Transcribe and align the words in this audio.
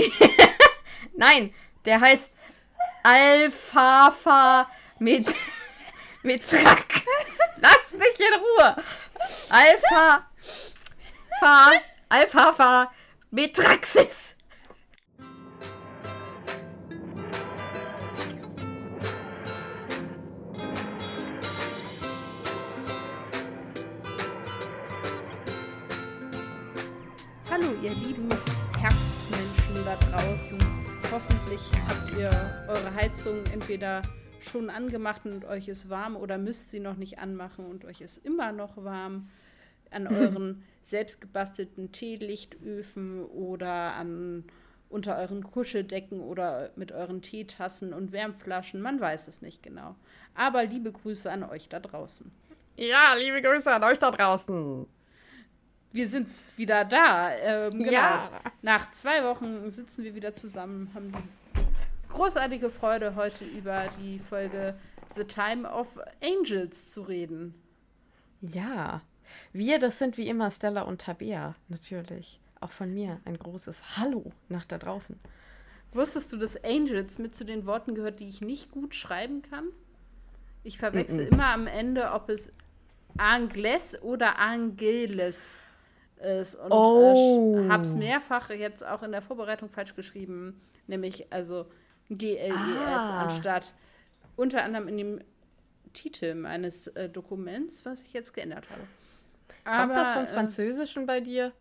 Nein, 1.16 1.54
der 1.84 2.00
heißt 2.00 2.32
Alfafa 3.02 4.70
mit 4.98 5.26
Metrax. 6.22 7.04
Lass 7.56 7.94
mich 7.94 8.20
in 8.20 8.34
Ruhe. 8.40 8.76
Alpha 9.48 10.26
Fa 11.40 11.72
Alfafa 12.08 12.92
Metraxis. 13.30 14.10
Hallo, 14.10 14.39
draußen. 30.50 30.58
Hoffentlich 31.12 31.60
habt 31.88 32.16
ihr 32.16 32.30
eure 32.68 32.94
Heizung 32.94 33.44
entweder 33.52 34.02
schon 34.40 34.70
angemacht 34.70 35.24
und 35.24 35.44
euch 35.44 35.68
ist 35.68 35.90
warm 35.90 36.16
oder 36.16 36.38
müsst 36.38 36.70
sie 36.70 36.80
noch 36.80 36.96
nicht 36.96 37.18
anmachen 37.18 37.66
und 37.66 37.84
euch 37.84 38.00
ist 38.00 38.24
immer 38.24 38.52
noch 38.52 38.76
warm. 38.76 39.28
An 39.90 40.06
euren 40.08 40.62
selbstgebastelten 40.82 41.92
Teelichtöfen 41.92 43.24
oder 43.24 43.94
an 43.94 44.44
unter 44.88 45.18
euren 45.18 45.44
Kuscheldecken 45.44 46.20
oder 46.20 46.70
mit 46.74 46.90
euren 46.90 47.22
Teetassen 47.22 47.92
und 47.92 48.12
Wärmflaschen. 48.12 48.80
Man 48.80 49.00
weiß 49.00 49.28
es 49.28 49.42
nicht 49.42 49.62
genau. 49.62 49.94
Aber 50.34 50.64
liebe 50.64 50.90
Grüße 50.92 51.30
an 51.30 51.44
euch 51.44 51.68
da 51.68 51.80
draußen. 51.80 52.30
Ja, 52.76 53.14
liebe 53.18 53.42
Grüße 53.42 53.72
an 53.72 53.84
euch 53.84 53.98
da 53.98 54.10
draußen. 54.10 54.86
Wir 55.92 56.08
sind 56.08 56.28
wieder 56.56 56.84
da. 56.84 57.34
Ähm, 57.36 57.78
genau. 57.78 57.92
Ja. 57.92 58.30
Nach 58.62 58.92
zwei 58.92 59.24
Wochen 59.24 59.70
sitzen 59.70 60.04
wir 60.04 60.14
wieder 60.14 60.32
zusammen, 60.32 60.90
haben 60.94 61.12
die 61.12 62.10
großartige 62.10 62.70
Freude, 62.70 63.16
heute 63.16 63.44
über 63.44 63.86
die 64.00 64.20
Folge 64.20 64.76
The 65.16 65.24
Time 65.24 65.68
of 65.68 65.88
Angels 66.22 66.88
zu 66.88 67.02
reden. 67.02 67.54
Ja. 68.40 69.02
Wir, 69.52 69.78
das 69.78 69.98
sind 69.98 70.16
wie 70.16 70.28
immer 70.28 70.50
Stella 70.50 70.82
und 70.82 71.02
Tabea, 71.02 71.56
natürlich. 71.68 72.40
Auch 72.60 72.72
von 72.72 72.92
mir 72.92 73.20
ein 73.24 73.38
großes 73.38 73.96
Hallo 73.96 74.32
nach 74.48 74.64
da 74.64 74.78
draußen. 74.78 75.18
Wusstest 75.92 76.32
du, 76.32 76.36
dass 76.36 76.62
Angels 76.62 77.18
mit 77.18 77.34
zu 77.34 77.44
den 77.44 77.66
Worten 77.66 77.94
gehört, 77.94 78.20
die 78.20 78.28
ich 78.28 78.40
nicht 78.40 78.70
gut 78.70 78.94
schreiben 78.94 79.42
kann? 79.42 79.66
Ich 80.62 80.78
verwechsel 80.78 81.26
Mm-mm. 81.26 81.32
immer 81.32 81.46
am 81.46 81.66
Ende, 81.66 82.12
ob 82.12 82.28
es 82.28 82.52
Angles 83.16 84.00
oder 84.02 84.38
Angeles 84.38 85.64
ist. 86.20 86.54
Und 86.54 86.72
Oh. 86.72 87.54
äh, 87.66 87.68
hab's 87.70 87.94
mehrfach 87.94 88.50
jetzt 88.50 88.84
auch 88.86 89.02
in 89.02 89.12
der 89.12 89.22
Vorbereitung 89.22 89.68
falsch 89.68 89.94
geschrieben. 89.94 90.60
Nämlich 90.86 91.32
also 91.32 91.66
G-L-E-S 92.10 93.10
Ah. 93.10 93.22
anstatt 93.22 93.72
unter 94.36 94.62
anderem 94.62 94.88
in 94.88 94.96
dem 94.96 95.20
Titel 95.92 96.34
meines 96.34 96.86
äh, 96.88 97.08
Dokuments, 97.08 97.84
was 97.84 98.02
ich 98.02 98.12
jetzt 98.12 98.32
geändert 98.34 98.64
habe. 98.70 98.82
Kommt 99.64 99.96
das 99.96 100.08
vom 100.10 100.22
äh, 100.24 100.26
Französischen 100.26 101.06
bei 101.06 101.20
dir? 101.20 101.52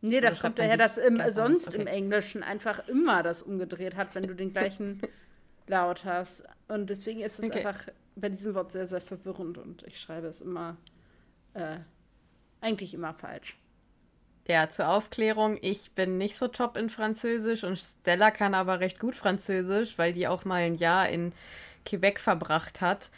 Nee, 0.00 0.20
das 0.20 0.38
kommt 0.40 0.58
daher, 0.58 0.76
dass 0.76 0.98
im, 0.98 1.16
sonst 1.16 1.68
anders? 1.68 1.74
im 1.74 1.80
Okay. 1.82 1.90
Englischen 1.96 2.42
einfach 2.42 2.86
immer 2.88 3.22
das 3.22 3.42
umgedreht 3.42 3.96
hat, 3.96 4.14
wenn 4.14 4.26
du 4.26 4.34
den 4.34 4.52
gleichen 4.52 5.00
Laut 5.66 6.04
hast. 6.04 6.44
Und 6.68 6.90
deswegen 6.90 7.20
ist 7.20 7.38
es 7.38 7.46
Okay. 7.46 7.64
einfach 7.64 7.88
bei 8.16 8.28
diesem 8.28 8.54
Wort 8.54 8.70
sehr, 8.70 8.86
sehr 8.86 9.00
verwirrend 9.00 9.56
und 9.58 9.82
ich 9.84 9.98
schreibe 9.98 10.26
es 10.26 10.40
immer, 10.42 10.76
äh, 11.54 11.78
eigentlich 12.64 12.94
immer 12.94 13.14
falsch. 13.14 13.56
Ja, 14.48 14.68
zur 14.68 14.88
Aufklärung, 14.88 15.58
ich 15.62 15.92
bin 15.92 16.18
nicht 16.18 16.36
so 16.36 16.48
top 16.48 16.76
in 16.76 16.90
Französisch 16.90 17.64
und 17.64 17.78
Stella 17.78 18.30
kann 18.30 18.54
aber 18.54 18.80
recht 18.80 18.98
gut 18.98 19.16
Französisch, 19.16 19.96
weil 19.96 20.12
die 20.12 20.28
auch 20.28 20.44
mal 20.44 20.62
ein 20.62 20.74
Jahr 20.74 21.08
in 21.08 21.32
Quebec 21.86 22.20
verbracht 22.20 22.80
hat. 22.80 23.10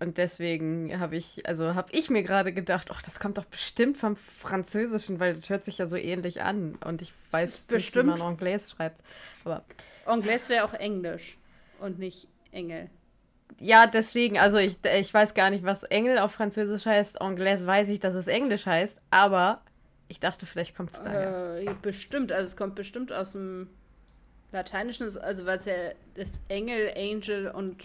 Und 0.00 0.18
deswegen 0.18 0.98
habe 0.98 1.16
ich, 1.16 1.46
also 1.46 1.76
habe 1.76 1.92
ich 1.92 2.10
mir 2.10 2.24
gerade 2.24 2.52
gedacht, 2.52 2.88
ach, 2.90 3.02
das 3.02 3.20
kommt 3.20 3.38
doch 3.38 3.44
bestimmt 3.44 3.96
vom 3.96 4.16
Französischen, 4.16 5.20
weil 5.20 5.34
das 5.34 5.48
hört 5.50 5.64
sich 5.64 5.78
ja 5.78 5.86
so 5.86 5.96
ähnlich 5.96 6.42
an. 6.42 6.74
Und 6.84 7.02
ich 7.02 7.12
weiß 7.30 7.68
nicht, 7.70 7.94
wie 7.94 8.02
man 8.02 8.20
Anglais 8.20 8.70
schreibt. 8.70 9.00
Aber 9.44 9.64
Anglais 10.04 10.48
wäre 10.48 10.64
auch 10.64 10.74
Englisch 10.74 11.38
und 11.78 12.00
nicht 12.00 12.26
Engel. 12.50 12.90
Ja, 13.60 13.86
deswegen, 13.86 14.38
also 14.38 14.58
ich, 14.58 14.78
ich 14.84 15.12
weiß 15.12 15.34
gar 15.34 15.50
nicht, 15.50 15.64
was 15.64 15.82
Engel 15.84 16.18
auf 16.18 16.32
Französisch 16.32 16.86
heißt. 16.86 17.20
Anglais 17.20 17.66
weiß 17.66 17.88
ich, 17.88 18.00
dass 18.00 18.14
es 18.14 18.26
Englisch 18.26 18.66
heißt, 18.66 19.00
aber 19.10 19.62
ich 20.08 20.20
dachte, 20.20 20.46
vielleicht 20.46 20.76
kommt 20.76 20.90
es 20.90 21.02
daher. 21.02 21.60
Äh, 21.60 21.74
bestimmt, 21.80 22.32
also 22.32 22.46
es 22.46 22.56
kommt 22.56 22.74
bestimmt 22.74 23.12
aus 23.12 23.32
dem 23.32 23.68
Lateinischen, 24.52 25.16
also 25.18 25.46
weil 25.46 25.58
es 25.58 25.64
ja 25.64 25.74
das 26.14 26.40
Engel, 26.48 26.92
Angel 26.96 27.48
und 27.48 27.84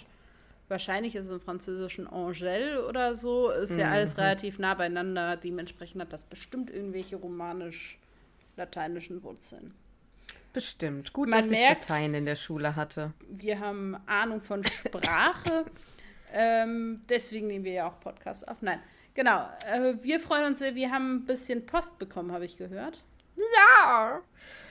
wahrscheinlich 0.67 1.15
ist 1.15 1.25
es 1.25 1.31
im 1.31 1.39
Französischen 1.39 2.07
Angel 2.07 2.79
oder 2.79 3.15
so, 3.15 3.51
ist 3.51 3.77
ja 3.77 3.91
alles 3.91 4.17
relativ 4.17 4.59
nah 4.59 4.73
beieinander. 4.73 5.37
Dementsprechend 5.37 6.01
hat 6.01 6.11
das 6.11 6.23
bestimmt 6.23 6.69
irgendwelche 6.69 7.15
romanisch-lateinischen 7.15 9.23
Wurzeln. 9.23 9.73
Bestimmt. 10.53 11.13
Gut, 11.13 11.29
Man 11.29 11.39
dass 11.41 11.49
merkt- 11.49 11.83
ich 11.83 11.89
Latein 11.89 12.13
in 12.13 12.25
der 12.25 12.35
Schule 12.35 12.75
hatte. 12.75 13.13
Wir 13.29 13.59
haben 13.59 13.95
Ahnung 14.07 14.41
von 14.41 14.63
Sprache, 14.63 15.65
ähm, 16.33 17.01
deswegen 17.09 17.47
nehmen 17.47 17.65
wir 17.65 17.73
ja 17.73 17.87
auch 17.87 17.99
Podcasts 17.99 18.43
auf. 18.43 18.61
Nein, 18.61 18.79
genau. 19.13 19.47
Äh, 19.71 19.93
wir 20.01 20.19
freuen 20.19 20.45
uns 20.45 20.59
sehr, 20.59 20.73
wir 20.75 20.91
haben 20.91 21.17
ein 21.17 21.25
bisschen 21.25 21.65
Post 21.65 21.99
bekommen, 21.99 22.31
habe 22.31 22.45
ich 22.45 22.57
gehört. 22.57 23.03
Ja! 23.35 24.21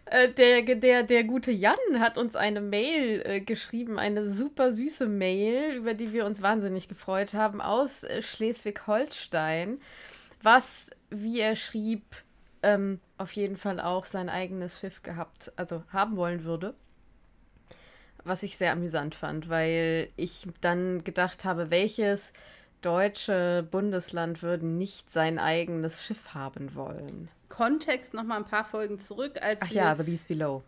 Äh, 0.06 0.30
der, 0.32 0.62
der, 0.62 1.02
der 1.04 1.24
gute 1.24 1.50
Jan 1.52 1.76
hat 1.98 2.18
uns 2.18 2.34
eine 2.36 2.60
Mail 2.60 3.22
äh, 3.24 3.40
geschrieben, 3.40 3.98
eine 3.98 4.28
super 4.28 4.72
süße 4.72 5.06
Mail, 5.06 5.74
über 5.76 5.94
die 5.94 6.12
wir 6.12 6.26
uns 6.26 6.42
wahnsinnig 6.42 6.88
gefreut 6.88 7.34
haben, 7.34 7.60
aus 7.60 8.02
äh, 8.04 8.22
Schleswig-Holstein, 8.22 9.80
was, 10.42 10.90
wie 11.10 11.40
er 11.40 11.54
schrieb, 11.56 12.02
ähm, 12.66 13.00
auf 13.16 13.32
jeden 13.32 13.56
Fall 13.56 13.80
auch 13.80 14.04
sein 14.04 14.28
eigenes 14.28 14.80
Schiff 14.80 15.02
gehabt, 15.02 15.52
also 15.56 15.84
haben 15.92 16.16
wollen 16.16 16.44
würde. 16.44 16.74
Was 18.24 18.42
ich 18.42 18.56
sehr 18.58 18.72
amüsant 18.72 19.14
fand, 19.14 19.48
weil 19.48 20.08
ich 20.16 20.48
dann 20.60 21.04
gedacht 21.04 21.44
habe, 21.44 21.70
welches 21.70 22.32
deutsche 22.82 23.66
Bundesland 23.70 24.42
würde 24.42 24.66
nicht 24.66 25.10
sein 25.12 25.38
eigenes 25.38 26.04
Schiff 26.04 26.34
haben 26.34 26.74
wollen? 26.74 27.28
Kontext 27.48 28.14
noch 28.14 28.24
mal 28.24 28.36
ein 28.36 28.44
paar 28.44 28.64
Folgen 28.64 28.98
zurück, 28.98 29.40
als 29.40 29.58
Ach 29.60 29.70
wir 29.70 29.76
ja, 29.76 29.94
The 29.94 30.02
Beast 30.02 30.26
Below. 30.26 30.64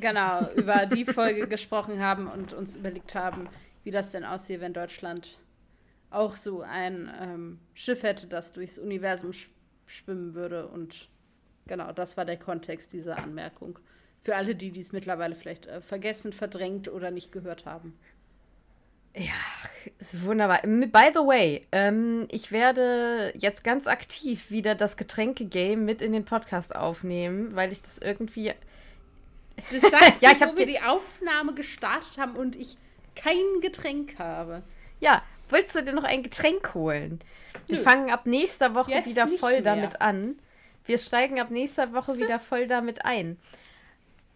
genau 0.00 0.48
über 0.56 0.86
die 0.94 1.04
Folge 1.04 1.46
gesprochen 1.46 2.00
haben 2.00 2.28
und 2.28 2.54
uns 2.54 2.76
überlegt 2.76 3.14
haben, 3.14 3.46
wie 3.84 3.90
das 3.90 4.10
denn 4.10 4.24
aussehe, 4.24 4.62
wenn 4.62 4.72
Deutschland 4.72 5.38
auch 6.08 6.34
so 6.34 6.62
ein 6.62 7.10
ähm, 7.20 7.58
Schiff 7.74 8.02
hätte, 8.02 8.26
das 8.26 8.54
durchs 8.54 8.78
Universum 8.78 9.34
sch 9.34 9.48
schwimmen 9.86 10.34
würde. 10.34 10.68
Und 10.68 11.08
genau, 11.66 11.92
das 11.92 12.16
war 12.16 12.24
der 12.24 12.36
Kontext 12.38 12.92
dieser 12.92 13.18
Anmerkung. 13.18 13.78
Für 14.22 14.36
alle, 14.36 14.54
die 14.54 14.70
dies 14.70 14.92
mittlerweile 14.92 15.34
vielleicht 15.34 15.66
äh, 15.66 15.80
vergessen, 15.80 16.32
verdrängt 16.32 16.88
oder 16.88 17.10
nicht 17.10 17.32
gehört 17.32 17.66
haben. 17.66 17.98
Ja, 19.14 19.32
ist 19.98 20.24
wunderbar. 20.24 20.64
M- 20.64 20.90
By 20.90 21.10
the 21.12 21.20
way, 21.20 21.66
ähm, 21.72 22.26
ich 22.30 22.50
werde 22.50 23.32
jetzt 23.36 23.62
ganz 23.62 23.86
aktiv 23.86 24.50
wieder 24.50 24.74
das 24.74 24.96
Getränke-Game 24.96 25.84
mit 25.84 26.00
in 26.00 26.12
den 26.12 26.24
Podcast 26.24 26.74
aufnehmen, 26.74 27.54
weil 27.54 27.72
ich 27.72 27.82
das 27.82 27.98
irgendwie. 27.98 28.52
Das 29.70 29.82
sagst 29.90 30.12
Ja, 30.22 30.30
du, 30.30 30.36
ich 30.36 30.40
wo 30.52 30.56
wir 30.56 30.66
die- 30.66 30.80
Aufnahme 30.80 31.52
gestartet 31.54 32.16
haben 32.16 32.36
und 32.36 32.56
ich 32.56 32.78
kein 33.14 33.60
Getränk 33.60 34.18
habe. 34.18 34.62
Ja, 35.00 35.22
willst 35.50 35.74
du 35.74 35.82
dir 35.82 35.92
noch 35.92 36.04
ein 36.04 36.22
Getränk 36.22 36.72
holen? 36.74 37.18
Wir 37.66 37.76
Nö. 37.78 37.82
fangen 37.82 38.10
ab 38.10 38.24
nächster 38.24 38.74
Woche 38.74 38.92
Jetzt 38.92 39.06
wieder 39.06 39.28
voll 39.28 39.52
mehr. 39.52 39.62
damit 39.62 40.00
an. 40.00 40.36
Wir 40.84 40.98
steigen 40.98 41.40
ab 41.40 41.50
nächster 41.50 41.92
Woche 41.92 42.16
wieder 42.16 42.38
voll 42.38 42.66
damit 42.66 43.04
ein. 43.04 43.38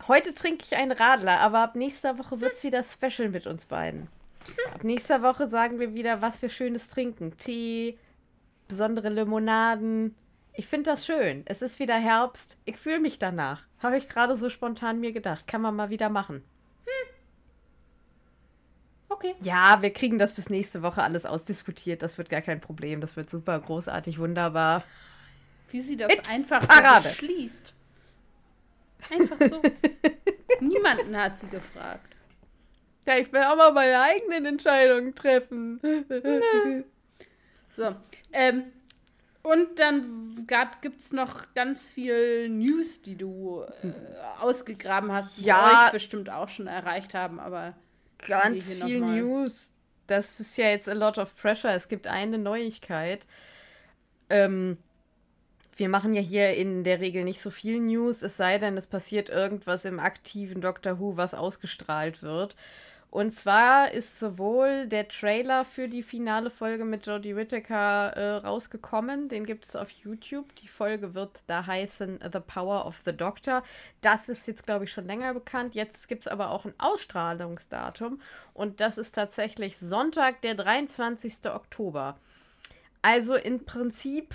Heute 0.08 0.34
trinke 0.34 0.64
ich 0.64 0.76
einen 0.76 0.92
Radler, 0.92 1.40
aber 1.40 1.60
ab 1.60 1.74
nächster 1.74 2.18
Woche 2.18 2.40
wird 2.40 2.54
es 2.56 2.64
wieder 2.64 2.84
special 2.84 3.30
mit 3.30 3.46
uns 3.46 3.66
beiden. 3.66 4.08
Ab 4.72 4.84
nächster 4.84 5.22
Woche 5.22 5.48
sagen 5.48 5.80
wir 5.80 5.94
wieder, 5.94 6.22
was 6.22 6.42
wir 6.42 6.48
Schönes 6.48 6.90
trinken. 6.90 7.36
Tee, 7.38 7.98
besondere 8.68 9.08
Limonaden. 9.08 10.14
Ich 10.52 10.66
finde 10.66 10.90
das 10.90 11.04
schön. 11.04 11.42
Es 11.46 11.62
ist 11.62 11.78
wieder 11.78 11.96
Herbst. 11.96 12.58
Ich 12.64 12.76
fühle 12.76 13.00
mich 13.00 13.18
danach. 13.18 13.64
Habe 13.82 13.98
ich 13.98 14.08
gerade 14.08 14.36
so 14.36 14.48
spontan 14.48 15.00
mir 15.00 15.12
gedacht. 15.12 15.46
Kann 15.46 15.62
man 15.62 15.74
mal 15.74 15.90
wieder 15.90 16.08
machen. 16.08 16.44
Okay. 19.08 19.34
Ja, 19.40 19.80
wir 19.82 19.92
kriegen 19.92 20.18
das 20.18 20.34
bis 20.34 20.50
nächste 20.50 20.82
Woche 20.82 21.02
alles 21.02 21.26
ausdiskutiert. 21.26 22.02
Das 22.02 22.18
wird 22.18 22.28
gar 22.28 22.42
kein 22.42 22.60
Problem. 22.60 23.00
Das 23.00 23.16
wird 23.16 23.30
super 23.30 23.58
großartig, 23.58 24.18
wunderbar. 24.18 24.82
Wie 25.70 25.80
sie 25.80 25.96
das 25.96 26.08
Mit 26.08 26.30
einfach 26.30 26.66
Parade. 26.66 27.04
so 27.04 27.08
beschließt. 27.10 27.74
Einfach 29.10 29.36
so. 29.48 29.62
Niemanden 30.60 31.16
hat 31.16 31.38
sie 31.38 31.48
gefragt. 31.48 32.14
Ja, 33.06 33.16
ich 33.18 33.32
will 33.32 33.42
auch 33.42 33.56
mal 33.56 33.72
meine 33.72 34.00
eigenen 34.00 34.46
Entscheidungen 34.46 35.14
treffen. 35.14 35.80
So, 37.70 37.94
ähm, 38.32 38.64
Und 39.42 39.78
dann 39.78 40.46
gibt 40.80 41.00
es 41.00 41.12
noch 41.12 41.52
ganz 41.54 41.88
viel 41.88 42.48
News, 42.48 43.02
die 43.02 43.14
du 43.16 43.62
äh, 43.82 43.92
ausgegraben 44.40 45.12
hast, 45.12 45.38
die 45.38 45.44
Ja. 45.44 45.84
euch 45.86 45.92
bestimmt 45.92 46.30
auch 46.30 46.48
schon 46.48 46.66
erreicht 46.66 47.14
haben, 47.14 47.38
aber 47.38 47.74
Ganz 48.26 48.72
viel. 48.72 49.00
News. 49.00 49.70
Das 50.08 50.40
ist 50.40 50.56
ja 50.56 50.68
jetzt 50.70 50.88
a 50.88 50.94
lot 50.94 51.18
of 51.18 51.36
pressure. 51.36 51.70
Es 51.74 51.88
gibt 51.88 52.06
eine 52.06 52.38
Neuigkeit. 52.38 53.26
Ähm, 54.30 54.78
wir 55.76 55.88
machen 55.88 56.14
ja 56.14 56.22
hier 56.22 56.54
in 56.54 56.84
der 56.84 57.00
Regel 57.00 57.24
nicht 57.24 57.40
so 57.40 57.50
viel 57.50 57.80
News, 57.80 58.22
es 58.22 58.36
sei 58.36 58.58
denn, 58.58 58.76
es 58.76 58.86
passiert 58.86 59.28
irgendwas 59.28 59.84
im 59.84 60.00
aktiven 60.00 60.60
Doctor 60.60 60.98
Who, 60.98 61.16
was 61.16 61.34
ausgestrahlt 61.34 62.22
wird. 62.22 62.56
Und 63.10 63.30
zwar 63.30 63.92
ist 63.92 64.18
sowohl 64.18 64.88
der 64.88 65.08
Trailer 65.08 65.64
für 65.64 65.88
die 65.88 66.02
finale 66.02 66.50
Folge 66.50 66.84
mit 66.84 67.06
Jodie 67.06 67.36
Whittaker 67.36 68.12
äh, 68.14 68.34
rausgekommen. 68.46 69.28
Den 69.28 69.46
gibt 69.46 69.64
es 69.64 69.76
auf 69.76 69.90
YouTube. 69.90 70.54
Die 70.56 70.68
Folge 70.68 71.14
wird 71.14 71.40
da 71.46 71.64
heißen 71.64 72.20
The 72.30 72.40
Power 72.40 72.84
of 72.84 73.02
the 73.06 73.16
Doctor. 73.16 73.62
Das 74.02 74.28
ist 74.28 74.46
jetzt, 74.46 74.66
glaube 74.66 74.84
ich, 74.84 74.92
schon 74.92 75.06
länger 75.06 75.32
bekannt. 75.32 75.74
Jetzt 75.74 76.08
gibt 76.08 76.26
es 76.26 76.28
aber 76.28 76.50
auch 76.50 76.66
ein 76.66 76.74
Ausstrahlungsdatum. 76.76 78.20
Und 78.52 78.80
das 78.80 78.98
ist 78.98 79.14
tatsächlich 79.14 79.78
Sonntag, 79.78 80.42
der 80.42 80.54
23. 80.54 81.46
Oktober. 81.46 82.18
Also 83.00 83.34
im 83.36 83.64
Prinzip 83.64 84.34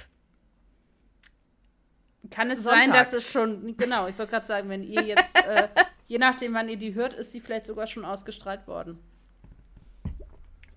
kann 2.31 2.50
es 2.50 2.63
Sonntag. 2.63 2.83
sein, 2.83 2.94
dass 2.94 3.13
es 3.13 3.30
schon, 3.30 3.78
genau, 3.78 4.07
ich 4.07 4.18
wollte 4.18 4.31
gerade 4.31 4.48
sagen, 4.48 4.69
wenn 4.69 4.83
ihr 4.83 5.04
jetzt, 5.04 5.36
äh, 5.45 5.68
je 6.07 6.18
nachdem, 6.18 6.54
wann 6.54 6.69
ihr 6.69 6.78
die 6.78 6.95
hört, 6.95 7.13
ist 7.13 7.33
die 7.33 7.42
vielleicht 7.42 7.66
sogar 7.66 7.88
schon 7.88 8.06
ausgestrahlt 8.06 8.68
worden. 8.68 8.98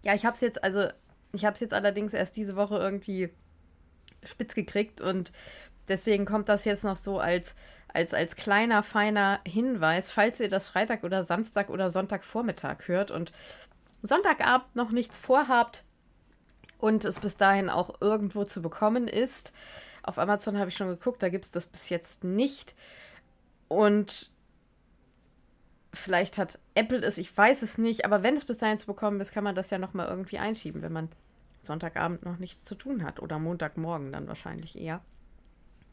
Ja, 0.03 0.15
ich 0.15 0.27
habe 0.27 0.35
es 0.35 0.41
jetzt, 0.41 0.62
also 0.62 0.89
ich 1.33 1.45
habe 1.45 1.55
es 1.55 1.61
jetzt 1.61 1.73
allerdings 1.73 2.12
erst 2.12 2.37
diese 2.37 2.56
Woche 2.56 2.77
irgendwie 2.77 3.31
spitz 4.23 4.55
gekriegt 4.55 5.01
und 5.01 5.33
deswegen 5.89 6.25
kommt 6.27 6.49
das 6.49 6.65
jetzt 6.65 6.85
noch 6.85 6.97
so 6.97 7.19
als, 7.19 7.56
als, 7.89 8.12
als 8.12 8.37
kleiner, 8.37 8.83
feiner 8.83 9.41
Hinweis, 9.47 10.11
falls 10.11 10.41
ihr 10.41 10.49
das 10.49 10.69
Freitag 10.69 11.05
oder 11.05 11.25
Samstag 11.25 11.71
oder 11.71 11.91
Sonntagvormittag 11.91 12.87
hört 12.87 13.11
und 13.11 13.33
Sonntagabend 14.03 14.77
noch 14.77 14.91
nichts 14.91 15.19
vorhabt 15.19 15.85
und 16.79 17.05
es 17.05 17.21
bis 17.21 17.37
dahin 17.37 17.71
auch 17.71 18.01
irgendwo 18.01 18.45
zu 18.45 18.61
bekommen 18.61 19.09
ist. 19.09 19.53
Auf 20.05 20.19
Amazon 20.19 20.59
habe 20.59 20.69
ich 20.69 20.77
schon 20.77 20.89
geguckt, 20.89 21.23
da 21.23 21.31
gibt 21.31 21.47
es 21.47 21.51
das 21.51 21.67
bis 21.67 21.89
jetzt 21.89 22.25
nicht. 22.25 22.75
Und 23.69 24.31
vielleicht 25.95 26.37
hat 26.37 26.59
Apple 26.75 26.99
es, 26.99 27.19
ich 27.19 27.35
weiß 27.35 27.62
es 27.62 27.79
nicht, 27.79 28.05
aber 28.05 28.23
wenn 28.23 28.37
es 28.37 28.45
bis 28.45 28.59
dahin 28.59 28.79
zu 28.79 28.87
bekommen 28.87 29.21
ist, 29.21 29.33
kann 29.33 29.45
man 29.45 29.55
das 29.55 29.71
ja 29.71 29.79
nochmal 29.79 30.09
irgendwie 30.09 30.39
einschieben, 30.39 30.83
wenn 30.83 30.93
man 30.93 31.09
Sonntagabend 31.62 32.23
noch 32.25 32.39
nichts 32.39 32.65
zu 32.65 32.75
tun 32.75 33.03
hat. 33.03 33.21
Oder 33.21 33.39
Montagmorgen 33.39 34.12
dann 34.12 34.29
wahrscheinlich 34.29 34.79
eher. 34.79 35.01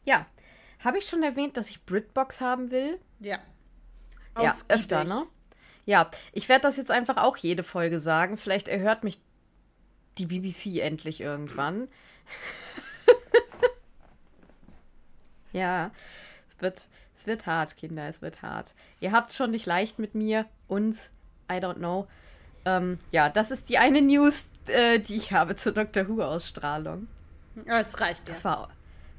Ja. 0.04 0.26
Habe 0.84 0.98
ich 0.98 1.06
schon 1.06 1.22
erwähnt, 1.22 1.56
dass 1.56 1.70
ich 1.70 1.86
Britbox 1.86 2.40
haben 2.40 2.70
will? 2.70 2.98
Ja. 3.20 3.38
Ja, 4.36 4.50
Ausgiebig. 4.50 4.82
öfter, 4.82 5.04
ne? 5.04 5.26
Ja, 5.86 6.10
ich 6.32 6.48
werde 6.48 6.62
das 6.62 6.76
jetzt 6.76 6.90
einfach 6.90 7.16
auch 7.16 7.36
jede 7.38 7.62
Folge 7.62 7.98
sagen. 7.98 8.36
Vielleicht 8.36 8.68
erhört 8.68 9.04
mich 9.04 9.20
die 10.18 10.26
BBC 10.26 10.80
endlich 10.80 11.20
irgendwann. 11.20 11.88
ja, 15.52 15.90
es 16.48 16.60
wird, 16.60 16.88
es 17.16 17.26
wird 17.26 17.46
hart, 17.46 17.76
Kinder, 17.76 18.08
es 18.08 18.22
wird 18.22 18.42
hart. 18.42 18.74
Ihr 19.00 19.12
habt 19.12 19.30
es 19.30 19.36
schon 19.36 19.50
nicht 19.50 19.66
leicht 19.66 19.98
mit 19.98 20.14
mir, 20.14 20.46
uns, 20.68 21.10
I 21.50 21.54
don't 21.54 21.76
know. 21.76 22.06
Ähm, 22.64 22.98
ja, 23.10 23.28
das 23.28 23.50
ist 23.50 23.68
die 23.68 23.78
eine 23.78 24.00
News, 24.02 24.50
äh, 24.66 24.98
die 24.98 25.16
ich 25.16 25.32
habe 25.32 25.56
zur 25.56 25.72
Doctor 25.72 26.08
Who-Ausstrahlung. 26.08 27.08
Es 27.66 28.00
reicht 28.00 28.28
ja. 28.28 28.34
Das 28.34 28.44
war, 28.44 28.70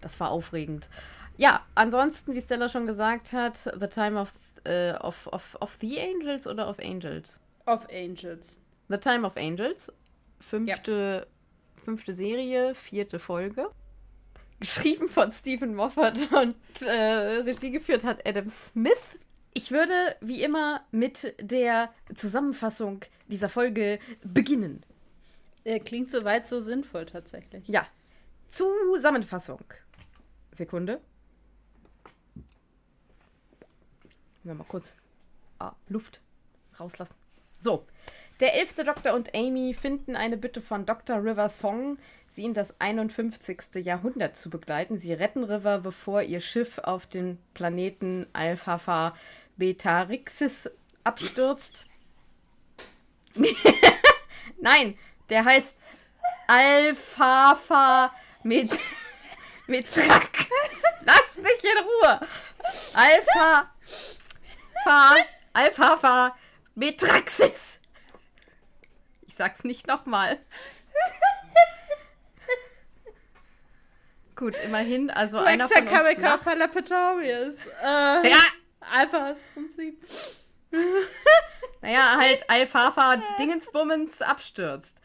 das 0.02 0.20
war 0.20 0.32
aufregend. 0.32 0.90
Ja, 1.38 1.62
ansonsten, 1.76 2.34
wie 2.34 2.42
Stella 2.42 2.70
schon 2.70 2.86
gesagt 2.88 3.34
hat, 3.34 3.58
The 3.58 3.88
Time 3.88 4.20
of, 4.20 4.32
äh, 4.66 4.94
of, 4.94 5.28
of, 5.28 5.58
of 5.60 5.78
the 5.82 6.00
Angels 6.00 6.48
oder 6.48 6.70
of 6.70 6.80
Angels? 6.80 7.40
Of 7.66 7.86
Angels. 7.92 8.60
The 8.90 8.98
Time 8.98 9.26
of 9.26 9.36
Angels. 9.38 9.92
Fünfte, 10.40 11.28
fünfte 11.76 12.14
Serie, 12.14 12.76
vierte 12.76 13.20
Folge. 13.20 13.70
Geschrieben 14.64 15.10
von 15.10 15.30
Stephen 15.30 15.76
Moffat 15.76 16.16
und 16.32 16.82
äh, 16.84 17.42
Regie 17.42 17.70
geführt 17.70 18.06
hat 18.06 18.26
Adam 18.26 18.50
Smith. 18.50 19.20
Ich 19.54 19.72
würde 19.72 19.94
wie 20.22 20.42
immer 20.42 20.86
mit 20.90 21.36
der 21.38 21.92
Zusammenfassung 22.16 23.02
dieser 23.28 23.50
Folge 23.50 24.00
beginnen. 24.24 24.86
Äh, 25.66 25.82
klingt 25.82 26.10
soweit 26.10 26.48
so 26.48 26.62
sinnvoll 26.62 27.06
tatsächlich. 27.06 27.68
Ja, 27.68 27.86
Zusammenfassung. 28.48 29.66
Sekunde. 30.56 31.02
Mal 34.46 34.56
kurz 34.70 34.96
ah, 35.60 35.74
Luft 35.90 36.22
rauslassen. 36.80 37.16
So. 37.60 37.86
Der 38.40 38.56
elfte 38.56 38.84
Doktor 38.84 39.14
und 39.14 39.34
Amy 39.36 39.74
finden 39.74 40.16
eine 40.16 40.38
Bitte 40.38 40.60
von 40.60 40.86
Dr. 40.86 41.18
River 41.24 41.50
Song, 41.50 41.98
sie 42.28 42.44
in 42.44 42.54
das 42.54 42.74
51. 42.80 43.86
Jahrhundert 43.86 44.36
zu 44.36 44.50
begleiten. 44.50 44.98
Sie 44.98 45.14
retten 45.14 45.44
River, 45.44 45.80
bevor 45.80 46.24
ihr 46.24 46.40
Schiff 46.40 46.80
auf 46.80 47.06
den 47.06 47.38
Planeten 47.54 48.28
Alpha 48.34 49.16
Betarixis 49.56 50.70
abstürzt. 51.04 51.86
Nein, 54.62 54.98
der 55.30 55.46
heißt 55.46 55.76
Alphafa 56.48 58.14
mit 58.44 58.72
Metrax. 59.68 60.48
Lass 61.06 61.38
mich 61.38 61.64
in 61.64 61.84
Ruhe. 61.84 62.28
Alpha 62.94 63.70
Fa 64.84 65.16
Alphafa 65.54 66.36
Metraxis. 66.76 67.80
Ich 69.34 69.38
sag's 69.38 69.64
nicht 69.64 69.88
nochmal. 69.88 70.38
Gut, 74.36 74.56
immerhin, 74.64 75.10
also 75.10 75.40
einer 75.40 75.68
von 75.68 75.88
uns 75.88 76.18
lacht. 76.20 76.44
Palapatorius. 76.44 77.56
Äh, 77.82 78.30
Ja, 78.30 78.38
Alphas 78.80 79.40
Prinzip. 79.56 80.08
Naja, 81.82 82.16
halt 82.20 82.48
Alphafa 82.48 83.16
Dingensbummens 83.40 84.22
abstürzt. 84.22 84.98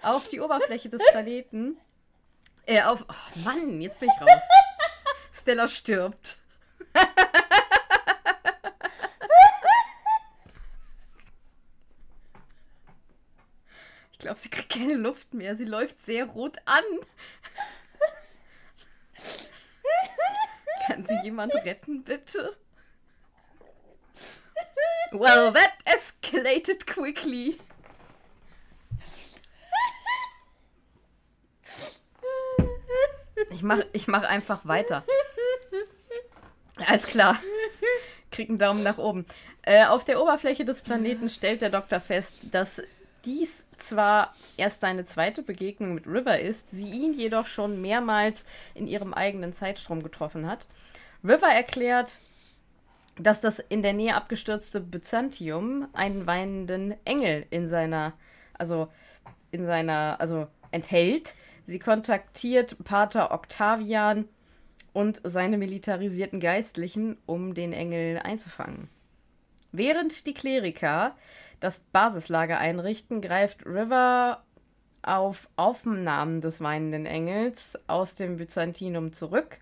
Auf 0.00 0.28
die 0.28 0.40
Oberfläche 0.40 0.88
des 0.88 1.02
Planeten. 1.10 1.76
Äh, 2.66 2.82
auf. 2.82 3.04
Oh 3.08 3.38
Mann, 3.40 3.80
jetzt 3.80 3.98
bin 3.98 4.08
ich 4.14 4.20
raus. 4.20 4.30
Stella 5.32 5.66
stirbt. 5.66 6.36
Ich 6.94 7.00
glaube, 14.22 14.38
sie 14.38 14.48
kriegt 14.48 14.70
keine 14.70 14.94
Luft 14.94 15.34
mehr. 15.34 15.54
Sie 15.56 15.64
läuft 15.64 16.00
sehr 16.00 16.24
rot 16.24 16.56
an. 16.64 16.84
Kann 20.86 21.04
sie 21.04 21.18
jemand 21.22 21.54
retten, 21.64 22.02
bitte? 22.02 22.56
Well, 25.12 25.52
that 25.52 25.72
escalated 25.84 26.86
quickly. 26.86 27.58
Ich 33.50 33.62
mach, 33.62 33.80
ich 33.92 34.08
mach 34.08 34.22
einfach 34.22 34.66
weiter. 34.66 35.04
Alles 36.86 37.06
klar. 37.06 37.38
Krieg 38.30 38.48
einen 38.48 38.58
Daumen 38.58 38.82
nach 38.82 38.98
oben. 38.98 39.26
Äh, 39.62 39.84
auf 39.86 40.04
der 40.04 40.20
Oberfläche 40.20 40.64
des 40.64 40.80
Planeten 40.80 41.28
stellt 41.28 41.60
der 41.60 41.70
Doktor 41.70 42.00
fest, 42.00 42.34
dass 42.42 42.82
dies 43.24 43.68
zwar 43.76 44.34
erst 44.56 44.80
seine 44.80 45.04
zweite 45.04 45.42
Begegnung 45.42 45.94
mit 45.94 46.06
River 46.06 46.40
ist, 46.40 46.70
sie 46.70 46.88
ihn 46.88 47.12
jedoch 47.12 47.46
schon 47.46 47.80
mehrmals 47.80 48.44
in 48.74 48.86
ihrem 48.86 49.14
eigenen 49.14 49.52
Zeitstrom 49.52 50.02
getroffen 50.02 50.46
hat. 50.46 50.66
River 51.24 51.48
erklärt, 51.48 52.18
dass 53.18 53.40
das 53.40 53.58
in 53.58 53.82
der 53.82 53.92
Nähe 53.92 54.14
abgestürzte 54.14 54.80
Byzantium 54.80 55.86
einen 55.92 56.26
weinenden 56.26 56.94
Engel 57.04 57.46
in 57.50 57.68
seiner, 57.68 58.14
also 58.54 58.88
in 59.50 59.66
seiner, 59.66 60.16
also 60.18 60.48
enthält. 60.70 61.34
Sie 61.66 61.78
kontaktiert 61.78 62.82
Pater 62.84 63.32
Octavian 63.32 64.28
und 64.92 65.20
seine 65.24 65.58
militarisierten 65.58 66.40
Geistlichen, 66.40 67.18
um 67.26 67.54
den 67.54 67.72
Engel 67.72 68.18
einzufangen. 68.18 68.88
Während 69.72 70.26
die 70.26 70.34
Kleriker 70.34 71.16
das 71.60 71.78
Basislager 71.78 72.58
einrichten, 72.58 73.20
greift 73.20 73.64
River 73.64 74.42
auf 75.02 75.48
Aufnahmen 75.56 76.40
des 76.40 76.60
weinenden 76.60 77.06
Engels 77.06 77.78
aus 77.86 78.14
dem 78.14 78.36
Byzantinum 78.36 79.12
zurück, 79.12 79.58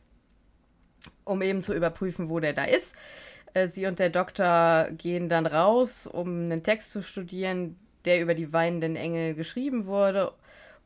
um 1.24 1.40
eben 1.42 1.62
zu 1.62 1.74
überprüfen, 1.74 2.28
wo 2.28 2.40
der 2.40 2.52
da 2.52 2.64
ist. 2.64 2.94
Äh, 3.54 3.68
Sie 3.68 3.86
und 3.86 3.98
der 3.98 4.10
Doktor 4.10 4.88
gehen 4.92 5.28
dann 5.28 5.46
raus, 5.46 6.06
um 6.06 6.28
einen 6.28 6.62
Text 6.62 6.92
zu 6.92 7.02
studieren, 7.02 7.78
der 8.04 8.20
über 8.20 8.34
die 8.34 8.52
weinenden 8.52 8.96
Engel 8.96 9.34
geschrieben 9.34 9.86
wurde 9.86 10.32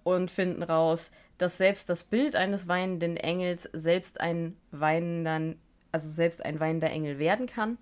und 0.03 0.31
finden 0.31 0.63
raus, 0.63 1.13
dass 1.39 1.59
selbst 1.59 1.89
das 1.89 2.05
Bild 2.05 2.37
eines 2.37 2.69
weinenden 2.69 3.17
Engels 3.17 3.69
selbst 3.73 4.21
ein 4.21 4.57
weinender, 4.71 5.57
also 5.91 6.09
selbst 6.09 6.45
ein 6.45 6.61
weinender 6.61 6.91
Engel 6.91 7.19
werden 7.19 7.47
kann. 7.47 7.79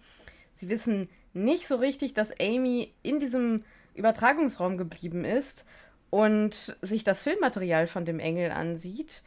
Sie 0.54 0.68
wissen 0.68 1.08
nicht 1.35 1.67
so 1.67 1.77
richtig, 1.77 2.15
dass 2.15 2.39
Amy 2.41 2.93
in 3.03 3.21
diesem 3.21 3.65
Übertragungsraum 3.95 4.77
geblieben 4.77 5.25
ist 5.25 5.67
und 6.11 6.77
sich 6.83 7.05
das 7.05 7.23
Filmmaterial 7.23 7.87
von 7.87 8.05
dem 8.05 8.19
Engel 8.19 8.51
ansieht 8.51 9.23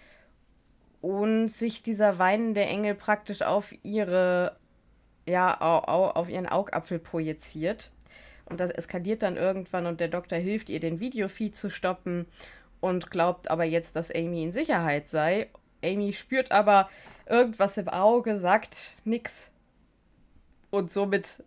und 1.02 1.50
sich 1.50 1.84
dieser 1.84 2.20
weinende 2.20 2.64
Engel 2.64 2.96
praktisch 2.96 3.42
auf 3.42 3.74
ihre 3.84 4.58
ja 5.28 5.60
auf 5.60 6.30
ihren 6.30 6.48
Augapfel 6.48 7.00
projiziert 7.00 7.92
und 8.46 8.60
das 8.60 8.70
eskaliert 8.70 9.24
dann 9.24 9.38
irgendwann 9.38 9.88
und 9.88 10.00
der 10.00 10.08
Doktor 10.08 10.38
hilft 10.38 10.70
ihr 10.70 10.80
den 10.80 11.00
Videofeed 11.00 11.56
zu 11.56 11.70
stoppen 11.70 12.28
und 12.80 13.10
glaubt 13.10 13.50
aber 13.50 13.64
jetzt, 13.64 13.96
dass 13.96 14.14
Amy 14.14 14.44
in 14.44 14.52
Sicherheit 14.52 15.10
sei. 15.10 15.50
Amy 15.84 16.14
spürt 16.14 16.52
aber 16.52 16.90
irgendwas 17.26 17.78
im 17.78 17.90
Auge, 17.90 18.38
sagt 18.38 18.92
nix 19.04 19.52
und 20.70 20.92
somit 20.92 21.44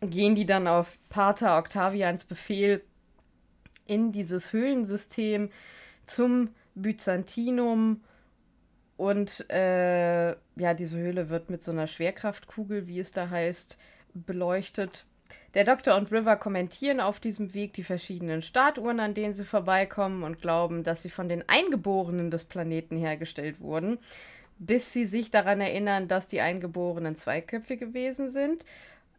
gehen 0.00 0.34
die 0.34 0.46
dann 0.46 0.66
auf 0.66 0.98
Pater 1.08 1.58
Octavians 1.58 2.24
Befehl 2.24 2.82
in 3.86 4.12
dieses 4.12 4.52
Höhlensystem 4.52 5.50
zum 6.06 6.50
Byzantinum. 6.74 8.02
Und 8.96 9.48
äh, 9.50 10.30
ja, 10.30 10.74
diese 10.74 10.98
Höhle 10.98 11.28
wird 11.28 11.50
mit 11.50 11.64
so 11.64 11.72
einer 11.72 11.86
Schwerkraftkugel, 11.86 12.86
wie 12.86 13.00
es 13.00 13.12
da 13.12 13.30
heißt, 13.30 13.78
beleuchtet. 14.14 15.06
Der 15.54 15.64
Doktor 15.64 15.96
und 15.96 16.12
River 16.12 16.36
kommentieren 16.36 17.00
auf 17.00 17.18
diesem 17.18 17.54
Weg 17.54 17.72
die 17.72 17.84
verschiedenen 17.84 18.42
Statuen, 18.42 19.00
an 19.00 19.14
denen 19.14 19.34
sie 19.34 19.44
vorbeikommen 19.44 20.22
und 20.22 20.40
glauben, 20.40 20.84
dass 20.84 21.02
sie 21.02 21.10
von 21.10 21.28
den 21.28 21.48
Eingeborenen 21.48 22.30
des 22.30 22.44
Planeten 22.44 22.96
hergestellt 22.96 23.60
wurden, 23.60 23.98
bis 24.58 24.92
sie 24.92 25.06
sich 25.06 25.30
daran 25.30 25.60
erinnern, 25.60 26.06
dass 26.06 26.26
die 26.26 26.40
Eingeborenen 26.40 27.16
zweiköpfig 27.16 27.80
gewesen 27.80 28.30
sind 28.30 28.64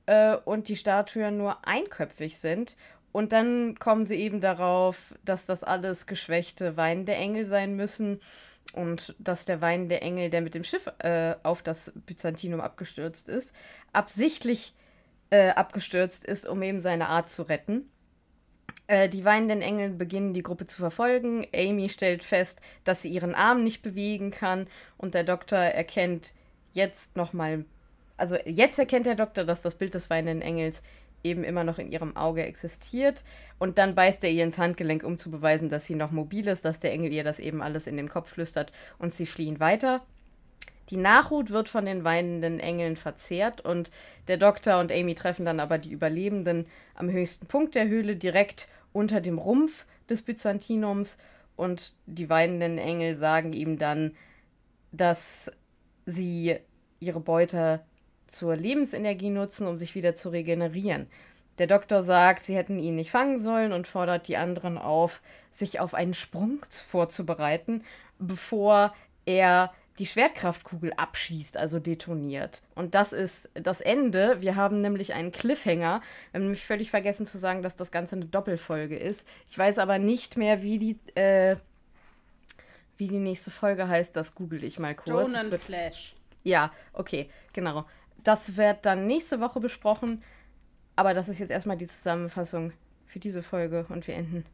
äh, 0.05 0.35
und 0.35 0.67
die 0.67 0.75
Statuen 0.75 1.37
nur 1.37 1.67
einköpfig 1.67 2.37
sind. 2.37 2.75
Und 3.11 3.31
dann 3.31 3.77
kommen 3.77 4.05
sie 4.07 4.15
eben 4.15 4.41
darauf, 4.41 5.13
dass 5.23 5.45
das 5.45 5.63
alles 5.63 6.07
geschwächte 6.07 6.77
weinende 6.77 7.13
Engel 7.13 7.45
sein 7.45 7.75
müssen 7.75 8.19
und 8.73 9.15
dass 9.19 9.45
der 9.45 9.61
weinende 9.61 10.01
Engel, 10.01 10.29
der 10.31 10.41
mit 10.41 10.55
dem 10.55 10.63
Schiff 10.63 10.91
äh, 10.99 11.35
auf 11.43 11.61
das 11.61 11.91
Byzantinum 12.07 12.59
abgestürzt 12.59 13.29
ist, 13.29 13.55
absichtlich 13.91 14.73
äh, 15.29 15.49
abgestürzt 15.49 16.25
ist, 16.25 16.47
um 16.47 16.63
eben 16.63 16.81
seine 16.81 17.09
Art 17.09 17.29
zu 17.29 17.43
retten. 17.43 17.89
Äh, 18.87 19.09
die 19.09 19.25
weinenden 19.25 19.61
Engel 19.61 19.91
beginnen 19.91 20.33
die 20.33 20.43
Gruppe 20.43 20.65
zu 20.65 20.77
verfolgen. 20.77 21.45
Amy 21.53 21.89
stellt 21.89 22.23
fest, 22.23 22.61
dass 22.83 23.03
sie 23.03 23.09
ihren 23.09 23.35
Arm 23.35 23.63
nicht 23.63 23.83
bewegen 23.83 24.31
kann 24.31 24.67
und 24.97 25.13
der 25.13 25.23
Doktor 25.23 25.59
erkennt 25.59 26.33
jetzt 26.73 27.15
nochmal 27.15 27.65
also 28.17 28.37
jetzt 28.45 28.79
erkennt 28.79 29.05
der 29.05 29.15
Doktor, 29.15 29.43
dass 29.43 29.61
das 29.61 29.75
Bild 29.75 29.93
des 29.93 30.09
weinenden 30.09 30.41
Engels 30.41 30.83
eben 31.23 31.43
immer 31.43 31.63
noch 31.63 31.79
in 31.79 31.91
ihrem 31.91 32.15
Auge 32.15 32.43
existiert. 32.43 33.23
Und 33.59 33.77
dann 33.77 33.95
beißt 33.95 34.23
er 34.23 34.31
ihr 34.31 34.43
ins 34.43 34.57
Handgelenk, 34.57 35.03
um 35.03 35.17
zu 35.17 35.31
beweisen, 35.31 35.69
dass 35.69 35.85
sie 35.85 35.95
noch 35.95 36.11
mobil 36.11 36.47
ist, 36.47 36.65
dass 36.65 36.79
der 36.79 36.91
Engel 36.91 37.13
ihr 37.13 37.23
das 37.23 37.39
eben 37.39 37.61
alles 37.61 37.87
in 37.87 37.97
den 37.97 38.09
Kopf 38.09 38.29
flüstert 38.29 38.71
und 38.99 39.13
sie 39.13 39.25
fliehen 39.25 39.59
weiter. 39.59 40.01
Die 40.89 40.97
Nachhut 40.97 41.49
wird 41.49 41.69
von 41.69 41.85
den 41.85 42.03
weinenden 42.03 42.59
Engeln 42.59 42.97
verzehrt 42.97 43.61
und 43.61 43.89
der 44.27 44.37
Doktor 44.37 44.79
und 44.79 44.91
Amy 44.91 45.15
treffen 45.15 45.45
dann 45.45 45.61
aber 45.61 45.77
die 45.77 45.91
Überlebenden 45.91 46.67
am 46.93 47.09
höchsten 47.09 47.47
Punkt 47.47 47.75
der 47.75 47.87
Höhle, 47.87 48.17
direkt 48.17 48.67
unter 48.91 49.21
dem 49.21 49.37
Rumpf 49.37 49.85
des 50.09 50.23
Byzantinums. 50.23 51.17
Und 51.55 51.93
die 52.05 52.29
weinenden 52.29 52.77
Engel 52.77 53.15
sagen 53.15 53.53
ihm 53.53 53.77
dann, 53.77 54.15
dass 54.91 55.51
sie 56.05 56.57
ihre 56.99 57.21
Beute 57.21 57.81
zur 58.33 58.55
Lebensenergie 58.55 59.29
nutzen, 59.29 59.67
um 59.67 59.79
sich 59.79 59.95
wieder 59.95 60.15
zu 60.15 60.29
regenerieren. 60.29 61.07
Der 61.59 61.67
Doktor 61.67 62.01
sagt, 62.01 62.43
sie 62.45 62.55
hätten 62.55 62.79
ihn 62.79 62.95
nicht 62.95 63.11
fangen 63.11 63.39
sollen 63.39 63.73
und 63.73 63.87
fordert 63.87 64.27
die 64.27 64.37
anderen 64.37 64.77
auf, 64.77 65.21
sich 65.51 65.79
auf 65.79 65.93
einen 65.93 66.15
Sprung 66.15 66.65
vorzubereiten, 66.69 67.83
bevor 68.17 68.93
er 69.25 69.71
die 69.99 70.07
Schwertkraftkugel 70.07 70.91
abschießt, 70.93 71.55
also 71.55 71.79
detoniert. 71.79 72.63
Und 72.73 72.95
das 72.95 73.13
ist 73.13 73.49
das 73.53 73.79
Ende. 73.79 74.41
Wir 74.41 74.55
haben 74.55 74.81
nämlich 74.81 75.13
einen 75.13 75.31
Cliffhanger. 75.31 76.01
Wir 76.31 76.39
haben 76.39 76.45
nämlich 76.45 76.65
völlig 76.65 76.89
vergessen 76.89 77.27
zu 77.27 77.37
sagen, 77.37 77.61
dass 77.61 77.75
das 77.75 77.91
Ganze 77.91 78.15
eine 78.15 78.25
Doppelfolge 78.25 78.97
ist. 78.97 79.27
Ich 79.47 79.55
weiß 79.55 79.77
aber 79.77 79.99
nicht 79.99 80.35
mehr, 80.35 80.63
wie 80.63 80.79
die, 80.79 80.97
äh, 81.13 81.57
wie 82.97 83.07
die 83.07 83.19
nächste 83.19 83.51
Folge 83.51 83.87
heißt. 83.87 84.15
Das 84.15 84.33
google 84.33 84.63
ich 84.63 84.79
mal 84.79 84.95
kurz. 84.95 85.37
Stone 85.37 85.59
Flash. 85.59 86.15
Ja, 86.43 86.71
okay, 86.93 87.29
genau. 87.53 87.85
Das 88.23 88.55
wird 88.55 88.85
dann 88.85 89.07
nächste 89.07 89.39
Woche 89.39 89.59
besprochen. 89.59 90.23
Aber 90.95 91.13
das 91.13 91.29
ist 91.29 91.39
jetzt 91.39 91.49
erstmal 91.51 91.77
die 91.77 91.87
Zusammenfassung 91.87 92.71
für 93.07 93.19
diese 93.19 93.43
Folge 93.43 93.85
und 93.89 94.07
wir 94.07 94.15
enden 94.15 94.45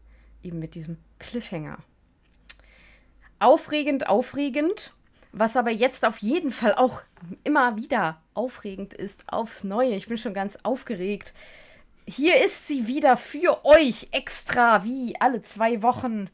eben 0.41 0.59
mit 0.59 0.75
diesem 0.75 0.97
Cliffhanger. 1.17 1.79
Aufregend, 3.39 4.07
aufregend. 4.07 4.93
Was 5.31 5.55
aber 5.55 5.69
jetzt 5.69 6.05
auf 6.05 6.17
jeden 6.19 6.51
Fall 6.51 6.73
auch 6.73 7.03
immer 7.43 7.77
wieder 7.77 8.19
aufregend 8.33 8.95
ist, 8.95 9.23
aufs 9.27 9.63
Neue. 9.63 9.95
Ich 9.95 10.07
bin 10.07 10.17
schon 10.17 10.33
ganz 10.33 10.57
aufgeregt. 10.63 11.33
Hier 12.07 12.43
ist 12.43 12.67
sie 12.67 12.87
wieder 12.87 13.15
für 13.15 13.63
euch 13.63 14.07
extra, 14.11 14.83
wie 14.83 15.13
alle 15.19 15.43
zwei 15.43 15.83
Wochen. 15.83 16.29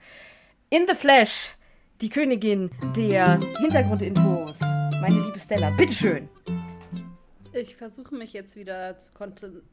In 0.69 0.87
the 0.87 0.95
Flash, 0.95 1.55
die 1.99 2.09
Königin 2.09 2.71
der 2.95 3.39
Hintergrundinfos. 3.59 4.57
Meine 5.01 5.19
liebe 5.25 5.39
Stella, 5.39 5.69
bitteschön. 5.71 6.29
Ich 7.53 7.75
versuche 7.75 8.15
mich 8.15 8.33
jetzt 8.33 8.55
wieder 8.55 8.97
zu 8.97 9.11
konzentrieren. 9.13 9.63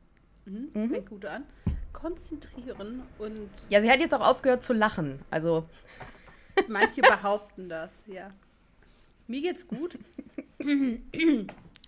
Hm, 0.45 0.71
mhm. 0.75 1.05
Gut 1.05 1.25
an. 1.25 1.45
Konzentrieren 1.93 3.02
und. 3.19 3.50
Ja, 3.69 3.81
sie 3.81 3.91
hat 3.91 4.00
jetzt 4.00 4.14
auch 4.14 4.26
aufgehört 4.26 4.64
zu 4.64 4.73
lachen. 4.73 5.21
Also. 5.31 5.69
Manche 6.69 7.00
behaupten 7.02 7.69
das, 7.69 8.05
ja. 8.07 8.31
Mir 9.26 9.41
geht's 9.41 9.67
gut. 9.67 9.99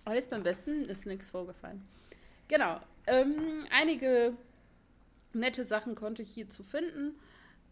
Alles 0.05 0.27
beim 0.27 0.43
Besten, 0.43 0.85
ist 0.85 1.05
nichts 1.05 1.29
vorgefallen. 1.29 1.81
Genau. 2.47 2.79
Ähm, 3.07 3.65
einige 3.71 4.33
nette 5.33 5.63
Sachen 5.63 5.95
konnte 5.95 6.21
ich 6.21 6.33
hierzu 6.33 6.63
finden. 6.63 7.15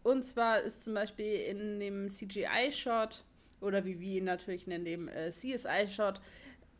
Und 0.02 0.24
zwar 0.24 0.60
ist 0.60 0.84
zum 0.84 0.94
Beispiel 0.94 1.40
in 1.40 1.80
dem 1.80 2.08
CGI-Shot 2.08 3.24
oder 3.64 3.84
wie 3.84 3.98
wir 3.98 4.18
ihn 4.18 4.24
natürlich 4.24 4.66
nennen, 4.66 4.84
dem 4.84 5.08
äh, 5.08 5.30
CSI-Shot, 5.30 6.20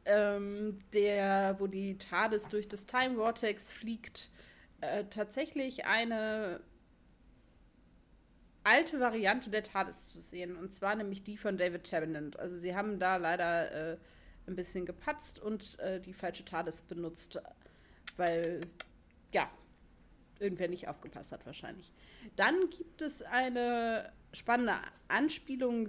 ähm, 0.04 0.78
der, 0.92 1.56
wo 1.58 1.66
die 1.66 1.98
TARDIS 1.98 2.48
durch 2.48 2.68
das 2.68 2.86
Time 2.86 3.16
Vortex 3.16 3.72
fliegt, 3.72 4.30
äh, 4.80 5.04
tatsächlich 5.04 5.86
eine 5.86 6.60
alte 8.64 8.98
Variante 9.00 9.50
der 9.50 9.62
TARDIS 9.62 10.06
zu 10.12 10.20
sehen. 10.20 10.56
Und 10.56 10.74
zwar 10.74 10.94
nämlich 10.94 11.22
die 11.22 11.36
von 11.36 11.56
David 11.56 11.84
Tennant. 11.84 12.38
Also 12.38 12.56
sie 12.56 12.74
haben 12.74 12.98
da 12.98 13.16
leider 13.16 13.92
äh, 13.92 13.96
ein 14.46 14.56
bisschen 14.56 14.86
gepatzt 14.86 15.38
und 15.38 15.78
äh, 15.78 16.00
die 16.00 16.12
falsche 16.12 16.44
TARDIS 16.44 16.82
benutzt, 16.82 17.40
weil, 18.16 18.60
ja, 19.32 19.50
irgendwer 20.38 20.68
nicht 20.68 20.88
aufgepasst 20.88 21.32
hat 21.32 21.46
wahrscheinlich. 21.46 21.92
Dann 22.36 22.68
gibt 22.70 23.00
es 23.02 23.22
eine 23.22 24.12
spannende 24.32 24.74
Anspielung, 25.08 25.88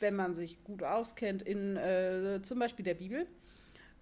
wenn 0.00 0.14
man 0.14 0.34
sich 0.34 0.62
gut 0.64 0.82
auskennt, 0.82 1.42
in 1.42 1.76
äh, 1.76 2.40
zum 2.42 2.58
Beispiel 2.58 2.84
der 2.84 2.94
Bibel. 2.94 3.26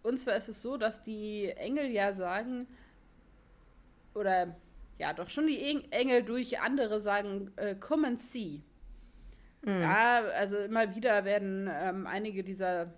Und 0.02 0.18
zwar 0.18 0.36
ist 0.36 0.48
es 0.48 0.60
so, 0.60 0.76
dass 0.76 1.02
die 1.02 1.48
Engel 1.56 1.90
ja 1.90 2.12
sagen, 2.12 2.66
oder 4.14 4.54
ja, 4.98 5.12
doch 5.12 5.28
schon 5.28 5.46
die 5.46 5.82
Engel 5.90 6.22
durch 6.22 6.60
andere 6.60 7.00
sagen, 7.00 7.50
äh, 7.56 7.74
come 7.74 8.06
and 8.06 8.20
see. 8.20 8.62
Mhm. 9.62 9.80
Ja, 9.80 10.24
also 10.36 10.56
immer 10.56 10.94
wieder 10.94 11.24
werden 11.24 11.70
ähm, 11.72 12.06
einige 12.06 12.44
dieser 12.44 12.92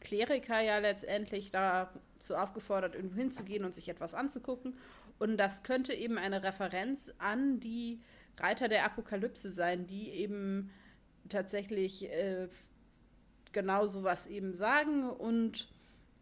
Kleriker 0.00 0.60
ja 0.60 0.78
letztendlich 0.78 1.50
dazu 1.50 2.34
aufgefordert, 2.34 2.94
irgendwo 2.94 3.16
hinzugehen 3.16 3.64
und 3.64 3.74
sich 3.74 3.88
etwas 3.88 4.14
anzugucken. 4.14 4.78
Und 5.18 5.36
das 5.36 5.62
könnte 5.62 5.92
eben 5.92 6.16
eine 6.16 6.42
Referenz 6.42 7.12
an 7.18 7.60
die 7.60 8.00
Reiter 8.38 8.68
der 8.68 8.84
Apokalypse 8.86 9.50
sein, 9.50 9.86
die 9.86 10.10
eben 10.10 10.70
tatsächlich 11.30 12.10
äh, 12.10 12.48
genau 13.52 13.86
sowas 13.86 14.26
eben 14.26 14.54
sagen 14.54 15.08
und 15.08 15.68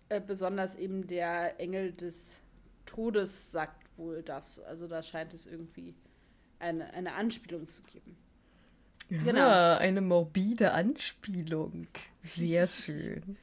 äh, 0.08 0.20
besonders 0.20 0.76
eben 0.76 1.06
der 1.06 1.58
Engel 1.60 1.92
des 1.92 2.40
Todes 2.86 3.52
sagt 3.52 3.86
wohl 3.98 4.22
das. 4.22 4.60
Also 4.60 4.86
da 4.86 5.02
scheint 5.02 5.34
es 5.34 5.46
irgendwie 5.46 5.94
eine, 6.58 6.92
eine 6.94 7.14
Anspielung 7.14 7.66
zu 7.66 7.82
geben. 7.82 8.16
Ja, 9.10 9.22
genau. 9.22 9.76
eine 9.78 10.00
morbide 10.00 10.72
Anspielung. 10.72 11.88
Sehr 12.22 12.66
schön. 12.66 13.36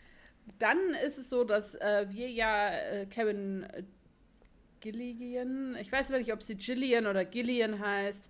Dann 0.60 0.78
ist 1.06 1.18
es 1.18 1.30
so, 1.30 1.44
dass 1.44 1.76
äh, 1.76 2.06
wir 2.10 2.30
ja 2.30 2.70
äh, 2.70 3.06
Kevin 3.08 3.66
Gilligan, 4.80 5.76
ich 5.82 5.92
weiß 5.92 6.12
nicht, 6.12 6.32
ob 6.32 6.44
sie 6.44 6.56
Gillian 6.56 7.08
oder 7.08 7.26
Gillian 7.26 7.80
heißt, 7.80 8.30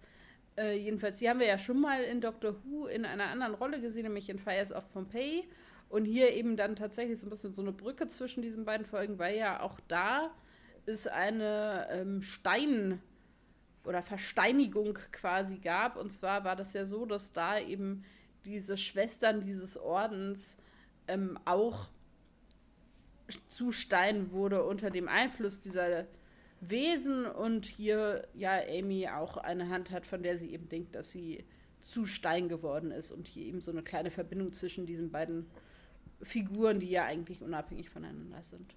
Äh, 0.58 0.78
jedenfalls, 0.78 1.20
die 1.20 1.30
haben 1.30 1.40
wir 1.40 1.48
ja 1.48 1.58
schon 1.58 1.82
mal 1.82 2.02
in 2.04 2.22
Doctor 2.22 2.56
Who 2.64 2.88
in 2.88 3.06
einer 3.06 3.26
anderen 3.26 3.56
Rolle 3.56 3.82
gesehen, 3.82 4.04
nämlich 4.04 4.30
in 4.30 4.40
Fires 4.40 4.72
of 4.72 4.90
Pompeii. 4.92 5.48
Und 5.90 6.06
hier 6.06 6.34
eben 6.34 6.58
dann 6.58 6.76
tatsächlich 6.76 7.20
so 7.20 7.28
ein 7.28 7.30
bisschen 7.30 7.54
so 7.54 7.62
eine 7.62 7.72
Brücke 7.72 8.08
zwischen 8.08 8.42
diesen 8.42 8.66
beiden 8.66 8.86
Folgen, 8.86 9.20
weil 9.20 9.38
ja 9.38 9.62
auch 9.62 9.80
da 9.88 10.32
es 10.86 11.08
eine 11.08 11.88
ähm, 11.92 12.22
Stein- 12.22 13.02
oder 13.84 14.02
Versteinigung 14.02 14.98
quasi 15.12 15.58
gab. 15.58 15.98
Und 15.98 16.12
zwar 16.12 16.44
war 16.44 16.56
das 16.56 16.74
ja 16.74 16.86
so, 16.86 17.06
dass 17.06 17.34
da 17.34 17.60
eben 17.60 18.04
diese 18.46 18.78
Schwestern 18.78 19.42
dieses 19.42 19.78
Ordens 19.78 20.58
ähm, 21.08 21.38
auch 21.46 21.88
zu 23.50 23.72
Stein 23.72 24.32
wurde 24.32 24.64
unter 24.64 24.90
dem 24.90 25.08
Einfluss 25.08 25.62
dieser 25.62 26.06
Wesen 26.70 27.26
und 27.26 27.66
hier 27.66 28.28
ja 28.34 28.60
Amy 28.68 29.08
auch 29.08 29.38
eine 29.38 29.70
Hand 29.70 29.92
hat, 29.92 30.06
von 30.06 30.24
der 30.24 30.38
sie 30.38 30.52
eben 30.52 30.70
denkt, 30.70 30.96
dass 30.96 31.12
sie 31.12 31.44
zu 31.82 32.06
Stein 32.06 32.50
geworden 32.50 32.92
ist 32.92 33.12
und 33.12 33.28
hier 33.28 33.46
eben 33.46 33.62
so 33.62 33.72
eine 33.72 33.84
kleine 33.84 34.12
Verbindung 34.12 34.54
zwischen 34.54 34.86
diesen 34.86 35.12
beiden 35.12 35.46
Figuren, 36.22 36.80
die 36.80 36.90
ja 36.90 37.06
eigentlich 37.06 37.42
unabhängig 37.42 37.90
voneinander 37.90 38.42
sind. 38.42 38.76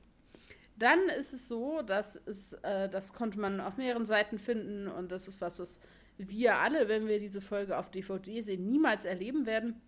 Dann 0.77 1.09
ist 1.19 1.33
es 1.33 1.49
so, 1.49 1.83
dass 1.83 2.15
es, 2.15 2.53
äh, 2.63 2.89
das 2.89 3.13
konnte 3.13 3.41
man 3.41 3.61
auf 3.61 3.77
mehreren 3.77 4.07
Seiten 4.07 4.39
finden 4.39 4.87
und 4.87 5.11
das 5.11 5.27
ist 5.27 5.41
was, 5.41 5.59
was 5.59 5.81
wir 6.19 6.59
alle, 6.59 6.89
wenn 6.89 7.07
wir 7.07 7.19
diese 7.19 7.41
Folge 7.41 7.79
auf 7.79 7.91
DVD 7.91 8.41
sehen, 8.41 8.67
niemals 8.67 9.05
erleben 9.05 9.47
werden. 9.47 9.81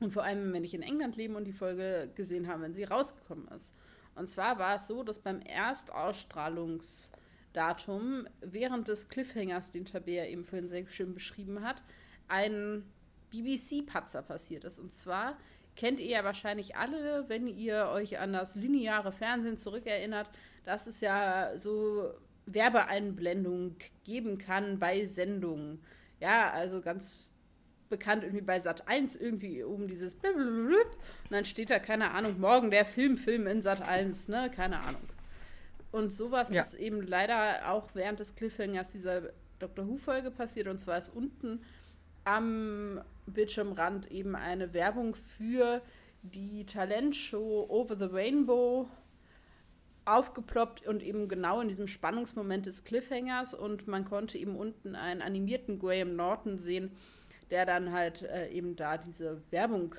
Und 0.00 0.12
vor 0.12 0.24
allem, 0.24 0.52
wenn 0.52 0.62
nicht 0.62 0.74
in 0.74 0.82
England 0.82 1.16
leben 1.16 1.36
und 1.36 1.44
die 1.44 1.52
Folge 1.52 2.10
gesehen 2.14 2.48
haben, 2.48 2.62
wenn 2.62 2.74
sie 2.74 2.84
rausgekommen 2.84 3.46
ist. 3.48 3.72
Und 4.14 4.28
zwar 4.28 4.58
war 4.58 4.76
es 4.76 4.86
so, 4.86 5.02
dass 5.02 5.18
beim 5.18 5.40
Erstausstrahlungsdatum 5.40 8.28
während 8.40 8.88
des 8.88 9.08
Cliffhangers, 9.08 9.70
den 9.70 9.86
Tabea 9.86 10.26
eben 10.26 10.44
vorhin 10.44 10.68
sehr 10.68 10.86
schön 10.86 11.14
beschrieben 11.14 11.62
hat, 11.62 11.82
ein 12.28 12.84
BBC-Patzer 13.30 14.20
passiert 14.22 14.64
ist. 14.64 14.78
Und 14.78 14.92
zwar 14.92 15.38
kennt 15.76 16.00
ihr 16.00 16.08
ja 16.08 16.24
wahrscheinlich 16.24 16.76
alle, 16.76 17.28
wenn 17.28 17.46
ihr 17.46 17.88
euch 17.88 18.18
an 18.18 18.32
das 18.32 18.54
lineare 18.54 19.12
Fernsehen 19.12 19.58
zurückerinnert, 19.58 20.30
dass 20.64 20.86
es 20.86 21.00
ja 21.00 21.56
so 21.56 22.12
Werbeeinblendungen 22.46 23.76
geben 24.04 24.38
kann 24.38 24.78
bei 24.78 25.06
Sendungen. 25.06 25.82
Ja, 26.20 26.50
also 26.50 26.82
ganz 26.82 27.28
bekannt 27.92 28.24
irgendwie 28.24 28.42
bei 28.42 28.58
Sat 28.58 28.88
1 28.88 29.16
irgendwie 29.16 29.62
oben 29.62 29.86
dieses 29.86 30.14
und 30.14 30.74
dann 31.30 31.44
steht 31.44 31.70
da, 31.70 31.78
keine 31.78 32.12
Ahnung, 32.12 32.40
morgen 32.40 32.70
der 32.70 32.86
Film, 32.86 33.18
Film 33.18 33.46
in 33.46 33.60
Sat 33.60 33.86
1, 33.86 34.28
ne? 34.28 34.50
Keine 34.54 34.80
Ahnung. 34.80 35.02
Und 35.92 36.10
sowas 36.10 36.50
ja. 36.50 36.62
ist 36.62 36.74
eben 36.74 37.02
leider 37.02 37.70
auch 37.70 37.90
während 37.92 38.18
des 38.18 38.34
Cliffhangers 38.34 38.92
dieser 38.92 39.30
Dr. 39.58 39.86
Who-Folge 39.86 40.30
passiert. 40.30 40.66
Und 40.68 40.78
zwar 40.78 40.96
ist 40.96 41.10
unten 41.10 41.60
am 42.24 43.02
Bildschirmrand 43.26 44.10
eben 44.10 44.34
eine 44.34 44.72
Werbung 44.72 45.14
für 45.14 45.82
die 46.22 46.64
Talentshow 46.64 47.66
Over 47.68 47.96
the 47.96 48.06
Rainbow 48.06 48.88
aufgeploppt 50.04 50.86
und 50.86 51.02
eben 51.02 51.28
genau 51.28 51.60
in 51.60 51.68
diesem 51.68 51.86
Spannungsmoment 51.86 52.66
des 52.66 52.84
Cliffhangers 52.84 53.54
und 53.54 53.86
man 53.86 54.04
konnte 54.04 54.36
eben 54.36 54.56
unten 54.56 54.96
einen 54.96 55.22
animierten 55.22 55.78
Graham 55.78 56.16
Norton 56.16 56.58
sehen, 56.58 56.90
der 57.52 57.66
dann 57.66 57.92
halt 57.92 58.22
äh, 58.22 58.48
eben 58.48 58.74
da 58.76 58.96
diese 58.96 59.42
Werbung 59.50 59.94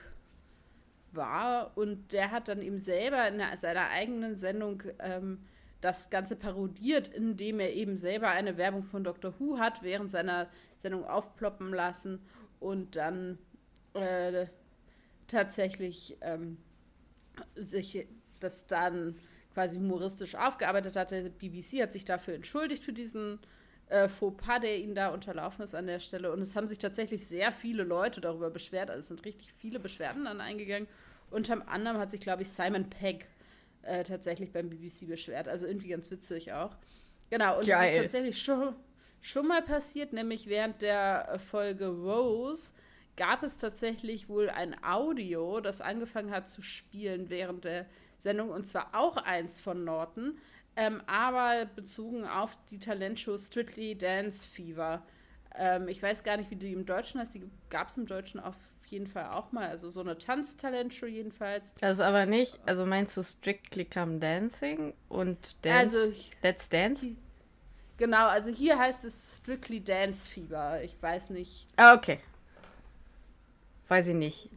war. 1.11 1.71
Und 1.77 2.11
der 2.11 2.31
hat 2.31 2.47
dann 2.47 2.61
eben 2.61 2.79
selber 2.79 3.27
in 3.27 3.39
seiner 3.57 3.89
eigenen 3.89 4.35
Sendung 4.35 4.81
ähm, 4.99 5.39
das 5.79 6.09
Ganze 6.09 6.35
parodiert, 6.35 7.07
indem 7.07 7.59
er 7.59 7.73
eben 7.73 7.95
selber 7.95 8.29
eine 8.29 8.57
Werbung 8.57 8.83
von 8.83 9.03
Dr. 9.03 9.33
Who 9.39 9.59
hat, 9.59 9.83
während 9.83 10.09
seiner 10.09 10.49
Sendung 10.79 11.05
aufploppen 11.05 11.71
lassen 11.71 12.19
und 12.59 12.95
dann 12.95 13.37
äh, 13.93 14.47
tatsächlich 15.27 16.17
ähm, 16.21 16.57
sich 17.55 18.07
das 18.39 18.65
dann 18.65 19.15
quasi 19.53 19.77
humoristisch 19.77 20.33
aufgearbeitet 20.33 20.95
hat. 20.95 21.11
Der 21.11 21.29
BBC 21.29 21.83
hat 21.83 21.93
sich 21.93 22.05
dafür 22.05 22.33
entschuldigt 22.33 22.83
für 22.83 22.93
diesen 22.93 23.39
äh, 23.89 24.09
Fauxpas, 24.09 24.61
der 24.61 24.77
ihnen 24.77 24.95
da 24.95 25.09
unterlaufen 25.09 25.63
ist 25.63 25.75
an 25.75 25.87
der 25.87 25.99
Stelle. 25.99 26.31
Und 26.31 26.41
es 26.41 26.55
haben 26.55 26.67
sich 26.67 26.79
tatsächlich 26.79 27.27
sehr 27.27 27.51
viele 27.51 27.83
Leute 27.83 28.21
darüber 28.21 28.49
beschwert. 28.49 28.89
Also 28.89 28.99
es 28.99 29.07
sind 29.09 29.25
richtig 29.25 29.51
viele 29.53 29.79
Beschwerden 29.79 30.25
dann 30.25 30.41
eingegangen. 30.41 30.87
Unter 31.31 31.67
anderem 31.67 31.97
hat 31.97 32.11
sich, 32.11 32.21
glaube 32.21 32.43
ich, 32.43 32.49
Simon 32.49 32.89
Pegg 32.89 33.25
äh, 33.83 34.03
tatsächlich 34.03 34.51
beim 34.51 34.69
BBC 34.69 35.07
beschwert. 35.07 35.47
Also 35.47 35.65
irgendwie 35.65 35.89
ganz 35.89 36.09
witzig 36.11 36.53
auch. 36.53 36.75
Genau, 37.29 37.59
und 37.59 37.65
Geil. 37.65 37.89
es 37.89 37.95
ist 37.95 38.01
tatsächlich 38.01 38.41
schon, 38.41 38.75
schon 39.21 39.47
mal 39.47 39.61
passiert, 39.61 40.13
nämlich 40.13 40.47
während 40.47 40.81
der 40.81 41.39
Folge 41.49 41.87
Rose 41.87 42.73
gab 43.15 43.43
es 43.43 43.57
tatsächlich 43.57 44.29
wohl 44.29 44.49
ein 44.49 44.75
Audio, 44.83 45.59
das 45.59 45.81
angefangen 45.81 46.31
hat 46.31 46.49
zu 46.49 46.61
spielen 46.61 47.29
während 47.29 47.63
der 47.63 47.85
Sendung, 48.17 48.49
und 48.49 48.65
zwar 48.65 48.89
auch 48.93 49.17
eins 49.17 49.59
von 49.59 49.83
Norton, 49.83 50.37
ähm, 50.75 51.01
aber 51.05 51.65
bezogen 51.65 52.25
auf 52.25 52.57
die 52.71 52.79
Talentshow 52.79 53.37
Strictly 53.37 53.97
Dance 53.97 54.45
Fever. 54.45 55.03
Ähm, 55.55 55.87
ich 55.87 56.01
weiß 56.01 56.23
gar 56.23 56.37
nicht, 56.37 56.49
wie 56.49 56.55
die 56.55 56.73
im 56.73 56.85
Deutschen 56.85 57.19
heißt. 57.19 57.33
Die 57.35 57.43
gab 57.69 57.89
es 57.89 57.97
im 57.97 58.07
Deutschen 58.07 58.39
auf 58.39 58.55
jeden 58.87 59.07
Fall 59.07 59.25
auch 59.25 59.51
mal. 59.51 59.67
Also 59.67 59.89
so 59.89 60.01
eine 60.01 60.17
Tanztalentshow 60.17 61.05
jedenfalls. 61.05 61.73
Das 61.75 61.93
ist 61.93 62.03
aber 62.03 62.25
nicht, 62.25 62.59
also 62.65 62.85
meinst 62.85 63.17
du 63.17 63.23
Strictly 63.23 63.85
Come 63.85 64.19
Dancing 64.19 64.93
und 65.09 65.63
Dance, 65.63 65.97
also, 65.97 66.15
Let's 66.41 66.69
Dance? 66.69 67.09
Genau, 67.97 68.27
also 68.27 68.49
hier 68.49 68.77
heißt 68.77 69.05
es 69.05 69.37
Strictly 69.37 69.83
Dance 69.83 70.29
Fever. 70.29 70.81
Ich 70.83 70.99
weiß 71.01 71.29
nicht. 71.29 71.67
Ah, 71.75 71.95
okay. 71.95 72.19
Weiß 73.87 74.07
ich 74.07 74.15
nicht. 74.15 74.49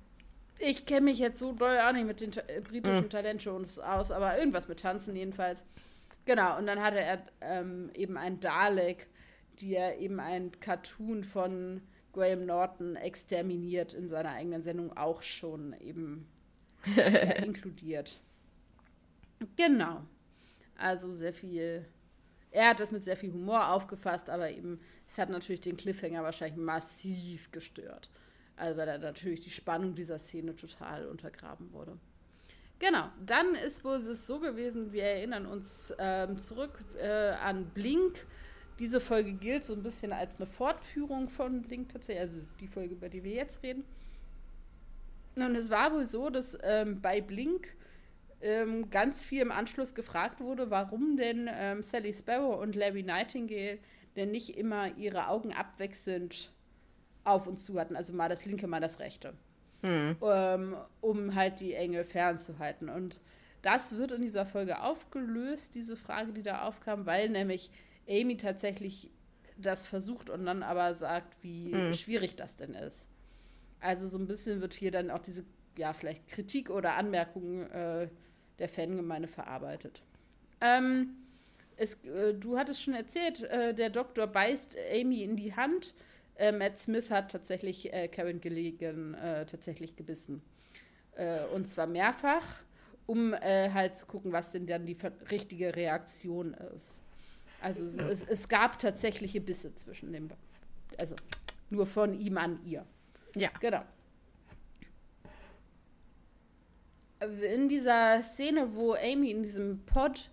Ich 0.58 0.86
kenne 0.86 1.02
mich 1.02 1.18
jetzt 1.18 1.38
so 1.38 1.52
doll 1.52 1.78
auch 1.78 1.92
nicht 1.92 2.06
mit 2.06 2.22
den 2.22 2.30
britischen 2.30 3.06
mm. 3.06 3.10
Talentshows 3.10 3.78
aus, 3.78 4.10
aber 4.10 4.38
irgendwas 4.38 4.68
mit 4.68 4.80
Tanzen 4.80 5.14
jedenfalls. 5.14 5.62
Genau, 6.26 6.58
und 6.58 6.66
dann 6.66 6.82
hatte 6.82 7.00
er 7.00 7.24
ähm, 7.40 7.90
eben 7.94 8.16
ein 8.16 8.40
Dalek, 8.40 9.06
die 9.60 9.74
er 9.74 9.98
eben 9.98 10.20
ein 10.20 10.50
Cartoon 10.60 11.24
von 11.24 11.80
Graham 12.12 12.46
Norton 12.46 12.96
exterminiert 12.96 13.92
in 13.94 14.08
seiner 14.08 14.30
eigenen 14.30 14.62
Sendung 14.62 14.96
auch 14.96 15.22
schon 15.22 15.72
eben 15.80 16.26
äh, 16.96 17.42
inkludiert. 17.46 18.20
Genau. 19.56 20.02
Also 20.76 21.10
sehr 21.12 21.32
viel. 21.32 21.86
Er 22.50 22.70
hat 22.70 22.80
das 22.80 22.90
mit 22.90 23.04
sehr 23.04 23.16
viel 23.16 23.32
Humor 23.32 23.70
aufgefasst, 23.70 24.28
aber 24.28 24.50
eben, 24.50 24.80
es 25.06 25.18
hat 25.18 25.30
natürlich 25.30 25.60
den 25.60 25.76
Cliffhanger 25.76 26.22
wahrscheinlich 26.22 26.58
massiv 26.58 27.52
gestört. 27.52 28.10
Also 28.56 28.78
weil 28.78 28.86
da 28.86 28.98
natürlich 28.98 29.40
die 29.40 29.50
Spannung 29.50 29.94
dieser 29.94 30.18
Szene 30.18 30.56
total 30.56 31.06
untergraben 31.06 31.72
wurde. 31.72 31.98
Genau, 32.78 33.08
dann 33.24 33.54
ist 33.54 33.84
wohl 33.84 33.96
es 33.96 34.26
so 34.26 34.38
gewesen, 34.38 34.92
wir 34.92 35.04
erinnern 35.04 35.46
uns 35.46 35.94
ähm, 35.98 36.38
zurück 36.38 36.78
äh, 36.98 37.30
an 37.42 37.70
Blink. 37.70 38.26
Diese 38.78 39.00
Folge 39.00 39.32
gilt 39.32 39.64
so 39.64 39.72
ein 39.72 39.82
bisschen 39.82 40.12
als 40.12 40.36
eine 40.36 40.46
Fortführung 40.46 41.30
von 41.30 41.62
Blink 41.62 41.88
tatsächlich, 41.88 42.20
also 42.20 42.40
die 42.60 42.68
Folge, 42.68 42.94
über 42.94 43.08
die 43.08 43.24
wir 43.24 43.32
jetzt 43.32 43.62
reden. 43.62 43.84
Und 45.36 45.54
es 45.54 45.70
war 45.70 45.92
wohl 45.92 46.04
so, 46.06 46.28
dass 46.28 46.56
ähm, 46.62 47.00
bei 47.00 47.22
Blink 47.22 47.74
ähm, 48.42 48.90
ganz 48.90 49.24
viel 49.24 49.40
im 49.40 49.52
Anschluss 49.52 49.94
gefragt 49.94 50.40
wurde, 50.40 50.70
warum 50.70 51.16
denn 51.16 51.48
ähm, 51.50 51.82
Sally 51.82 52.12
Sparrow 52.12 52.60
und 52.60 52.74
Larry 52.74 53.02
Nightingale 53.02 53.78
denn 54.16 54.30
nicht 54.30 54.50
immer 54.56 54.94
ihre 54.98 55.28
Augen 55.28 55.54
abwechselnd 55.54 56.52
auf 57.24 57.46
und 57.46 57.58
zu 57.58 57.78
hatten, 57.80 57.96
also 57.96 58.12
mal 58.12 58.28
das 58.28 58.44
linke, 58.44 58.66
mal 58.66 58.80
das 58.80 58.98
rechte 58.98 59.34
ähm, 59.82 60.76
um 61.00 61.34
halt 61.34 61.60
die 61.60 61.74
Engel 61.74 62.04
fernzuhalten. 62.04 62.88
Und 62.88 63.20
das 63.62 63.96
wird 63.96 64.12
in 64.12 64.22
dieser 64.22 64.46
Folge 64.46 64.80
aufgelöst, 64.80 65.74
diese 65.74 65.96
Frage, 65.96 66.32
die 66.32 66.42
da 66.42 66.62
aufkam, 66.62 67.06
weil 67.06 67.28
nämlich 67.28 67.70
Amy 68.08 68.36
tatsächlich 68.36 69.10
das 69.56 69.86
versucht 69.86 70.30
und 70.30 70.44
dann 70.46 70.62
aber 70.62 70.94
sagt, 70.94 71.42
wie 71.42 71.74
mhm. 71.74 71.92
schwierig 71.94 72.36
das 72.36 72.56
denn 72.56 72.74
ist. 72.74 73.06
Also 73.80 74.08
so 74.08 74.18
ein 74.18 74.26
bisschen 74.26 74.60
wird 74.60 74.74
hier 74.74 74.90
dann 74.90 75.10
auch 75.10 75.20
diese, 75.20 75.44
ja, 75.76 75.92
vielleicht 75.92 76.28
Kritik 76.28 76.70
oder 76.70 76.94
Anmerkungen 76.94 77.70
äh, 77.70 78.08
der 78.58 78.68
Fangemeinde 78.68 79.28
verarbeitet. 79.28 80.02
Ähm, 80.60 81.10
es, 81.76 82.02
äh, 82.04 82.34
du 82.34 82.58
hattest 82.58 82.82
schon 82.82 82.94
erzählt, 82.94 83.42
äh, 83.42 83.74
der 83.74 83.90
Doktor 83.90 84.26
beißt 84.26 84.76
Amy 84.92 85.22
in 85.22 85.36
die 85.36 85.54
Hand 85.54 85.94
äh, 86.38 86.52
Matt 86.52 86.78
Smith 86.78 87.10
hat 87.10 87.30
tatsächlich 87.30 87.92
äh, 87.92 88.08
Karen 88.08 88.40
Gilligan 88.40 89.14
äh, 89.14 89.46
tatsächlich 89.46 89.96
gebissen. 89.96 90.42
Äh, 91.16 91.44
und 91.54 91.68
zwar 91.68 91.86
mehrfach, 91.86 92.44
um 93.06 93.32
äh, 93.34 93.70
halt 93.70 93.96
zu 93.96 94.06
gucken, 94.06 94.32
was 94.32 94.52
denn 94.52 94.66
dann 94.66 94.86
die 94.86 94.96
richtige 95.30 95.74
Reaktion 95.74 96.54
ist. 96.74 97.02
Also 97.60 97.84
es, 97.84 98.22
es, 98.22 98.48
gab 98.48 98.78
tatsächliche 98.78 99.40
Bisse 99.40 99.74
zwischen 99.74 100.12
dem, 100.12 100.28
also 101.00 101.14
nur 101.70 101.86
von 101.86 102.18
ihm 102.20 102.36
an 102.36 102.60
ihr. 102.66 102.84
Ja. 103.34 103.50
Genau. 103.60 103.82
In 107.50 107.68
dieser 107.68 108.22
Szene, 108.22 108.74
wo 108.74 108.92
Amy 108.92 109.30
in 109.30 109.42
diesem 109.42 109.84
Pod 109.86 110.30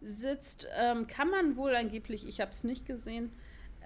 sitzt, 0.00 0.66
ähm, 0.76 1.06
kann 1.06 1.28
man 1.28 1.56
wohl 1.56 1.76
angeblich, 1.76 2.26
ich 2.26 2.40
habe 2.40 2.50
es 2.50 2.64
nicht 2.64 2.86
gesehen, 2.86 3.30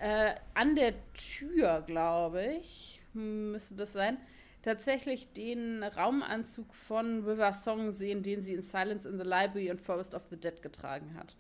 äh, 0.01 0.35
an 0.55 0.77
der 0.77 0.95
Tür, 1.15 1.83
glaube 1.87 2.45
ich, 2.61 3.01
müsste 3.13 3.75
das 3.75 3.93
sein, 3.93 4.19
tatsächlich 4.63 5.33
den 5.33 5.83
Raumanzug 5.83 6.75
von 6.75 7.25
River 7.25 7.53
Song 7.53 7.93
sehen, 7.93 8.23
den 8.23 8.43
sie 8.43 8.55
in 8.55 8.63
Silence 8.63 9.09
in 9.09 9.19
the 9.19 9.25
Library 9.25 9.71
und 9.71 9.81
Forest 9.81 10.15
of 10.15 10.27
the 10.29 10.37
Dead 10.37 10.61
getragen 10.61 11.15
hat. 11.17 11.37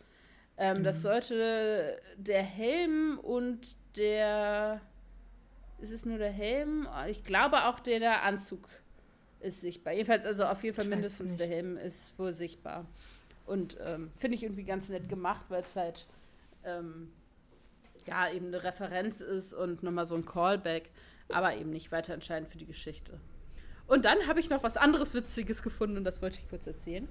Ähm, 0.56 0.78
mhm. 0.78 0.84
Das 0.84 1.02
sollte 1.02 2.00
der 2.16 2.42
Helm 2.42 3.18
und 3.18 3.76
der. 3.96 4.80
Ist 5.78 5.92
es 5.92 6.06
nur 6.06 6.16
der 6.16 6.30
Helm? 6.30 6.88
Ich 7.08 7.22
glaube 7.24 7.64
auch 7.64 7.80
der, 7.80 8.22
Anzug 8.22 8.66
ist 9.40 9.60
sichtbar. 9.60 9.92
Jedenfalls, 9.92 10.24
also 10.24 10.44
auf 10.44 10.64
jeden 10.64 10.74
Fall 10.74 10.86
mindestens 10.86 11.36
der 11.36 11.46
Helm 11.46 11.76
ist 11.76 12.18
wohl 12.18 12.32
sichtbar. 12.32 12.86
Und 13.44 13.76
ähm, 13.86 14.10
finde 14.16 14.36
ich 14.36 14.42
irgendwie 14.42 14.64
ganz 14.64 14.88
nett 14.88 15.08
gemacht, 15.08 15.44
weil 15.48 15.62
es 15.62 15.76
halt 15.76 16.06
ähm, 16.64 17.12
ja 18.06 18.30
eben 18.30 18.46
eine 18.46 18.62
Referenz 18.62 19.20
ist 19.20 19.52
und 19.52 19.82
nochmal 19.82 20.06
so 20.06 20.14
ein 20.14 20.24
Callback, 20.24 20.90
aber 21.28 21.54
eben 21.56 21.70
nicht 21.70 21.92
weiter 21.92 22.14
entscheidend 22.14 22.50
für 22.50 22.58
die 22.58 22.66
Geschichte. 22.66 23.18
Und 23.86 24.04
dann 24.04 24.26
habe 24.26 24.40
ich 24.40 24.50
noch 24.50 24.62
was 24.62 24.76
anderes 24.76 25.14
Witziges 25.14 25.62
gefunden 25.62 25.96
und 25.96 26.04
das 26.04 26.22
wollte 26.22 26.38
ich 26.38 26.48
kurz 26.48 26.66
erzählen. 26.66 27.08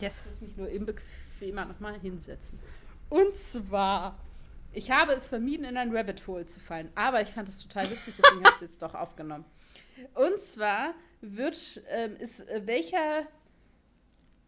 Yes. 0.00 0.34
Ich 0.34 0.40
muss 0.40 0.48
mich 0.48 0.56
nur 0.56 0.68
eben 0.70 0.86
bequemer 0.86 1.64
nochmal 1.64 1.98
hinsetzen. 1.98 2.58
Und 3.08 3.36
zwar, 3.36 4.18
ich 4.72 4.90
habe 4.90 5.12
es 5.12 5.28
vermieden, 5.28 5.64
in 5.64 5.76
ein 5.76 5.94
Rabbit 5.96 6.26
Hole 6.26 6.46
zu 6.46 6.60
fallen, 6.60 6.90
aber 6.94 7.22
ich 7.22 7.28
fand 7.28 7.48
es 7.48 7.58
total 7.62 7.90
witzig, 7.90 8.14
deswegen 8.18 8.44
habe 8.44 8.50
ich 8.50 8.54
es 8.56 8.60
jetzt 8.60 8.82
doch 8.82 8.94
aufgenommen. 8.94 9.44
Und 10.14 10.40
zwar 10.40 10.94
wird, 11.20 11.82
ähm, 11.88 12.16
ist 12.16 12.46
äh, 12.48 12.62
welcher 12.64 13.26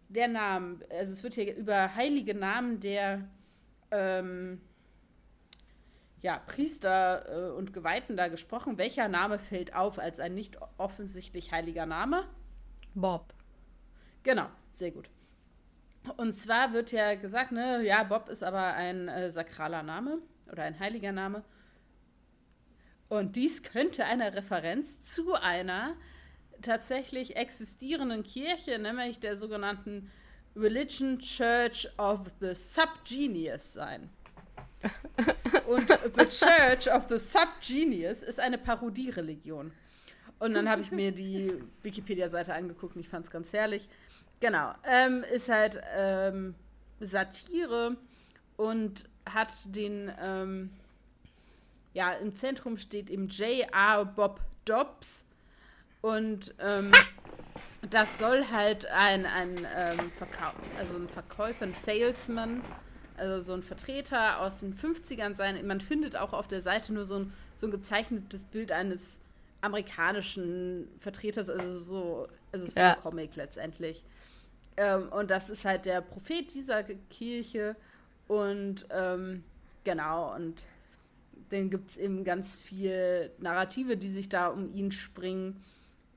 der 0.09 0.29
Namen, 0.29 0.83
also 0.90 1.12
es 1.12 1.22
wird 1.22 1.35
hier 1.35 1.57
über 1.57 1.94
heilige 1.94 2.35
Namen 2.35 2.81
der 2.81 3.29
ähm, 3.90 4.61
ja, 6.23 6.39
Priester 6.39 7.51
äh, 7.51 7.53
und 7.53 7.73
Geweihten 7.73 8.17
da 8.17 8.29
gesprochen. 8.29 8.79
Welcher 8.79 9.09
Name 9.09 9.39
fällt 9.39 9.75
auf 9.75 9.99
als 9.99 10.21
ein 10.21 10.35
nicht 10.35 10.59
offensichtlich 10.77 11.53
heiliger 11.53 11.87
Name? 11.87 12.25
Bob. 12.95 13.33
Genau, 14.23 14.47
sehr 14.73 14.91
gut. 14.91 15.09
Und 16.17 16.33
zwar 16.35 16.73
wird 16.73 16.93
ja 16.93 17.15
gesagt, 17.15 17.53
ne, 17.53 17.83
ja, 17.85 18.05
Bob 18.05 18.29
ist 18.29 18.43
aber 18.43 18.75
ein 18.75 19.09
äh, 19.09 19.31
sakraler 19.31 19.83
Name 19.83 20.19
oder 20.51 20.65
ein 20.65 20.79
heiliger 20.79 21.13
Name. 21.13 21.45
Und 23.09 23.37
dies 23.37 23.63
könnte 23.63 24.05
eine 24.05 24.35
Referenz 24.35 25.01
zu 25.01 25.35
einer 25.35 25.97
tatsächlich 26.63 27.37
existierenden 27.37 28.23
Kirche, 28.23 28.79
nämlich 28.79 29.19
der 29.19 29.37
sogenannten 29.37 30.11
Religion 30.55 31.19
Church 31.19 31.89
of 31.99 32.21
the 32.41 32.55
Subgenius 32.55 33.73
sein. 33.73 34.11
Und 35.66 35.88
The 35.88 36.27
Church 36.27 36.93
of 36.93 37.07
the 37.09 37.19
Subgenius 37.19 38.23
ist 38.23 38.40
eine 38.40 38.59
Parodiereligion. 38.59 39.73
Und 40.38 40.55
dann 40.55 40.69
habe 40.69 40.81
ich 40.81 40.90
mir 40.90 41.12
die 41.12 41.53
Wikipedia-Seite 41.83 42.55
angeguckt 42.55 42.97
und 42.97 43.03
ich 43.03 43.09
fand 43.09 43.27
es 43.27 43.31
ganz 43.31 43.53
herrlich. 43.53 43.88
Genau. 44.40 44.73
Ähm, 44.85 45.23
ist 45.23 45.51
halt 45.51 45.81
ähm, 45.95 46.55
Satire 46.99 47.97
und 48.57 49.05
hat 49.27 49.53
den, 49.66 50.11
ähm, 50.21 50.71
ja, 51.93 52.12
im 52.12 52.35
Zentrum 52.35 52.79
steht 52.79 53.11
eben 53.11 53.29
J.R. 53.29 54.07
Bob 54.07 54.40
Dobbs. 54.64 55.27
Und 56.01 56.55
ähm, 56.59 56.90
das 57.90 58.19
soll 58.19 58.47
halt 58.51 58.87
ein, 58.87 59.27
ein 59.27 59.57
ähm, 59.77 60.11
Verkauf, 60.16 60.55
also 60.79 60.95
ein 60.95 61.09
Verkäufer, 61.09 61.66
ein 61.66 61.75
Salesman, 61.75 62.62
also 63.21 63.43
so 63.43 63.53
ein 63.53 63.63
Vertreter 63.63 64.41
aus 64.41 64.59
den 64.59 64.75
50ern 64.75 65.37
sein. 65.37 65.65
Man 65.67 65.81
findet 65.81 66.17
auch 66.17 66.33
auf 66.33 66.49
der 66.49 66.63
Seite 66.63 66.93
nur 66.93 67.05
so 67.05 67.17
ein, 67.17 67.33
so 67.55 67.67
ein 67.67 67.71
gezeichnetes 67.71 68.45
Bild 68.45 68.73
eines 68.73 69.21
amerikanischen 69.61 70.89
Vertreters, 71.01 71.49
also 71.51 71.81
so, 71.81 72.29
also 72.51 72.67
so 72.67 72.81
ja. 72.81 72.95
ein 72.95 73.01
Comic 73.01 73.37
letztendlich. 73.37 74.05
Ähm, 74.77 75.09
und 75.11 75.31
das 75.31 75.51
ist 75.51 75.65
halt 75.65 75.85
der 75.85 76.01
Prophet 76.01 76.55
dieser 76.55 76.83
Kirche. 76.83 77.77
Und 78.27 78.87
ähm, 78.91 79.45
genau, 79.85 80.35
und 80.35 80.65
dann 81.51 81.69
gibt 81.69 81.91
es 81.91 81.97
eben 81.97 82.25
ganz 82.25 82.57
viel 82.57 83.31
Narrative, 83.39 83.97
die 83.97 84.11
sich 84.11 84.29
da 84.29 84.49
um 84.49 84.67
ihn 84.67 84.93
springen. 84.93 85.63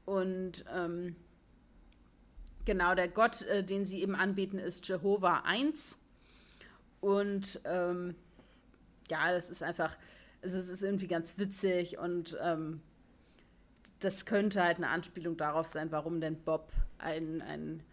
Und 0.05 0.63
ähm, 0.73 1.15
genau, 2.65 2.95
der 2.95 3.07
Gott, 3.07 3.41
äh, 3.43 3.63
den 3.63 3.85
sie 3.85 4.01
eben 4.01 4.15
anbeten, 4.15 4.59
ist 4.59 4.87
Jehova 4.87 5.41
1. 5.45 5.97
Und 7.03 7.59
ähm, 7.65 8.15
ja, 9.11 9.33
das 9.33 9.49
ist 9.49 9.61
einfach, 9.61 9.97
also 10.41 10.57
es 10.57 10.69
ist 10.69 10.81
irgendwie 10.81 11.07
ganz 11.07 11.37
witzig 11.37 11.97
und 11.97 12.37
ähm, 12.41 12.79
das 13.99 14.25
könnte 14.25 14.63
halt 14.63 14.77
eine 14.77 14.87
Anspielung 14.87 15.35
darauf 15.35 15.67
sein, 15.67 15.91
warum 15.91 16.21
denn 16.21 16.37
Bob 16.37 16.71
ein, 16.99 17.41
ein 17.41 17.83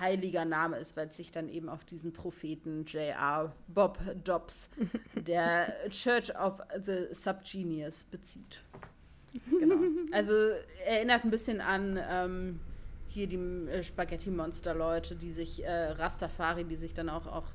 heiliger 0.00 0.44
Name 0.44 0.78
ist, 0.78 0.96
weil 0.96 1.06
es 1.06 1.16
sich 1.16 1.30
dann 1.30 1.48
eben 1.48 1.68
auf 1.68 1.84
diesen 1.84 2.12
Propheten 2.12 2.86
J.R. 2.86 3.54
Bob 3.68 4.00
Dobbs 4.24 4.70
der 5.14 5.72
Church 5.90 6.36
of 6.36 6.60
the 6.84 7.06
Subgenius 7.12 8.02
bezieht. 8.02 8.64
Genau. 9.60 9.76
Also 10.12 10.32
erinnert 10.84 11.22
ein 11.22 11.30
bisschen 11.30 11.60
an 11.60 11.96
ähm, 12.04 12.58
hier 13.06 13.28
die 13.28 13.36
äh, 13.36 13.84
Spaghetti-Monster-Leute, 13.84 15.14
die 15.14 15.30
sich, 15.30 15.64
äh, 15.64 15.90
Rastafari, 15.92 16.64
die 16.64 16.74
sich 16.74 16.94
dann 16.94 17.08
auch, 17.08 17.28
auch 17.28 17.46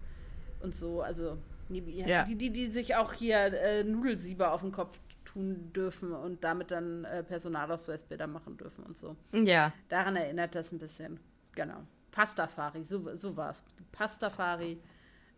und 0.65 0.75
so, 0.75 1.01
also 1.01 1.37
ja. 1.69 2.23
die, 2.23 2.35
die, 2.35 2.49
die 2.49 2.67
sich 2.71 2.95
auch 2.95 3.13
hier 3.13 3.37
äh, 3.37 3.83
Nudelsieber 3.83 4.51
auf 4.51 4.61
den 4.61 4.71
Kopf 4.71 4.97
tun 5.23 5.71
dürfen 5.73 6.11
und 6.11 6.43
damit 6.43 6.71
dann 6.71 7.05
äh, 7.05 7.23
Personalausweisbilder 7.23 8.25
machen 8.25 8.57
dürfen 8.57 8.83
und 8.83 8.97
so. 8.97 9.15
Ja. 9.31 9.71
Daran 9.89 10.15
erinnert 10.15 10.55
das 10.55 10.71
ein 10.71 10.79
bisschen. 10.79 11.19
Genau. 11.53 11.83
Pastafari, 12.11 12.83
so, 12.83 13.15
so 13.15 13.37
war 13.37 13.51
es. 13.51 13.63
Pastafari, 13.91 14.79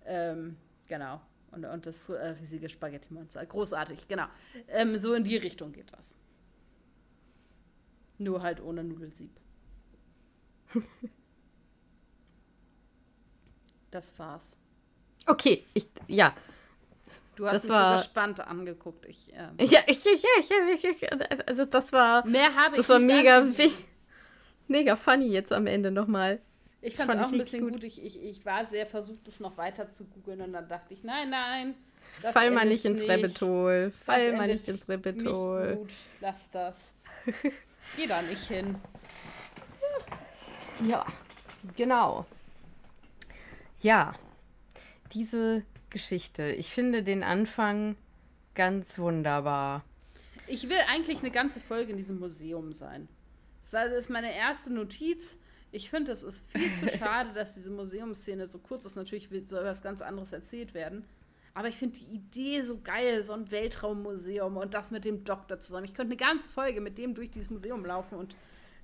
ähm, 0.06 0.56
genau. 0.88 1.20
Und, 1.52 1.66
und 1.66 1.86
das 1.86 2.08
äh, 2.10 2.30
riesige 2.30 2.70
Spaghetti-Monster. 2.70 3.46
Großartig, 3.46 4.08
genau. 4.08 4.28
Ähm, 4.70 4.98
so 4.98 5.14
in 5.14 5.24
die 5.24 5.38
Richtung 5.38 5.74
geht 5.74 5.92
das. 5.92 6.16
Nur 8.18 8.42
halt 8.42 8.62
ohne 8.62 8.84
Nudelsieb. 8.84 9.32
das 13.92 14.18
war's. 14.18 14.58
Okay, 15.28 15.64
ich, 15.74 15.88
ja. 16.08 16.34
Du 17.36 17.46
hast 17.46 17.54
das 17.54 17.64
mich 17.64 17.72
war, 17.72 17.98
so 17.98 18.04
gespannt 18.04 18.40
angeguckt. 18.40 19.06
Ich, 19.06 19.32
ähm, 19.34 19.56
ja, 19.70 19.82
ich, 19.86 20.04
ich, 20.06 20.24
ich, 20.40 20.84
ich, 20.84 21.02
ich 21.04 21.10
das, 21.56 21.70
das 21.70 21.94
war. 21.94 22.26
Mehr 22.26 22.56
habe 22.56 22.76
ich 22.76 22.82
Das 22.82 22.90
war 22.90 23.00
mega, 23.00 23.46
mega 24.68 24.96
funny 24.96 25.28
jetzt 25.28 25.54
am 25.54 25.68
Ende 25.68 25.92
nochmal. 25.92 26.40
Ich 26.82 26.96
fand 26.96 27.14
es 27.14 27.20
auch 27.20 27.32
ein 27.32 27.38
bisschen 27.38 27.62
gut. 27.62 27.74
gut. 27.74 27.84
Ich, 27.84 28.04
ich, 28.04 28.24
ich 28.24 28.46
war 28.46 28.66
sehr 28.66 28.88
versucht, 28.88 29.28
das 29.28 29.40
noch 29.40 29.58
weiter 29.58 29.90
zu 29.90 30.06
googeln 30.06 30.42
und 30.42 30.54
dann 30.54 30.68
dachte 30.68 30.94
ich, 30.94 31.04
nein, 31.04 31.30
nein. 31.30 31.76
Fall 32.34 32.50
mal 32.50 32.66
nicht 32.66 32.86
ins 32.86 33.08
Rabbit 33.08 33.40
Hole. 33.42 33.92
Fall 34.06 34.32
mal 34.36 34.48
nicht 34.48 34.68
ins 34.68 34.88
Rabbit 34.90 35.26
Hole. 35.26 35.76
Gut, 35.78 35.94
lass 36.22 36.50
das. 36.50 36.94
Geh 37.96 38.08
da 38.08 38.22
nicht 38.22 38.48
hin. 38.48 38.76
Ja, 40.88 41.04
genau. 41.76 42.28
Ja, 43.80 44.14
diese 45.14 45.64
Geschichte. 45.90 46.52
Ich 46.52 46.72
finde 46.72 47.04
den 47.04 47.24
Anfang 47.24 47.96
ganz 48.56 49.00
wunderbar. 49.00 49.84
Ich 50.48 50.70
will 50.70 50.78
eigentlich 50.88 51.20
eine 51.20 51.32
ganze 51.32 51.60
Folge 51.60 51.92
in 51.92 51.98
diesem 51.98 52.20
Museum 52.20 52.74
sein. 52.74 53.08
Das 53.62 53.74
war 53.74 53.90
das 53.90 54.00
ist 54.00 54.10
meine 54.10 54.34
erste 54.36 54.72
Notiz. 54.72 55.38
Ich 55.72 55.90
finde, 55.90 56.12
es 56.12 56.24
ist 56.24 56.46
viel 56.52 56.74
zu 56.76 56.88
schade, 56.98 57.34
dass 57.34 57.56
diese 57.56 57.70
Museumsszene 57.70 58.48
so 58.48 58.60
kurz 58.60 58.86
ist. 58.86 58.96
Natürlich 58.96 59.30
soll 59.48 59.66
was 59.66 59.82
ganz 59.82 60.02
anderes 60.02 60.32
erzählt 60.32 60.74
werden. 60.74 61.06
Aber 61.54 61.68
ich 61.68 61.76
finde 61.76 62.00
die 62.00 62.06
Idee 62.06 62.62
so 62.62 62.80
geil, 62.82 63.24
so 63.24 63.34
ein 63.34 63.50
Weltraummuseum 63.50 64.58
und 64.58 64.74
das 64.74 64.92
mit 64.92 65.06
dem 65.06 65.24
Doktor 65.24 65.60
zusammen. 65.60 65.86
Ich 65.86 65.96
könnte 65.96 66.12
eine 66.12 66.18
ganze 66.18 66.50
Folge 66.50 66.82
mit 66.82 66.98
dem 66.98 67.16
durch 67.16 67.32
dieses 67.32 67.50
Museum 67.50 67.84
laufen 67.84 68.16
und 68.16 68.36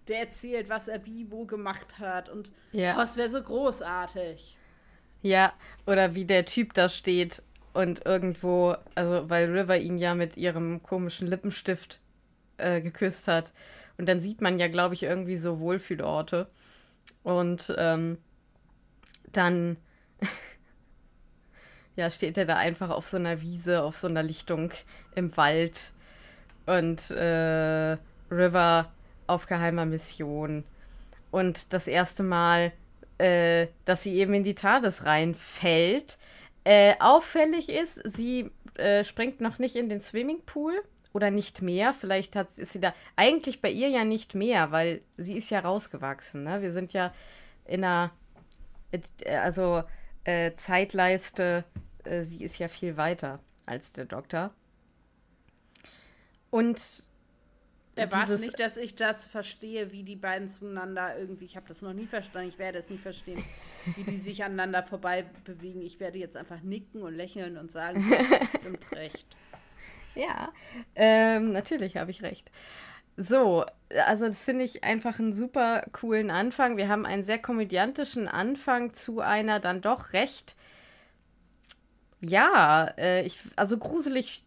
der 0.08 0.20
erzählt, 0.20 0.70
was 0.70 0.88
er 0.88 1.06
wie 1.06 1.32
wo 1.32 1.46
gemacht 1.46 2.00
hat. 2.00 2.30
Und 2.30 2.52
ja. 2.72 2.96
oh, 2.96 3.00
das 3.02 3.16
wäre 3.16 3.30
so 3.30 3.42
großartig. 3.42 4.58
Ja, 5.24 5.54
oder 5.88 6.16
wie 6.16 6.26
der 6.26 6.46
Typ 6.46 6.74
da 6.74 6.90
steht 6.90 7.42
und 7.74 8.06
irgendwo, 8.06 8.76
also 8.94 9.30
weil 9.30 9.50
River 9.50 9.78
ihn 9.78 9.98
ja 9.98 10.14
mit 10.16 10.38
ihrem 10.38 10.84
komischen 10.84 11.28
Lippenstift 11.28 12.00
äh, 12.58 12.82
geküsst 12.82 13.28
hat. 13.28 13.54
Und 13.98 14.08
dann 14.08 14.20
sieht 14.20 14.42
man 14.42 14.60
ja, 14.60 14.68
glaube 14.68 14.96
ich, 14.96 15.04
irgendwie 15.04 15.38
so 15.38 15.60
Wohlfühlorte. 15.60 16.48
Und 17.24 17.74
ähm, 17.78 18.18
dann 19.32 19.78
ja, 21.96 22.10
steht 22.12 22.38
er 22.38 22.46
da 22.46 22.58
einfach 22.58 22.90
auf 22.90 23.08
so 23.08 23.18
einer 23.18 23.42
Wiese, 23.42 23.82
auf 23.82 23.98
so 23.98 24.08
einer 24.08 24.24
Lichtung 24.24 24.72
im 25.16 25.36
Wald. 25.38 25.94
Und 26.66 27.12
äh, 27.12 27.98
River 28.30 28.92
auf 29.28 29.48
geheimer 29.48 29.86
Mission. 29.86 30.66
Und 31.32 31.72
das 31.74 31.88
erste 31.88 32.24
Mal 32.24 32.74
äh, 33.18 33.68
dass 33.86 34.04
sie 34.04 34.16
eben 34.16 34.34
in 34.34 34.44
die 34.44 34.56
TARDIS 34.56 35.06
reinfällt, 35.06 36.18
Äh, 36.66 36.96
auffällig 37.00 37.68
ist, 37.68 38.02
sie 38.06 38.50
äh, 38.76 39.04
springt 39.04 39.42
noch 39.42 39.60
nicht 39.60 39.76
in 39.76 39.90
den 39.90 40.00
Swimmingpool 40.00 40.82
oder 41.12 41.30
nicht 41.30 41.62
mehr. 41.62 41.94
Vielleicht 41.94 42.36
hat, 42.38 42.58
ist 42.58 42.72
sie 42.72 42.80
da 42.80 42.94
eigentlich 43.18 43.62
bei 43.62 43.70
ihr 43.70 43.90
ja 43.90 44.06
nicht 44.06 44.34
mehr, 44.34 44.72
weil 44.72 45.02
sie 45.18 45.38
ist 45.38 45.50
ja 45.50 45.60
rausgewachsen. 45.60 46.44
Ne? 46.44 46.62
Wir 46.62 46.72
sind 46.72 46.94
ja 46.94 47.14
in 47.66 47.84
einer, 47.84 48.12
äh, 48.92 49.36
also 49.36 49.84
äh, 50.24 50.54
Zeitleiste, 50.56 51.66
äh, 52.06 52.24
sie 52.24 52.42
ist 52.44 52.60
ja 52.60 52.70
viel 52.70 52.96
weiter 52.96 53.40
als 53.66 53.92
der 53.92 54.06
Doktor. 54.06 54.52
Und 56.50 56.80
Erwarte 57.96 58.40
nicht, 58.40 58.60
dass 58.60 58.78
ich 58.78 58.96
das 58.96 59.26
verstehe, 59.26 59.92
wie 59.92 60.04
die 60.04 60.16
beiden 60.16 60.48
zueinander 60.48 61.18
irgendwie. 61.18 61.46
Ich 61.46 61.56
habe 61.56 61.68
das 61.68 61.82
noch 61.82 61.94
nie 61.94 62.08
verstanden. 62.08 62.50
Ich 62.50 62.58
werde 62.58 62.80
es 62.80 62.90
nie 62.90 62.98
verstehen, 62.98 63.44
wie 63.96 64.04
die 64.04 64.18
sich 64.18 64.44
aneinander 64.44 64.84
vorbei 64.84 65.26
bewegen. 65.46 65.82
Ich 65.82 66.00
werde 66.00 66.18
jetzt 66.18 66.36
einfach 66.36 66.62
nicken 66.62 67.02
und 67.04 67.14
lächeln 67.14 67.58
und 67.58 67.72
sagen, 67.72 68.04
stimmt 68.60 68.92
recht. 68.92 69.28
Ja, 70.16 70.54
ähm, 70.94 71.54
natürlich 71.54 71.98
habe 71.98 72.12
ich 72.12 72.22
recht. 72.22 72.52
So, 73.18 73.66
also 74.06 74.28
das 74.28 74.46
finde 74.46 74.64
ich 74.64 74.84
einfach 74.84 75.18
einen 75.18 75.34
super 75.34 75.88
coolen 75.92 76.30
Anfang. 76.30 76.78
Wir 76.78 76.88
haben 76.88 77.08
einen 77.08 77.24
sehr 77.24 77.40
komödiantischen 77.40 78.28
Anfang 78.28 78.94
zu 78.94 79.22
einer 79.22 79.60
dann 79.60 79.82
doch 79.82 80.14
recht, 80.14 80.56
ja, 82.22 82.86
äh, 82.98 83.26
ich, 83.26 83.40
also 83.56 83.78
gruselig 83.78 84.44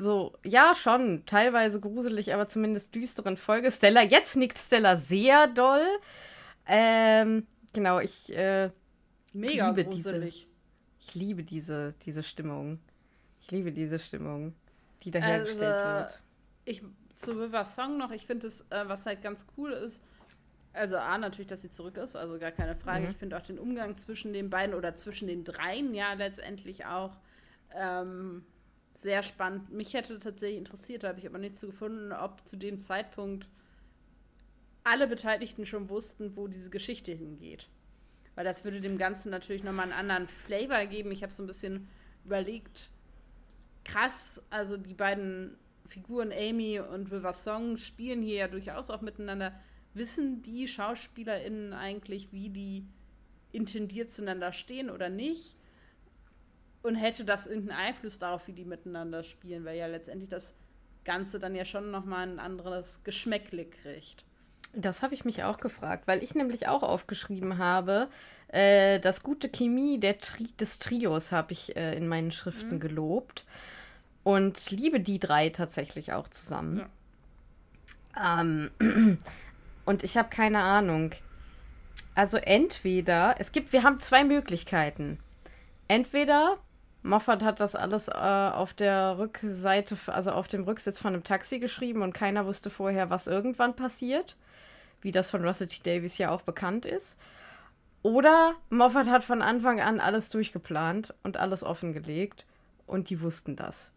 so, 0.00 0.36
ja, 0.44 0.74
schon, 0.74 1.24
teilweise 1.26 1.80
gruselig, 1.80 2.34
aber 2.34 2.48
zumindest 2.48 2.94
düsteren 2.94 3.36
Folge. 3.36 3.70
Stella, 3.70 4.02
jetzt 4.02 4.36
nickt 4.36 4.58
Stella 4.58 4.96
sehr 4.96 5.46
doll. 5.46 5.86
Ähm, 6.66 7.46
genau, 7.72 8.00
ich 8.00 8.34
äh, 8.36 8.70
Mega 9.32 9.70
liebe 9.70 9.84
gruselig. 9.84 10.34
Diese, 10.34 10.46
ich 11.00 11.14
liebe 11.14 11.42
diese, 11.44 11.94
diese 12.04 12.22
Stimmung. 12.22 12.80
Ich 13.40 13.50
liebe 13.50 13.72
diese 13.72 13.98
Stimmung, 13.98 14.54
die 15.02 15.10
dahergestellt 15.10 15.62
also, 15.62 16.14
wird. 16.14 16.20
Ich, 16.64 16.82
zu 17.16 17.32
River 17.32 17.64
Song 17.64 17.98
noch, 17.98 18.10
ich 18.10 18.26
finde 18.26 18.46
es, 18.46 18.62
äh, 18.70 18.84
was 18.86 19.06
halt 19.06 19.22
ganz 19.22 19.46
cool 19.56 19.72
ist, 19.72 20.02
also 20.72 20.96
A, 20.96 21.18
natürlich, 21.18 21.48
dass 21.48 21.62
sie 21.62 21.70
zurück 21.70 21.96
ist, 21.96 22.16
also 22.16 22.38
gar 22.38 22.52
keine 22.52 22.76
Frage. 22.76 23.04
Mhm. 23.04 23.10
Ich 23.10 23.16
finde 23.16 23.36
auch 23.36 23.42
den 23.42 23.58
Umgang 23.58 23.96
zwischen 23.96 24.32
den 24.32 24.50
beiden 24.50 24.74
oder 24.74 24.94
zwischen 24.94 25.26
den 25.26 25.44
dreien 25.44 25.94
ja 25.94 26.12
letztendlich 26.12 26.86
auch 26.86 27.16
ähm, 27.74 28.44
sehr 29.02 29.22
spannend. 29.22 29.70
Mich 29.72 29.94
hätte 29.94 30.18
tatsächlich 30.18 30.58
interessiert, 30.58 31.02
da 31.02 31.08
habe 31.08 31.18
ich 31.18 31.26
aber 31.26 31.38
nichts 31.38 31.60
zu 31.60 31.66
gefunden, 31.66 32.12
ob 32.12 32.46
zu 32.46 32.56
dem 32.56 32.80
Zeitpunkt 32.80 33.48
alle 34.84 35.06
Beteiligten 35.06 35.66
schon 35.66 35.88
wussten, 35.88 36.36
wo 36.36 36.46
diese 36.46 36.70
Geschichte 36.70 37.12
hingeht. 37.12 37.68
Weil 38.34 38.44
das 38.44 38.64
würde 38.64 38.80
dem 38.80 38.98
Ganzen 38.98 39.30
natürlich 39.30 39.62
nochmal 39.62 39.84
einen 39.84 39.92
anderen 39.92 40.28
Flavor 40.28 40.86
geben. 40.86 41.12
Ich 41.12 41.22
habe 41.22 41.32
so 41.32 41.42
ein 41.42 41.46
bisschen 41.46 41.88
überlegt, 42.24 42.90
krass, 43.84 44.42
also 44.50 44.76
die 44.76 44.94
beiden 44.94 45.56
Figuren 45.88 46.32
Amy 46.32 46.78
und 46.80 47.10
River 47.10 47.32
Song 47.32 47.76
spielen 47.76 48.22
hier 48.22 48.36
ja 48.36 48.48
durchaus 48.48 48.90
auch 48.90 49.00
miteinander. 49.00 49.58
Wissen 49.92 50.40
die 50.42 50.68
SchauspielerInnen 50.68 51.72
eigentlich, 51.72 52.32
wie 52.32 52.48
die 52.48 52.86
intendiert 53.52 54.12
zueinander 54.12 54.52
stehen 54.52 54.88
oder 54.88 55.08
nicht? 55.08 55.56
Und 56.82 56.94
hätte 56.94 57.24
das 57.24 57.46
irgendeinen 57.46 57.78
Einfluss 57.78 58.18
darauf, 58.18 58.46
wie 58.46 58.52
die 58.52 58.64
miteinander 58.64 59.22
spielen, 59.22 59.64
weil 59.64 59.76
ja 59.76 59.86
letztendlich 59.86 60.30
das 60.30 60.54
Ganze 61.04 61.38
dann 61.38 61.54
ja 61.54 61.64
schon 61.64 61.90
nochmal 61.90 62.28
ein 62.28 62.38
anderes 62.38 63.02
Geschmäckle 63.04 63.66
kriegt. 63.66 64.24
Das 64.72 65.02
habe 65.02 65.14
ich 65.14 65.24
mich 65.24 65.42
auch 65.42 65.58
gefragt, 65.58 66.06
weil 66.06 66.22
ich 66.22 66.34
nämlich 66.34 66.68
auch 66.68 66.82
aufgeschrieben 66.82 67.58
habe, 67.58 68.08
äh, 68.48 69.00
das 69.00 69.22
gute 69.22 69.48
Chemie 69.48 69.98
der 69.98 70.18
Tri 70.18 70.46
des 70.58 70.78
Trios 70.78 71.32
habe 71.32 71.52
ich 71.52 71.76
äh, 71.76 71.96
in 71.96 72.06
meinen 72.06 72.30
Schriften 72.30 72.76
mhm. 72.76 72.80
gelobt 72.80 73.44
und 74.22 74.70
liebe 74.70 75.00
die 75.00 75.18
drei 75.18 75.50
tatsächlich 75.50 76.12
auch 76.12 76.28
zusammen. 76.28 76.88
Ja. 78.16 78.40
Ähm, 78.40 78.70
und 79.84 80.04
ich 80.04 80.16
habe 80.16 80.28
keine 80.30 80.60
Ahnung. 80.60 81.12
Also 82.14 82.36
entweder, 82.36 83.36
es 83.38 83.52
gibt, 83.52 83.72
wir 83.72 83.82
haben 83.82 83.98
zwei 83.98 84.24
Möglichkeiten. 84.24 85.18
Entweder 85.88 86.58
Moffat 87.02 87.42
hat 87.42 87.60
das 87.60 87.74
alles 87.74 88.08
äh, 88.08 88.12
auf 88.12 88.74
der 88.74 89.18
Rückseite, 89.18 89.96
also 90.06 90.32
auf 90.32 90.48
dem 90.48 90.64
Rücksitz 90.64 90.98
von 90.98 91.14
einem 91.14 91.24
Taxi 91.24 91.58
geschrieben 91.58 92.02
und 92.02 92.12
keiner 92.12 92.46
wusste 92.46 92.68
vorher, 92.68 93.08
was 93.08 93.26
irgendwann 93.26 93.74
passiert, 93.74 94.36
wie 95.00 95.12
das 95.12 95.30
von 95.30 95.44
Russell 95.44 95.68
T. 95.68 95.80
Davies 95.82 96.18
ja 96.18 96.30
auch 96.30 96.42
bekannt 96.42 96.84
ist. 96.84 97.16
Oder 98.02 98.54
Moffat 98.68 99.08
hat 99.08 99.24
von 99.24 99.42
Anfang 99.42 99.80
an 99.80 100.00
alles 100.00 100.28
durchgeplant 100.28 101.14
und 101.22 101.36
alles 101.36 101.64
offengelegt 101.64 102.46
und 102.86 103.10
die 103.10 103.20
wussten 103.22 103.56
das. 103.56 103.92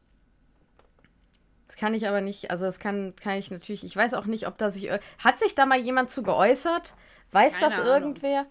Das 1.68 1.78
kann 1.78 1.94
ich 1.94 2.08
aber 2.08 2.22
nicht, 2.22 2.52
also 2.52 2.66
das 2.66 2.80
kann, 2.80 3.16
kann 3.16 3.38
ich 3.38 3.50
natürlich, 3.50 3.84
ich 3.84 3.96
weiß 3.96 4.14
auch 4.14 4.26
nicht, 4.26 4.48
ob 4.48 4.58
da 4.58 4.72
sich, 4.72 4.92
hat 4.92 5.40
sich 5.40 5.56
da 5.56 5.66
mal 5.66 5.80
jemand 5.80 6.12
zu 6.12 6.22
geäußert? 6.24 6.94
Weiß 7.32 7.60
Keine 7.60 7.70
das 7.72 7.80
Ahnung. 7.80 7.94
irgendwer? 7.94 8.46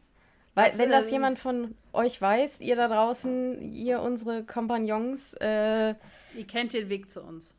Weil, 0.55 0.77
wenn 0.77 0.91
das 0.91 1.11
jemand 1.11 1.39
von 1.39 1.75
euch 1.93 2.21
weiß, 2.21 2.61
ihr 2.61 2.77
da 2.77 2.89
draußen, 2.89 3.63
ihr 3.63 4.03
unsere 4.03 4.45
Kompagnons. 4.45 5.33
Äh, 5.35 5.95
ihr 6.35 6.47
kennt 6.47 6.75
den 6.75 6.91
Weg 6.91 7.11
zu 7.11 7.23
uns. 7.23 7.55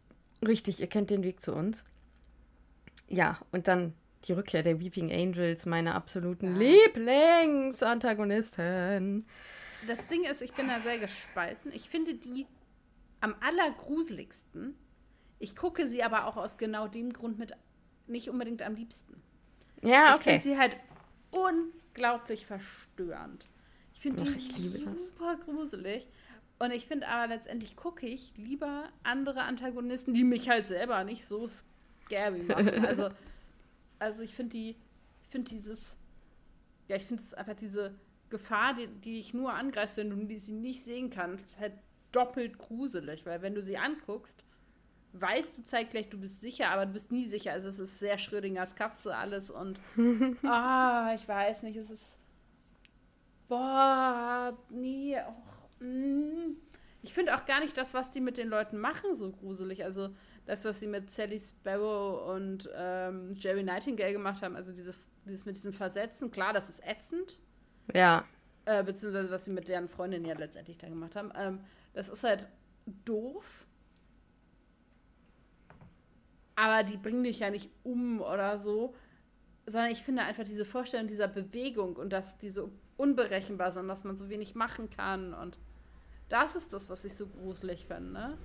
Richtig, 0.45 0.79
ihr 0.79 0.87
kennt 0.87 1.09
den 1.09 1.23
Weg 1.23 1.41
zu 1.41 1.53
uns. 1.53 1.83
Ja, 3.07 3.39
und 3.51 3.67
dann 3.67 3.95
die 4.25 4.33
Rückkehr 4.33 4.61
der 4.63 4.79
Weeping 4.79 5.11
Angels, 5.11 5.65
meine 5.65 5.95
absoluten 5.95 6.61
ja. 6.61 6.75
Lieblingsantagonisten. 6.95 9.25
Das 9.87 10.07
Ding 10.07 10.23
ist, 10.23 10.41
ich 10.41 10.53
bin 10.53 10.67
da 10.67 10.79
sehr 10.79 10.99
gespalten. 10.99 11.71
Ich 11.73 11.89
finde 11.89 12.13
die 12.13 12.45
am 13.21 13.33
allergruseligsten. 13.41 14.75
Ich 15.39 15.55
gucke 15.55 15.87
sie 15.87 16.03
aber 16.03 16.27
auch 16.27 16.37
aus 16.37 16.57
genau 16.57 16.87
dem 16.87 17.11
Grund 17.11 17.39
mit 17.39 17.53
nicht 18.07 18.29
unbedingt 18.29 18.61
am 18.61 18.75
liebsten. 18.75 19.21
Ja, 19.81 20.15
okay. 20.15 20.37
Ich 20.37 20.41
finde 20.41 20.41
sie 20.41 20.57
halt 20.57 20.77
un 21.31 21.71
unglaublich 21.93 22.45
verstörend. 22.45 23.45
Ich 23.93 24.01
finde 24.01 24.23
die 24.23 24.69
super 24.69 25.37
das. 25.37 25.45
gruselig. 25.45 26.07
Und 26.59 26.71
ich 26.71 26.87
finde 26.87 27.07
aber 27.07 27.27
letztendlich 27.27 27.75
gucke 27.75 28.05
ich 28.07 28.33
lieber 28.37 28.89
andere 29.03 29.43
Antagonisten, 29.43 30.13
die 30.13 30.23
mich 30.23 30.49
halt 30.49 30.67
selber 30.67 31.03
nicht 31.03 31.25
so 31.25 31.47
scary 31.47 32.43
machen. 32.43 32.85
Also, 32.85 33.09
also 33.99 34.21
ich 34.23 34.33
finde 34.33 34.51
die, 34.51 34.75
ich 35.23 35.29
finde 35.29 35.51
dieses, 35.51 35.95
ja, 36.87 36.95
ich 36.95 37.05
finde 37.05 37.23
es 37.23 37.33
einfach 37.33 37.55
diese 37.55 37.95
Gefahr, 38.29 38.73
die, 38.73 38.87
die 38.87 39.15
dich 39.15 39.33
nur 39.33 39.53
angreift, 39.53 39.97
wenn 39.97 40.09
du 40.09 40.39
sie 40.39 40.53
nicht 40.53 40.83
sehen 40.83 41.09
kannst, 41.09 41.45
ist 41.45 41.59
halt 41.59 41.73
doppelt 42.11 42.57
gruselig, 42.57 43.25
weil 43.25 43.41
wenn 43.41 43.55
du 43.55 43.61
sie 43.61 43.77
anguckst, 43.77 44.43
weißt 45.13 45.57
du 45.57 45.63
zeitgleich, 45.63 46.09
du 46.09 46.19
bist 46.19 46.41
sicher, 46.41 46.69
aber 46.69 46.85
du 46.85 46.93
bist 46.93 47.11
nie 47.11 47.25
sicher. 47.25 47.53
Also 47.53 47.69
es 47.69 47.79
ist 47.79 47.99
sehr 47.99 48.17
Schrödingers 48.17 48.75
Katze 48.75 49.15
alles 49.15 49.49
und 49.51 49.79
ah, 50.43 51.11
ich 51.15 51.27
weiß 51.27 51.63
nicht, 51.63 51.77
es 51.77 51.89
ist 51.89 52.17
boah, 53.47 54.57
nee, 54.69 55.17
oh, 55.19 55.83
mm. 55.83 56.57
ich 57.03 57.13
finde 57.13 57.35
auch 57.35 57.45
gar 57.45 57.59
nicht 57.59 57.77
das, 57.77 57.93
was 57.93 58.09
die 58.09 58.21
mit 58.21 58.37
den 58.37 58.49
Leuten 58.49 58.79
machen, 58.79 59.15
so 59.15 59.31
gruselig. 59.31 59.83
Also 59.83 60.09
das, 60.45 60.65
was 60.65 60.79
sie 60.79 60.87
mit 60.87 61.11
Sally 61.11 61.39
Sparrow 61.39 62.33
und 62.35 62.69
ähm, 62.75 63.35
Jerry 63.35 63.63
Nightingale 63.63 64.13
gemacht 64.13 64.41
haben, 64.41 64.55
also 64.55 64.73
diese, 64.73 64.93
dieses 65.25 65.45
mit 65.45 65.55
diesem 65.55 65.73
Versetzen, 65.73 66.31
klar, 66.31 66.53
das 66.53 66.69
ist 66.69 66.85
ätzend. 66.85 67.37
Ja. 67.93 68.25
Äh, 68.65 68.83
beziehungsweise 68.83 69.31
was 69.31 69.45
sie 69.45 69.51
mit 69.51 69.67
deren 69.67 69.89
Freundin 69.89 70.25
ja 70.25 70.35
letztendlich 70.35 70.77
da 70.77 70.87
gemacht 70.87 71.15
haben. 71.15 71.31
Ähm, 71.35 71.59
das 71.93 72.09
ist 72.09 72.23
halt 72.23 72.47
doof 73.05 73.62
aber 76.55 76.83
die 76.83 76.97
bringen 76.97 77.23
dich 77.23 77.39
ja 77.39 77.49
nicht 77.49 77.71
um 77.83 78.21
oder 78.21 78.59
so, 78.59 78.95
sondern 79.65 79.91
ich 79.91 80.03
finde 80.03 80.23
einfach 80.23 80.43
diese 80.43 80.65
Vorstellung 80.65 81.07
dieser 81.07 81.27
Bewegung 81.27 81.95
und 81.95 82.11
dass 82.11 82.37
die 82.37 82.49
so 82.49 82.71
unberechenbar 82.97 83.71
sind, 83.71 83.87
dass 83.87 84.03
man 84.03 84.17
so 84.17 84.29
wenig 84.29 84.55
machen 84.55 84.89
kann 84.89 85.33
und 85.33 85.57
das 86.29 86.55
ist 86.55 86.73
das, 86.73 86.89
was 86.89 87.05
ich 87.05 87.15
so 87.15 87.27
gruselig 87.27 87.85
finde. 87.85 88.37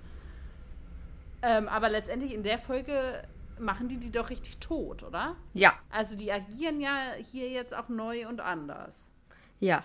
Ähm, 1.41 1.67
aber 1.67 1.89
letztendlich 1.89 2.33
in 2.33 2.43
der 2.43 2.59
Folge 2.59 3.23
machen 3.57 3.89
die 3.89 3.97
die 3.97 4.11
doch 4.11 4.29
richtig 4.29 4.57
tot, 4.57 5.03
oder? 5.03 5.35
Ja. 5.53 5.73
Also 5.89 6.15
die 6.15 6.31
agieren 6.31 6.79
ja 6.79 7.13
hier 7.17 7.49
jetzt 7.49 7.75
auch 7.75 7.89
neu 7.89 8.27
und 8.27 8.41
anders. 8.41 9.09
Ja. 9.59 9.83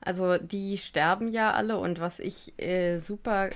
Also 0.00 0.36
die 0.38 0.78
sterben 0.78 1.28
ja 1.28 1.52
alle 1.52 1.78
und 1.78 2.00
was 2.00 2.20
ich 2.20 2.58
äh, 2.60 2.98
super 2.98 3.50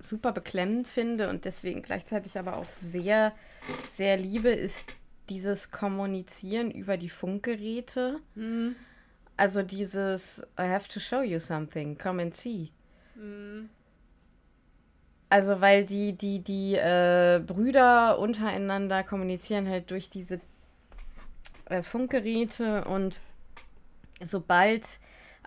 super 0.00 0.32
beklemmend 0.32 0.88
finde 0.88 1.28
und 1.28 1.44
deswegen 1.44 1.82
gleichzeitig 1.82 2.38
aber 2.38 2.56
auch 2.56 2.64
sehr, 2.64 3.32
sehr 3.94 4.16
liebe, 4.16 4.48
ist 4.48 4.96
dieses 5.28 5.70
Kommunizieren 5.70 6.70
über 6.70 6.96
die 6.96 7.08
Funkgeräte. 7.08 8.18
Mhm. 8.34 8.74
Also 9.36 9.62
dieses 9.62 10.46
I 10.58 10.62
have 10.62 10.88
to 10.88 11.00
show 11.00 11.22
you 11.22 11.38
something, 11.38 11.96
come 11.96 12.22
and 12.22 12.34
see. 12.34 12.70
Mhm. 13.14 13.70
Also 15.28 15.60
weil 15.60 15.84
die, 15.84 16.12
die, 16.12 16.40
die 16.40 16.74
äh, 16.74 17.40
Brüder 17.46 18.18
untereinander 18.18 19.04
kommunizieren 19.04 19.68
halt 19.68 19.90
durch 19.92 20.10
diese 20.10 20.40
äh, 21.66 21.82
Funkgeräte 21.82 22.84
und 22.84 23.20
sobald 24.20 24.84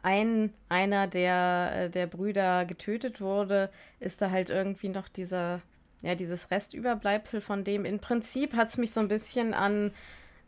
ein, 0.04 0.54
einer 0.70 1.08
der, 1.08 1.72
äh, 1.74 1.90
der 1.90 2.08
Brüder 2.08 2.66
getötet 2.66 3.22
wurde, 3.22 3.72
ist 4.00 4.22
da 4.22 4.30
halt 4.30 4.50
irgendwie 4.50 4.90
noch 4.90 5.08
dieser, 5.08 5.62
ja, 6.02 6.14
dieses 6.14 6.52
Restüberbleibsel 6.52 7.42
von 7.42 7.64
dem. 7.64 7.86
Im 7.86 8.00
Prinzip 8.00 8.54
hat 8.54 8.68
es 8.68 8.78
mich 8.78 8.92
so 8.92 9.00
ein 9.00 9.08
bisschen 9.08 9.54
an 9.54 9.94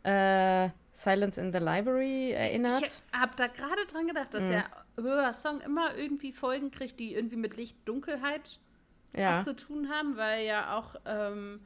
äh, 0.04 0.68
Silence 0.92 1.40
in 1.40 1.52
the 1.52 1.58
Library 1.58 2.32
erinnert. 2.32 2.84
Ich 2.84 3.18
habe 3.18 3.32
da 3.36 3.46
gerade 3.46 3.86
dran 3.90 4.06
gedacht, 4.06 4.32
dass 4.32 4.44
mhm. 4.44 4.52
ja 4.52 4.64
höher 4.96 5.32
Song 5.32 5.60
immer 5.62 5.96
irgendwie 5.96 6.32
Folgen 6.32 6.70
kriegt, 6.70 7.00
die 7.00 7.14
irgendwie 7.14 7.36
mit 7.36 7.56
Licht-Dunkelheit 7.56 8.60
ja. 9.14 9.42
zu 9.42 9.56
tun 9.56 9.88
haben, 9.90 10.16
weil 10.16 10.46
ja 10.46 10.76
auch, 10.76 10.96
ähm, 11.06 11.60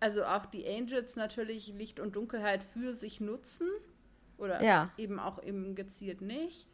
also 0.00 0.24
auch 0.24 0.46
die 0.46 0.66
Angels 0.66 1.16
natürlich 1.16 1.68
Licht 1.68 1.98
und 1.98 2.14
Dunkelheit 2.14 2.62
für 2.62 2.92
sich 2.92 3.20
nutzen. 3.20 3.68
Oder 4.36 4.62
ja. 4.62 4.90
eben 4.96 5.18
auch 5.18 5.42
eben 5.42 5.74
gezielt 5.74 6.22
nicht. 6.22 6.66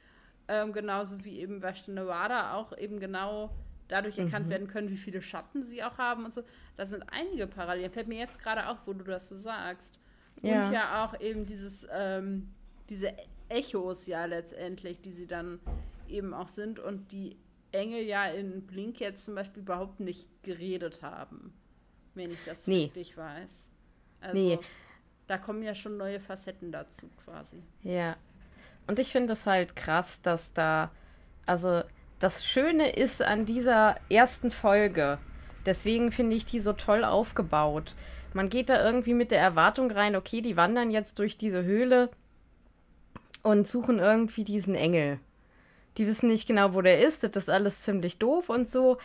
Ähm, 0.48 0.72
genauso 0.72 1.24
wie 1.24 1.40
eben 1.40 1.60
bei 1.60 1.74
Nevada 1.88 2.54
auch 2.54 2.76
eben 2.76 3.00
genau 3.00 3.50
dadurch 3.88 4.18
erkannt 4.18 4.46
mhm. 4.46 4.50
werden 4.50 4.66
können, 4.68 4.90
wie 4.90 4.96
viele 4.96 5.22
Schatten 5.22 5.62
sie 5.62 5.82
auch 5.82 5.98
haben 5.98 6.24
und 6.24 6.34
so. 6.34 6.42
Da 6.76 6.86
sind 6.86 7.04
einige 7.10 7.46
Parallelen. 7.46 7.90
Fällt 7.90 8.08
mir 8.08 8.18
jetzt 8.18 8.42
gerade 8.42 8.68
auf, 8.68 8.78
wo 8.86 8.92
du 8.92 9.04
das 9.04 9.28
so 9.28 9.36
sagst. 9.36 9.98
Ja. 10.42 10.66
Und 10.66 10.72
ja 10.72 11.04
auch 11.04 11.20
eben 11.20 11.46
dieses, 11.46 11.86
ähm, 11.92 12.48
diese 12.88 13.12
Echos 13.48 14.06
ja 14.06 14.24
letztendlich, 14.26 15.00
die 15.00 15.12
sie 15.12 15.26
dann 15.26 15.60
eben 16.08 16.34
auch 16.34 16.48
sind 16.48 16.78
und 16.78 17.12
die 17.12 17.36
Engel 17.72 18.02
ja 18.02 18.26
in 18.26 18.66
Blink 18.66 19.00
jetzt 19.00 19.24
zum 19.24 19.34
Beispiel 19.34 19.62
überhaupt 19.62 20.00
nicht 20.00 20.28
geredet 20.42 21.02
haben, 21.02 21.52
wenn 22.14 22.30
ich 22.30 22.44
das 22.44 22.66
nee. 22.66 22.84
richtig 22.84 23.16
weiß. 23.16 23.68
Also 24.20 24.34
nee. 24.34 24.58
da 25.26 25.38
kommen 25.38 25.62
ja 25.62 25.74
schon 25.74 25.96
neue 25.96 26.20
Facetten 26.20 26.72
dazu 26.72 27.08
quasi. 27.24 27.62
Ja. 27.82 28.16
Und 28.86 28.98
ich 28.98 29.12
finde 29.12 29.32
es 29.32 29.46
halt 29.46 29.76
krass, 29.76 30.22
dass 30.22 30.52
da, 30.52 30.90
also 31.44 31.82
das 32.18 32.46
Schöne 32.46 32.90
ist 32.90 33.22
an 33.22 33.46
dieser 33.46 33.96
ersten 34.08 34.50
Folge, 34.50 35.18
deswegen 35.64 36.12
finde 36.12 36.36
ich 36.36 36.46
die 36.46 36.60
so 36.60 36.72
toll 36.72 37.04
aufgebaut. 37.04 37.94
Man 38.32 38.48
geht 38.48 38.68
da 38.68 38.84
irgendwie 38.84 39.14
mit 39.14 39.30
der 39.30 39.40
Erwartung 39.40 39.90
rein, 39.90 40.16
okay, 40.16 40.40
die 40.40 40.56
wandern 40.56 40.90
jetzt 40.90 41.18
durch 41.18 41.36
diese 41.36 41.64
Höhle 41.64 42.10
und 43.42 43.66
suchen 43.66 43.98
irgendwie 43.98 44.44
diesen 44.44 44.74
Engel. 44.74 45.20
Die 45.96 46.06
wissen 46.06 46.28
nicht 46.28 46.46
genau, 46.46 46.74
wo 46.74 46.82
der 46.82 47.00
ist, 47.00 47.22
das 47.22 47.36
ist 47.36 47.50
alles 47.50 47.82
ziemlich 47.82 48.18
doof 48.18 48.50
und 48.50 48.68
so. 48.68 48.98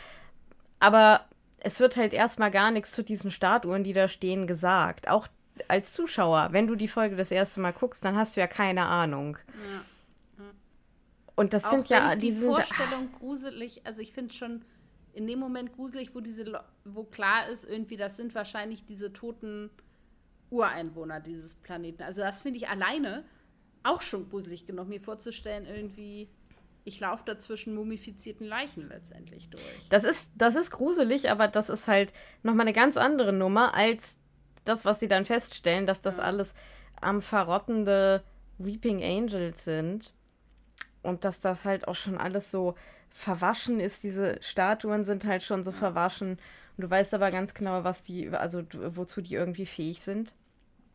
Aber 0.79 1.25
es 1.59 1.79
wird 1.79 1.95
halt 1.95 2.13
erstmal 2.13 2.51
gar 2.51 2.71
nichts 2.71 2.91
zu 2.91 3.03
diesen 3.03 3.31
Statuen, 3.31 3.83
die 3.83 3.93
da 3.93 4.07
stehen, 4.07 4.47
gesagt. 4.47 5.07
Auch 5.07 5.27
als 5.67 5.93
Zuschauer, 5.93 6.49
wenn 6.51 6.67
du 6.67 6.75
die 6.75 6.87
Folge 6.87 7.15
das 7.15 7.31
erste 7.31 7.59
Mal 7.59 7.73
guckst, 7.73 8.03
dann 8.03 8.15
hast 8.15 8.35
du 8.35 8.41
ja 8.41 8.47
keine 8.47 8.83
Ahnung. 8.83 9.37
Ja. 9.73 9.85
Und 11.35 11.53
das 11.53 11.65
Auch 11.65 11.71
sind 11.71 11.89
ja 11.89 12.15
die 12.15 12.27
diese 12.27 12.45
Vorstellung 12.45 13.11
gruselig. 13.17 13.81
Also 13.85 14.01
ich 14.01 14.13
finde 14.13 14.33
schon 14.33 14.63
in 15.13 15.27
dem 15.27 15.39
Moment 15.39 15.73
gruselig, 15.73 16.13
wo 16.13 16.19
diese, 16.19 16.61
wo 16.85 17.03
klar 17.03 17.47
ist 17.49 17.65
irgendwie, 17.65 17.97
das 17.97 18.17
sind 18.17 18.35
wahrscheinlich 18.35 18.85
diese 18.85 19.11
toten 19.11 19.69
Ureinwohner 20.49 21.19
dieses 21.19 21.55
Planeten. 21.55 22.03
Also 22.03 22.21
das 22.21 22.41
finde 22.41 22.57
ich 22.57 22.69
alleine 22.69 23.25
auch 23.83 24.01
schon 24.01 24.29
gruselig 24.29 24.67
genug, 24.67 24.87
mir 24.87 25.01
vorzustellen 25.01 25.65
irgendwie 25.65 26.29
ich 26.83 26.99
laufe 26.99 27.23
da 27.25 27.37
zwischen 27.37 27.75
mumifizierten 27.75 28.47
Leichen 28.47 28.89
letztendlich 28.89 29.49
durch. 29.49 29.63
Das 29.89 30.03
ist, 30.03 30.31
das 30.35 30.55
ist 30.55 30.71
gruselig, 30.71 31.29
aber 31.29 31.47
das 31.47 31.69
ist 31.69 31.87
halt 31.87 32.11
nochmal 32.43 32.65
eine 32.65 32.73
ganz 32.73 32.97
andere 32.97 33.33
Nummer 33.33 33.75
als 33.75 34.17
das, 34.65 34.85
was 34.85 34.99
sie 34.99 35.07
dann 35.07 35.25
feststellen, 35.25 35.85
dass 35.85 36.01
das 36.01 36.17
ja. 36.17 36.23
alles 36.23 36.53
am 36.99 37.21
verrottende 37.21 38.23
Weeping 38.57 39.03
Angels 39.03 39.63
sind. 39.63 40.13
Und 41.03 41.25
dass 41.25 41.39
das 41.39 41.65
halt 41.65 41.87
auch 41.87 41.95
schon 41.95 42.17
alles 42.17 42.51
so 42.51 42.75
verwaschen 43.09 43.79
ist. 43.79 44.03
Diese 44.03 44.37
Statuen 44.41 45.03
sind 45.03 45.25
halt 45.25 45.43
schon 45.43 45.63
so 45.63 45.71
ja. 45.71 45.77
verwaschen. 45.77 46.37
Und 46.77 46.83
du 46.83 46.89
weißt 46.89 47.13
aber 47.13 47.31
ganz 47.31 47.53
genau, 47.53 47.83
was 47.83 48.01
die, 48.01 48.29
also 48.29 48.63
wozu 48.71 49.21
die 49.21 49.35
irgendwie 49.35 49.65
fähig 49.65 50.01
sind. 50.01 50.35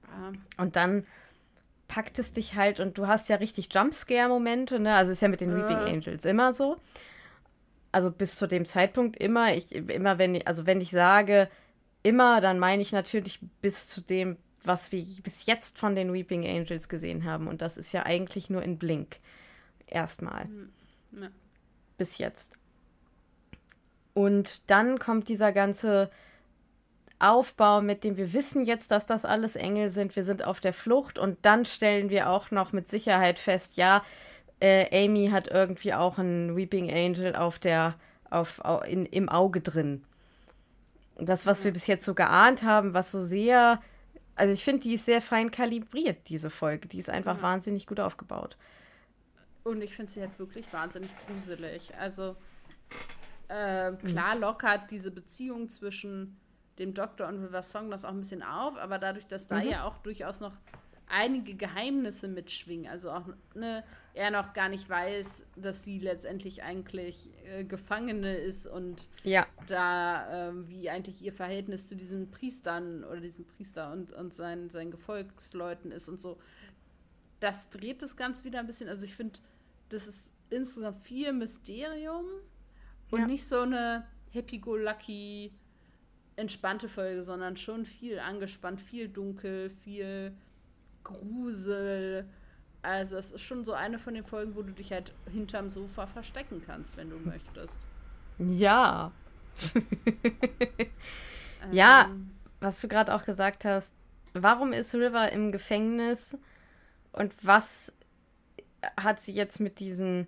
Ja. 0.04 0.32
Und 0.62 0.76
dann 0.76 1.06
packt 1.88 2.18
es 2.18 2.32
dich 2.32 2.54
halt 2.54 2.80
und 2.80 2.98
du 2.98 3.06
hast 3.06 3.28
ja 3.28 3.36
richtig 3.36 3.72
Jumpscare-Momente, 3.72 4.80
ne? 4.80 4.94
Also 4.94 5.12
ist 5.12 5.22
ja 5.22 5.28
mit 5.28 5.40
den 5.40 5.54
Weeping 5.54 5.78
Angels 5.78 6.24
immer 6.24 6.52
so. 6.52 6.76
Also 7.92 8.10
bis 8.10 8.36
zu 8.36 8.46
dem 8.46 8.66
Zeitpunkt 8.66 9.16
immer, 9.16 9.54
ich, 9.54 9.72
immer 9.72 10.18
wenn 10.18 10.34
ich, 10.34 10.48
also 10.48 10.66
wenn 10.66 10.80
ich 10.80 10.90
sage 10.90 11.48
immer, 12.06 12.40
dann 12.40 12.58
meine 12.58 12.82
ich 12.82 12.92
natürlich 12.92 13.40
bis 13.60 13.88
zu 13.88 14.00
dem, 14.00 14.36
was 14.62 14.92
wir 14.92 15.04
bis 15.22 15.46
jetzt 15.46 15.78
von 15.78 15.94
den 15.94 16.12
Weeping 16.12 16.46
Angels 16.46 16.88
gesehen 16.88 17.24
haben. 17.24 17.48
Und 17.48 17.62
das 17.62 17.76
ist 17.76 17.92
ja 17.92 18.04
eigentlich 18.04 18.50
nur 18.50 18.62
in 18.62 18.78
Blink. 18.78 19.18
Erstmal. 19.86 20.44
Hm, 20.44 20.72
ja. 21.20 21.28
Bis 21.98 22.18
jetzt. 22.18 22.52
Und 24.14 24.70
dann 24.70 24.98
kommt 24.98 25.28
dieser 25.28 25.52
ganze 25.52 26.10
Aufbau, 27.18 27.80
mit 27.80 28.04
dem 28.04 28.16
wir 28.16 28.32
wissen 28.32 28.64
jetzt, 28.64 28.90
dass 28.90 29.06
das 29.06 29.24
alles 29.24 29.56
Engel 29.56 29.90
sind. 29.90 30.16
Wir 30.16 30.24
sind 30.24 30.44
auf 30.44 30.60
der 30.60 30.72
Flucht 30.72 31.18
und 31.18 31.38
dann 31.42 31.64
stellen 31.64 32.10
wir 32.10 32.30
auch 32.30 32.50
noch 32.50 32.72
mit 32.72 32.88
Sicherheit 32.88 33.38
fest, 33.38 33.76
ja, 33.76 34.02
äh, 34.60 35.04
Amy 35.04 35.28
hat 35.28 35.48
irgendwie 35.48 35.92
auch 35.92 36.18
einen 36.18 36.56
Weeping 36.56 36.90
Angel 36.90 37.36
auf 37.36 37.58
der, 37.58 37.94
auf, 38.30 38.60
in, 38.86 39.06
im 39.06 39.28
Auge 39.28 39.60
drin. 39.60 40.04
Das, 41.18 41.46
was 41.46 41.64
wir 41.64 41.72
bis 41.72 41.86
jetzt 41.86 42.04
so 42.04 42.14
geahnt 42.14 42.62
haben, 42.62 42.92
was 42.94 43.12
so 43.12 43.22
sehr, 43.22 43.80
also 44.34 44.52
ich 44.52 44.62
finde, 44.62 44.82
die 44.82 44.94
ist 44.94 45.06
sehr 45.06 45.22
fein 45.22 45.50
kalibriert, 45.50 46.28
diese 46.28 46.50
Folge. 46.50 46.88
Die 46.88 46.98
ist 46.98 47.10
einfach 47.10 47.36
ja. 47.36 47.42
wahnsinnig 47.42 47.86
gut 47.86 48.00
aufgebaut. 48.00 48.56
Und 49.64 49.82
ich 49.82 49.96
finde 49.96 50.12
sie 50.12 50.20
halt 50.20 50.38
wirklich 50.38 50.72
wahnsinnig 50.72 51.10
gruselig. 51.26 51.94
Also 51.98 52.36
äh, 53.48 53.92
klar 53.92 54.34
mhm. 54.34 54.40
lockert 54.40 54.90
diese 54.90 55.10
Beziehung 55.10 55.68
zwischen 55.68 56.38
dem 56.78 56.94
Doktor 56.94 57.28
und 57.28 57.42
River 57.42 57.62
Song 57.62 57.90
das 57.90 58.04
auch 58.04 58.10
ein 58.10 58.20
bisschen 58.20 58.42
auf, 58.42 58.76
aber 58.76 58.98
dadurch, 58.98 59.26
dass 59.26 59.46
da 59.46 59.56
mhm. 59.56 59.68
ja 59.68 59.84
auch 59.84 59.98
durchaus 59.98 60.40
noch 60.40 60.52
einige 61.08 61.54
Geheimnisse 61.54 62.28
mitschwingen, 62.28 62.90
also 62.90 63.10
auch 63.10 63.26
ne, 63.54 63.84
er 64.14 64.30
noch 64.30 64.54
gar 64.54 64.68
nicht 64.68 64.88
weiß, 64.88 65.44
dass 65.56 65.84
sie 65.84 65.98
letztendlich 65.98 66.62
eigentlich 66.62 67.30
äh, 67.44 67.64
Gefangene 67.64 68.36
ist 68.36 68.66
und 68.66 69.08
ja. 69.22 69.46
da 69.66 70.48
äh, 70.48 70.68
wie 70.68 70.90
eigentlich 70.90 71.22
ihr 71.22 71.32
Verhältnis 71.32 71.86
zu 71.86 71.94
diesen 71.94 72.30
Priestern 72.30 73.04
oder 73.04 73.20
diesem 73.20 73.44
Priester 73.44 73.92
und, 73.92 74.12
und 74.12 74.34
seinen, 74.34 74.70
seinen 74.70 74.90
Gefolgsleuten 74.90 75.92
ist 75.92 76.08
und 76.08 76.20
so. 76.20 76.38
Das 77.40 77.68
dreht 77.68 78.02
das 78.02 78.16
Ganze 78.16 78.44
wieder 78.44 78.60
ein 78.60 78.66
bisschen. 78.66 78.88
Also 78.88 79.04
ich 79.04 79.14
finde, 79.14 79.38
das 79.90 80.08
ist 80.08 80.32
insgesamt 80.48 80.98
viel 81.04 81.32
Mysterium 81.32 82.24
und 83.10 83.20
ja. 83.20 83.26
nicht 83.26 83.46
so 83.46 83.60
eine 83.60 84.06
happy-go-lucky 84.30 85.52
entspannte 86.36 86.88
Folge, 86.88 87.22
sondern 87.22 87.56
schon 87.56 87.84
viel 87.84 88.18
angespannt, 88.18 88.80
viel 88.80 89.08
dunkel, 89.08 89.70
viel 89.70 90.32
Grusel. 91.06 92.26
Also 92.82 93.16
es 93.16 93.32
ist 93.32 93.42
schon 93.42 93.64
so 93.64 93.72
eine 93.72 93.98
von 93.98 94.14
den 94.14 94.24
Folgen, 94.24 94.56
wo 94.56 94.62
du 94.62 94.72
dich 94.72 94.92
halt 94.92 95.12
hinterm 95.32 95.70
Sofa 95.70 96.06
verstecken 96.06 96.62
kannst, 96.64 96.96
wenn 96.96 97.10
du 97.10 97.18
möchtest. 97.18 97.80
Ja. 98.38 99.12
ja, 101.72 102.06
ähm. 102.10 102.30
was 102.60 102.80
du 102.80 102.88
gerade 102.88 103.14
auch 103.14 103.24
gesagt 103.24 103.64
hast, 103.64 103.92
warum 104.34 104.72
ist 104.72 104.94
River 104.94 105.32
im 105.32 105.52
Gefängnis 105.52 106.36
und 107.12 107.32
was 107.42 107.92
hat 108.96 109.20
sie 109.20 109.32
jetzt 109.32 109.60
mit 109.60 109.80
diesen 109.80 110.26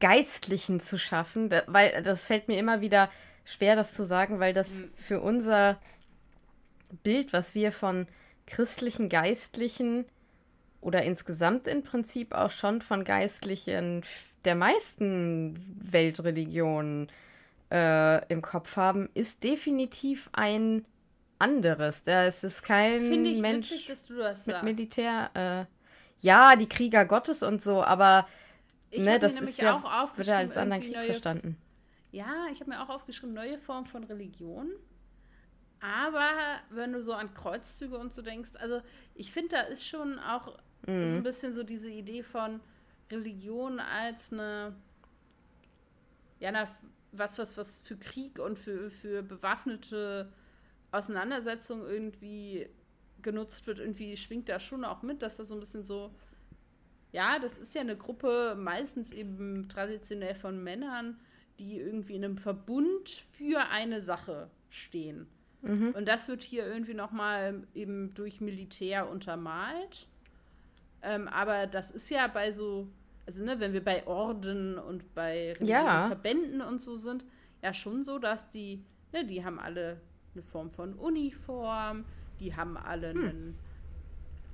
Geistlichen 0.00 0.80
zu 0.80 0.98
schaffen? 0.98 1.50
weil 1.66 2.02
das 2.02 2.26
fällt 2.26 2.48
mir 2.48 2.58
immer 2.58 2.80
wieder 2.80 3.10
schwer, 3.44 3.76
das 3.76 3.94
zu 3.94 4.04
sagen, 4.04 4.40
weil 4.40 4.52
das 4.52 4.70
mhm. 4.70 4.90
für 4.96 5.20
unser 5.20 5.78
Bild, 7.02 7.32
was 7.32 7.54
wir 7.54 7.72
von 7.72 8.06
christlichen 8.46 9.08
Geistlichen 9.08 10.04
oder 10.80 11.02
insgesamt 11.02 11.66
im 11.66 11.82
Prinzip 11.82 12.34
auch 12.34 12.50
schon 12.50 12.80
von 12.80 13.04
Geistlichen 13.04 14.04
der 14.44 14.54
meisten 14.54 15.58
Weltreligionen 15.80 17.08
äh, 17.72 18.24
im 18.32 18.42
Kopf 18.42 18.76
haben, 18.76 19.08
ist 19.14 19.42
definitiv 19.42 20.30
ein 20.32 20.84
anderes. 21.38 22.04
Da 22.04 22.24
ist 22.24 22.44
es 22.44 22.62
kein 22.62 23.40
Mensch 23.40 23.72
witzig, 23.72 23.88
mit 23.88 24.36
sagst. 24.36 24.62
Militär. 24.62 25.30
Äh, 25.34 25.64
ja, 26.24 26.56
die 26.56 26.68
Krieger 26.68 27.04
Gottes 27.04 27.42
und 27.42 27.60
so, 27.60 27.82
aber 27.82 28.26
ich 28.90 29.04
ne, 29.04 29.18
das 29.18 29.38
ist 29.40 29.60
ja, 29.60 29.82
wird 30.16 30.28
ja 30.28 30.38
als 30.38 30.56
anderen 30.56 30.82
Krieg 30.82 31.02
verstanden. 31.02 31.58
Ja, 32.12 32.46
ich 32.52 32.60
habe 32.60 32.70
mir 32.70 32.82
auch 32.82 32.88
aufgeschrieben, 32.88 33.34
neue 33.34 33.58
Form 33.58 33.84
von 33.84 34.04
Religion. 34.04 34.70
Aber 35.80 36.30
wenn 36.70 36.92
du 36.92 37.02
so 37.02 37.12
an 37.12 37.32
Kreuzzüge 37.34 37.96
und 37.98 38.14
so 38.14 38.22
denkst, 38.22 38.50
also 38.54 38.80
ich 39.14 39.32
finde, 39.32 39.56
da 39.56 39.60
ist 39.62 39.86
schon 39.86 40.18
auch 40.18 40.58
mhm. 40.86 41.06
so 41.06 41.16
ein 41.16 41.22
bisschen 41.22 41.52
so 41.52 41.62
diese 41.62 41.90
Idee 41.90 42.22
von 42.22 42.60
Religion 43.10 43.78
als 43.78 44.32
eine, 44.32 44.74
ja, 46.40 46.50
na, 46.50 46.68
was, 47.12 47.38
was, 47.38 47.56
was 47.56 47.80
für 47.80 47.96
Krieg 47.96 48.38
und 48.38 48.58
für, 48.58 48.90
für 48.90 49.22
bewaffnete 49.22 50.32
Auseinandersetzungen 50.92 51.86
irgendwie 51.86 52.68
genutzt 53.22 53.66
wird, 53.66 53.78
irgendwie 53.78 54.16
schwingt 54.16 54.48
da 54.48 54.60
schon 54.60 54.84
auch 54.84 55.02
mit, 55.02 55.22
dass 55.22 55.36
da 55.36 55.44
so 55.44 55.54
ein 55.54 55.60
bisschen 55.60 55.84
so 55.84 56.14
ja, 57.16 57.38
das 57.38 57.56
ist 57.56 57.74
ja 57.74 57.80
eine 57.80 57.96
Gruppe 57.96 58.54
meistens 58.58 59.10
eben 59.10 59.70
traditionell 59.70 60.34
von 60.34 60.62
Männern, 60.62 61.18
die 61.58 61.78
irgendwie 61.78 62.14
in 62.14 62.24
einem 62.24 62.36
Verbund 62.36 63.24
für 63.32 63.70
eine 63.70 64.02
Sache 64.02 64.50
stehen. 64.68 65.26
Mhm. 65.66 65.90
Und 65.96 66.06
das 66.06 66.28
wird 66.28 66.42
hier 66.42 66.66
irgendwie 66.66 66.94
nochmal 66.94 67.62
eben 67.74 68.14
durch 68.14 68.40
Militär 68.40 69.08
untermalt. 69.08 70.06
Ähm, 71.02 71.28
aber 71.28 71.66
das 71.66 71.90
ist 71.90 72.08
ja 72.10 72.26
bei 72.26 72.52
so, 72.52 72.88
also 73.26 73.44
ne, 73.44 73.60
wenn 73.60 73.72
wir 73.72 73.84
bei 73.84 74.06
Orden 74.06 74.78
und 74.78 75.14
bei 75.14 75.54
ja. 75.60 76.08
Verbänden 76.08 76.60
und 76.60 76.80
so 76.80 76.96
sind, 76.96 77.24
ja 77.62 77.72
schon 77.74 78.04
so, 78.04 78.18
dass 78.18 78.50
die, 78.50 78.84
ne, 79.12 79.24
die 79.24 79.44
haben 79.44 79.58
alle 79.58 80.00
eine 80.34 80.42
Form 80.42 80.70
von 80.70 80.94
Uniform, 80.94 82.04
die 82.40 82.54
haben 82.54 82.76
alle 82.76 83.12
hm. 83.12 83.24
einen 83.24 83.58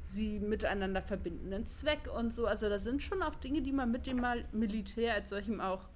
sie 0.05 0.41
miteinander 0.41 1.01
verbindenden 1.01 1.67
Zweck 1.67 2.11
und 2.17 2.35
so. 2.35 2.47
Also 2.47 2.69
da 2.69 2.79
sind 2.79 3.03
schon 3.03 3.23
auch 3.23 3.35
Dinge, 3.37 3.63
die 3.63 3.73
man 3.73 3.91
mit 3.91 4.07
dem 4.07 4.25
Militär 4.53 5.15
als 5.15 5.31
solchem 5.31 5.61
auch 5.61 5.89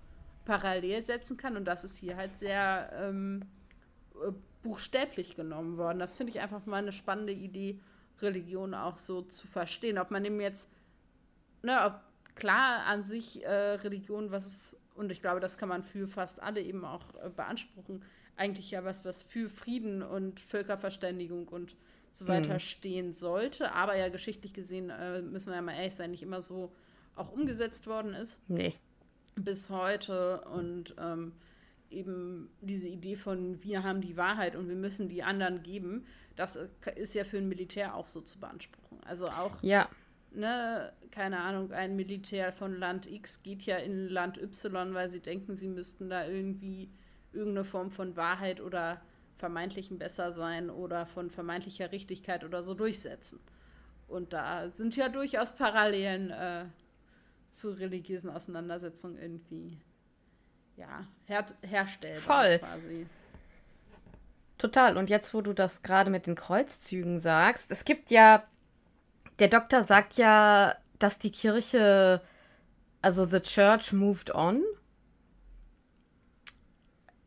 parallel 0.44 1.02
setzen 1.02 1.36
kann. 1.36 1.56
Und 1.56 1.66
das 1.66 1.84
ist 1.84 1.96
hier 1.96 2.16
halt 2.16 2.38
sehr 2.38 2.90
ähm, 2.94 3.42
äh, 4.14 4.32
buchstäblich 4.66 5.36
genommen 5.36 5.76
worden. 5.76 6.00
Das 6.00 6.14
finde 6.14 6.32
ich 6.32 6.40
einfach 6.40 6.66
mal 6.66 6.78
eine 6.78 6.92
spannende 6.92 7.32
Idee, 7.32 7.78
Religion 8.20 8.74
auch 8.74 8.98
so 8.98 9.22
zu 9.22 9.46
verstehen. 9.46 9.98
Ob 9.98 10.10
man 10.10 10.24
dem 10.24 10.40
jetzt, 10.40 10.68
ne, 11.62 11.78
ob 11.84 12.00
klar 12.34 12.84
an 12.86 13.04
sich 13.04 13.44
äh, 13.44 13.50
Religion, 13.50 14.32
was 14.32 14.46
ist, 14.46 14.76
und 14.96 15.12
ich 15.12 15.20
glaube, 15.20 15.38
das 15.38 15.56
kann 15.56 15.68
man 15.68 15.84
für 15.84 16.08
fast 16.08 16.42
alle 16.42 16.60
eben 16.60 16.84
auch 16.84 17.04
äh, 17.22 17.28
beanspruchen, 17.28 18.02
eigentlich 18.36 18.72
ja 18.72 18.84
was, 18.84 19.04
was 19.04 19.22
für 19.22 19.48
Frieden 19.48 20.02
und 20.02 20.40
Völkerverständigung 20.40 21.46
und 21.46 21.76
so 22.12 22.26
weiter 22.26 22.54
mhm. 22.54 22.60
stehen 22.60 23.14
sollte, 23.14 23.72
aber 23.72 23.96
ja 23.96 24.08
geschichtlich 24.08 24.52
gesehen, 24.52 24.90
äh, 24.90 25.22
müssen 25.22 25.48
wir 25.48 25.56
ja 25.56 25.62
mal 25.62 25.76
ehrlich 25.76 25.94
sein, 25.94 26.10
nicht 26.10 26.22
immer 26.22 26.40
so 26.40 26.72
auch 27.14 27.30
umgesetzt 27.30 27.86
worden 27.86 28.14
ist. 28.14 28.42
Nee. 28.48 28.74
Bis 29.36 29.70
heute 29.70 30.40
und 30.52 30.96
ähm, 30.98 31.32
eben 31.90 32.50
diese 32.60 32.88
Idee 32.88 33.16
von 33.16 33.62
wir 33.62 33.82
haben 33.82 34.00
die 34.00 34.16
Wahrheit 34.16 34.56
und 34.56 34.68
wir 34.68 34.76
müssen 34.76 35.08
die 35.08 35.22
anderen 35.22 35.62
geben, 35.62 36.06
das 36.36 36.58
ist 36.96 37.14
ja 37.14 37.24
für 37.24 37.38
ein 37.38 37.48
Militär 37.48 37.94
auch 37.94 38.08
so 38.08 38.20
zu 38.20 38.38
beanspruchen. 38.38 38.98
Also 39.04 39.28
auch, 39.28 39.62
ja. 39.62 39.88
ne, 40.32 40.92
keine 41.10 41.40
Ahnung, 41.40 41.72
ein 41.72 41.96
Militär 41.96 42.52
von 42.52 42.78
Land 42.78 43.10
X 43.10 43.42
geht 43.42 43.62
ja 43.62 43.76
in 43.76 44.08
Land 44.08 44.38
Y, 44.38 44.94
weil 44.94 45.08
sie 45.08 45.20
denken, 45.20 45.56
sie 45.56 45.68
müssten 45.68 46.10
da 46.10 46.26
irgendwie 46.26 46.90
irgendeine 47.32 47.64
Form 47.64 47.90
von 47.90 48.16
Wahrheit 48.16 48.60
oder 48.60 49.00
vermeintlichen 49.36 49.98
Bessersein 49.98 50.70
oder 50.70 51.06
von 51.06 51.30
vermeintlicher 51.30 51.92
Richtigkeit 51.92 52.44
oder 52.44 52.62
so 52.62 52.74
durchsetzen. 52.74 53.40
Und 54.08 54.32
da 54.32 54.70
sind 54.70 54.96
ja 54.96 55.08
durchaus 55.08 55.56
Parallelen 55.56 56.30
äh, 56.30 56.66
zu 57.50 57.70
religiösen 57.70 58.30
Auseinandersetzungen 58.30 59.18
irgendwie 59.18 59.78
ja, 60.76 61.06
her 61.26 61.46
herstellbar 61.62 62.20
Voll. 62.20 62.58
quasi. 62.58 63.06
Total. 64.58 64.96
Und 64.96 65.10
jetzt, 65.10 65.34
wo 65.34 65.42
du 65.42 65.52
das 65.52 65.82
gerade 65.82 66.10
mit 66.10 66.26
den 66.26 66.34
Kreuzzügen 66.34 67.18
sagst, 67.18 67.70
es 67.70 67.84
gibt 67.84 68.10
ja, 68.10 68.44
der 69.38 69.48
Doktor 69.48 69.82
sagt 69.82 70.14
ja, 70.14 70.76
dass 70.98 71.18
die 71.18 71.30
Kirche, 71.30 72.22
also 73.02 73.26
the 73.26 73.40
Church 73.40 73.92
moved 73.92 74.34
on. 74.34 74.62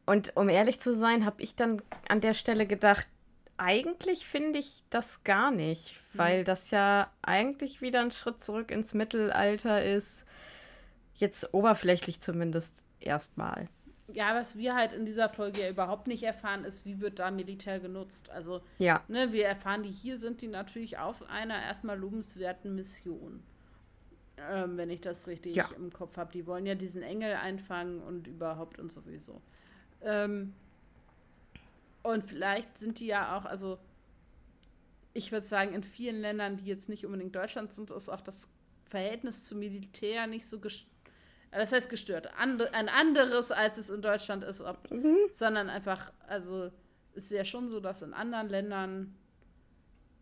Und 0.06 0.36
um 0.36 0.50
ehrlich 0.50 0.80
zu 0.80 0.96
sein, 0.96 1.24
habe 1.24 1.44
ich 1.44 1.56
dann 1.56 1.84
an 2.08 2.20
der 2.20 2.34
Stelle 2.34 2.66
gedacht, 2.66 3.08
eigentlich 3.58 4.26
finde 4.26 4.58
ich 4.58 4.84
das 4.90 5.24
gar 5.24 5.52
nicht, 5.52 5.90
hm. 6.14 6.20
weil 6.20 6.44
das 6.44 6.72
ja 6.72 7.12
eigentlich 7.22 7.82
wieder 7.82 8.02
ein 8.02 8.12
Schritt 8.12 8.42
zurück 8.42 8.72
ins 8.72 8.96
Mittelalter 8.96 9.84
ist. 9.84 10.26
Jetzt 11.20 11.54
oberflächlich 11.54 12.22
zumindest 12.22 12.86
erstmal. 13.02 13.68
Ja, 14.14 14.34
was 14.34 14.56
wir 14.56 14.74
halt 14.74 14.94
in 14.94 15.06
dieser 15.06 15.28
Folge 15.28 15.62
ja 15.62 15.70
überhaupt 15.70 16.08
nicht 16.08 16.24
erfahren, 16.24 16.64
ist, 16.64 16.86
wie 16.86 17.02
wird 17.02 17.20
da 17.20 17.30
Militär 17.30 17.82
genutzt. 17.82 18.30
Also, 18.30 18.62
ja. 18.80 19.04
ne, 19.10 19.34
wir 19.34 19.46
erfahren, 19.46 19.84
die 19.84 19.92
hier 19.92 20.18
sind 20.18 20.42
die 20.42 20.48
natürlich 20.48 20.98
auf 20.98 21.30
einer 21.30 21.62
erstmal 21.62 22.00
lobenswerten 22.00 22.74
Mission. 22.74 23.44
Ähm, 24.50 24.78
wenn 24.78 24.90
ich 24.90 25.02
das 25.02 25.28
richtig 25.28 25.58
ja. 25.58 25.70
im 25.76 25.92
Kopf 25.92 26.16
habe. 26.16 26.32
Die 26.32 26.48
wollen 26.48 26.66
ja 26.66 26.76
diesen 26.76 27.04
Engel 27.04 27.36
einfangen 27.36 28.02
und 28.02 28.26
überhaupt 28.26 28.80
und 28.80 28.90
sowieso. 28.90 29.42
Ähm, 30.02 30.54
und 32.02 32.24
vielleicht 32.24 32.78
sind 32.78 33.02
die 33.02 33.08
ja 33.08 33.38
auch, 33.38 33.44
also 33.44 33.78
ich 35.14 35.34
würde 35.34 35.46
sagen, 35.46 35.74
in 35.74 35.84
vielen 35.84 36.22
Ländern, 36.22 36.56
die 36.56 36.66
jetzt 36.66 36.88
nicht 36.88 37.06
unbedingt 37.06 37.36
Deutschland 37.36 37.74
sind, 37.74 37.92
ist 37.92 38.08
auch 38.08 38.22
das 38.22 38.56
Verhältnis 38.86 39.44
zum 39.44 39.60
Militär 39.60 40.26
nicht 40.26 40.48
so 40.48 40.62
gestört. 40.62 40.90
Das 41.52 41.72
heißt 41.72 41.90
gestört. 41.90 42.30
And 42.38 42.62
ein 42.74 42.90
anderes, 42.90 43.52
als 43.52 43.78
es 43.78 43.90
in 43.90 44.02
Deutschland 44.02 44.44
ist, 44.44 44.62
ob, 44.62 44.92
mhm. 44.92 45.18
sondern 45.32 45.70
einfach, 45.70 46.12
also 46.28 46.72
ist 47.14 47.32
ja 47.32 47.44
schon 47.44 47.70
so, 47.70 47.80
dass 47.80 48.02
in 48.02 48.14
anderen 48.14 48.50
Ländern 48.50 49.16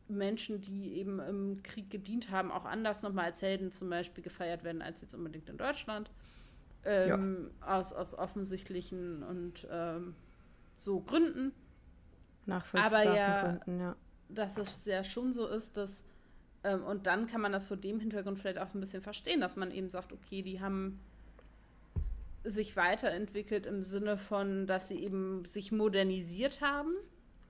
Menschen, 0.08 0.62
die 0.62 0.94
eben 0.94 1.20
im 1.20 1.62
Krieg 1.64 1.90
gedient 1.90 2.32
haben, 2.32 2.52
auch 2.52 2.64
anders 2.66 3.04
nochmal 3.04 3.26
als 3.26 3.42
Helden 3.42 3.72
zum 3.72 3.90
Beispiel 3.90 4.24
gefeiert 4.24 4.64
werden, 4.64 4.82
als 4.82 5.02
jetzt 5.02 5.14
unbedingt 5.14 5.50
in 5.50 5.58
Deutschland. 5.58 6.10
Ähm, 6.86 7.52
ja. 7.60 7.78
aus, 7.78 7.92
aus 7.92 8.14
offensichtlichen 8.14 9.24
und 9.24 9.68
ähm, 9.70 10.16
so 10.78 11.02
Gründen. 11.02 11.52
Nachvollziehbaren 12.46 13.08
Aber 13.08 13.18
ja, 13.18 13.42
Gründen, 13.42 13.80
ja. 13.82 13.96
Dass 14.30 14.58
es 14.58 14.86
ja 14.86 15.04
schon 15.04 15.34
so 15.34 15.48
ist, 15.48 15.76
dass 15.76 16.06
ähm, 16.64 16.84
und 16.84 17.06
dann 17.06 17.28
kann 17.28 17.42
man 17.42 17.52
das 17.52 17.68
vor 17.68 17.76
dem 17.76 18.00
Hintergrund 18.00 18.40
vielleicht 18.40 18.60
auch 18.60 18.74
ein 18.74 18.80
bisschen 18.80 19.02
verstehen, 19.02 19.42
dass 19.42 19.58
man 19.58 19.72
eben 19.72 19.90
sagt, 19.90 20.14
okay, 20.14 20.42
die 20.42 20.62
haben 20.62 21.02
sich 22.44 22.76
weiterentwickelt 22.76 23.66
im 23.66 23.84
Sinne 23.84 24.18
von, 24.18 24.68
dass 24.68 24.88
sie 24.88 25.04
eben 25.04 25.44
sich 25.46 25.72
modernisiert 25.72 26.62
haben. 26.62 26.94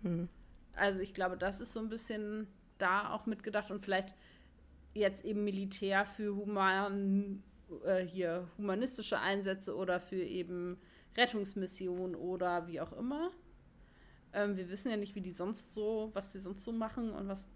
Hm. 0.01 0.29
Also 0.75 0.99
ich 0.99 1.13
glaube, 1.13 1.37
das 1.37 1.59
ist 1.59 1.73
so 1.73 1.79
ein 1.79 1.89
bisschen 1.89 2.47
da 2.77 3.11
auch 3.11 3.25
mitgedacht 3.25 3.71
und 3.71 3.81
vielleicht 3.81 4.13
jetzt 4.93 5.25
eben 5.25 5.43
Militär 5.43 6.05
für 6.05 6.35
human 6.35 7.43
äh, 7.83 8.03
hier 8.03 8.47
humanistische 8.57 9.19
Einsätze 9.19 9.75
oder 9.75 9.99
für 9.99 10.21
eben 10.21 10.77
Rettungsmissionen 11.15 12.15
oder 12.15 12.67
wie 12.67 12.79
auch 12.81 12.93
immer. 12.93 13.31
Ähm, 14.33 14.57
wir 14.57 14.69
wissen 14.69 14.91
ja 14.91 14.97
nicht, 14.97 15.15
wie 15.15 15.21
die 15.21 15.31
sonst 15.31 15.73
so, 15.73 16.11
was 16.13 16.31
die 16.31 16.39
sonst 16.39 16.63
so 16.63 16.71
machen 16.71 17.11
und 17.11 17.27
was 17.27 17.49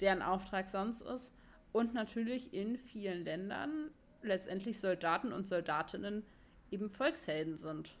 deren 0.00 0.22
Auftrag 0.22 0.68
sonst 0.68 1.02
ist. 1.02 1.32
Und 1.72 1.94
natürlich 1.94 2.52
in 2.52 2.78
vielen 2.78 3.24
Ländern 3.24 3.90
letztendlich 4.22 4.80
Soldaten 4.80 5.32
und 5.32 5.46
Soldatinnen 5.46 6.24
eben 6.70 6.90
Volkshelden 6.90 7.56
sind. 7.56 7.94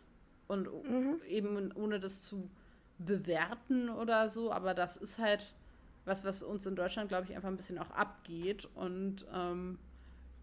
Und 0.46 0.66
mhm. 0.66 1.20
eben 1.28 1.72
ohne 1.72 2.00
das 2.00 2.22
zu 2.22 2.50
bewerten 2.98 3.88
oder 3.88 4.28
so, 4.28 4.52
aber 4.52 4.74
das 4.74 4.96
ist 4.96 5.18
halt 5.18 5.54
was, 6.04 6.24
was 6.24 6.42
uns 6.42 6.66
in 6.66 6.76
Deutschland, 6.76 7.08
glaube 7.08 7.26
ich, 7.28 7.36
einfach 7.36 7.48
ein 7.48 7.56
bisschen 7.56 7.78
auch 7.78 7.90
abgeht. 7.90 8.68
Und 8.74 9.26
ähm, 9.32 9.78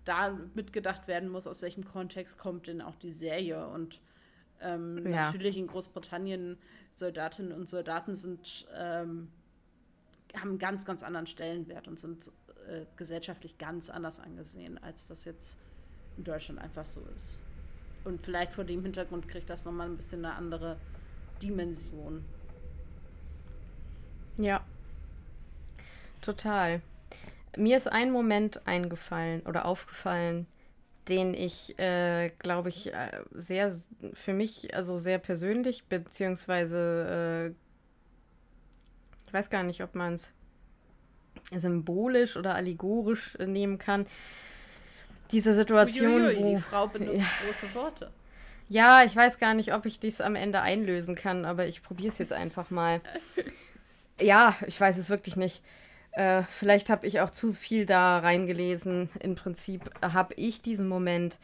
da 0.06 0.38
mitgedacht 0.54 1.08
werden 1.08 1.30
muss, 1.30 1.48
aus 1.48 1.62
welchem 1.62 1.84
Kontext 1.84 2.38
kommt 2.38 2.68
denn 2.68 2.82
auch 2.82 2.96
die 2.96 3.12
Serie. 3.12 3.68
Und 3.68 4.00
ähm, 4.62 5.06
ja. 5.06 5.26
natürlich 5.26 5.58
in 5.58 5.68
Großbritannien 5.68 6.58
Soldatinnen 6.94 7.52
und 7.52 7.68
Soldaten 7.70 8.16
sind, 8.16 8.68
ähm, 8.76 9.30
haben 10.34 10.50
einen 10.50 10.60
ganz, 10.60 10.86
ganz 10.86 11.04
anderen 11.04 11.28
Stellenwert 11.28 11.88
und 11.88 12.00
sind 12.00 12.32
äh, 12.68 12.86
gesellschaftlich 12.96 13.58
ganz 13.58 13.90
anders 13.90 14.20
angesehen, 14.20 14.82
als 14.82 15.08
das 15.08 15.26
jetzt 15.26 15.58
in 16.18 16.24
Deutschland 16.24 16.60
einfach 16.60 16.86
so 16.86 17.06
ist. 17.16 17.42
Und 18.08 18.22
vielleicht 18.22 18.54
vor 18.54 18.64
dem 18.64 18.84
Hintergrund 18.84 19.28
kriegt 19.28 19.50
das 19.50 19.66
nochmal 19.66 19.90
ein 19.90 19.98
bisschen 19.98 20.24
eine 20.24 20.36
andere 20.36 20.78
Dimension. 21.42 22.24
Ja. 24.38 24.64
Total. 26.22 26.82
Mir 27.58 27.76
ist 27.76 27.92
ein 27.92 28.12
Moment 28.12 28.66
eingefallen 28.66 29.42
oder 29.42 29.66
aufgefallen, 29.66 30.48
den 31.10 31.34
ich, 31.34 31.78
äh, 31.80 32.30
glaube 32.40 32.70
ich, 32.70 32.94
äh, 32.94 33.24
sehr 33.34 33.76
für 34.14 34.34
mich, 34.34 34.74
also 34.74 34.96
sehr 34.96 35.18
persönlich, 35.18 35.84
beziehungsweise 35.84 37.50
äh, 37.52 39.28
ich 39.28 39.34
weiß 39.34 39.50
gar 39.50 39.64
nicht, 39.64 39.84
ob 39.84 39.96
man 39.96 40.14
es 40.14 40.32
symbolisch 41.52 42.38
oder 42.38 42.56
allegorisch 42.56 43.36
äh, 43.36 43.48
nehmen 43.48 43.78
kann. 43.78 44.08
Diese 45.32 45.54
Situation, 45.54 46.22
Uiuiui, 46.24 46.44
wo 46.44 46.56
die 46.56 46.62
Frau 46.62 46.88
benutzt 46.88 47.18
ja, 47.18 47.26
große 47.46 47.76
Worte. 47.76 48.12
Ja, 48.70 49.04
ich 49.04 49.16
weiß 49.16 49.40
gar 49.40 49.54
nicht, 49.54 49.74
ob 49.74 49.86
ich 49.86 50.00
dies 50.00 50.20
am 50.22 50.36
Ende 50.36 50.62
einlösen 50.62 51.16
kann, 51.16 51.46
aber 51.46 51.68
ich 51.68 51.84
probiere 51.84 52.10
es 52.10 52.18
jetzt 52.18 52.34
einfach 52.34 52.70
mal. 52.70 53.02
ja, 54.22 54.56
ich 54.68 54.80
weiß 54.80 54.98
es 54.98 55.10
wirklich 55.10 55.36
nicht. 55.36 55.64
Äh, 56.12 56.44
vielleicht 56.50 56.90
habe 56.90 57.08
ich 57.08 57.22
auch 57.22 57.30
zu 57.30 57.54
viel 57.54 57.86
da 57.86 58.20
reingelesen. 58.20 59.10
Im 59.20 59.36
Prinzip 59.36 59.82
habe 60.02 60.34
ich 60.36 60.62
diesen 60.62 60.88
Moment, 60.88 61.40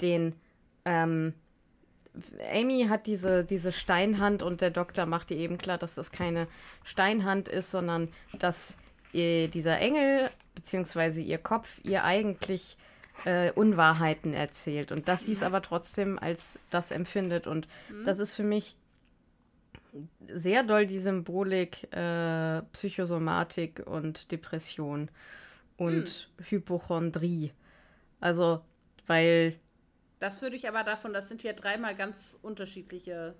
den 0.00 0.34
ähm, 0.84 1.34
Amy 2.52 2.86
hat 2.88 3.06
diese, 3.06 3.44
diese 3.44 3.72
Steinhand 3.72 4.42
und 4.42 4.60
der 4.60 4.70
Doktor 4.70 5.06
macht 5.06 5.30
ihr 5.30 5.38
eben 5.38 5.58
klar, 5.58 5.78
dass 5.78 5.94
das 5.94 6.12
keine 6.12 6.46
Steinhand 6.84 7.48
ist, 7.48 7.70
sondern 7.70 8.08
dass 8.38 8.76
ihr, 9.12 9.48
dieser 9.48 9.78
Engel 9.78 10.30
bzw. 10.54 11.22
ihr 11.22 11.38
Kopf 11.38 11.80
ihr 11.84 12.04
eigentlich 12.04 12.76
äh, 13.24 13.52
Unwahrheiten 13.52 14.34
erzählt 14.34 14.92
und 14.92 15.08
dass 15.08 15.26
sie 15.26 15.32
es 15.32 15.42
aber 15.42 15.62
trotzdem 15.62 16.18
als 16.18 16.58
das 16.70 16.90
empfindet. 16.90 17.46
Und 17.46 17.68
mhm. 17.90 18.04
das 18.04 18.18
ist 18.18 18.32
für 18.32 18.42
mich 18.42 18.76
sehr 20.26 20.62
doll 20.62 20.86
die 20.86 20.98
Symbolik 20.98 21.92
äh, 21.92 22.62
Psychosomatik 22.72 23.82
und 23.86 24.30
Depression 24.30 25.10
und 25.76 26.28
mhm. 26.38 26.44
Hypochondrie. 26.44 27.52
Also, 28.20 28.60
weil. 29.06 29.54
Das 30.20 30.42
würde 30.42 30.56
ich 30.56 30.68
aber 30.68 30.82
davon, 30.82 31.12
das 31.12 31.28
sind 31.28 31.42
ja 31.42 31.52
dreimal 31.52 31.94
ganz 31.96 32.36
unterschiedliche. 32.42 33.34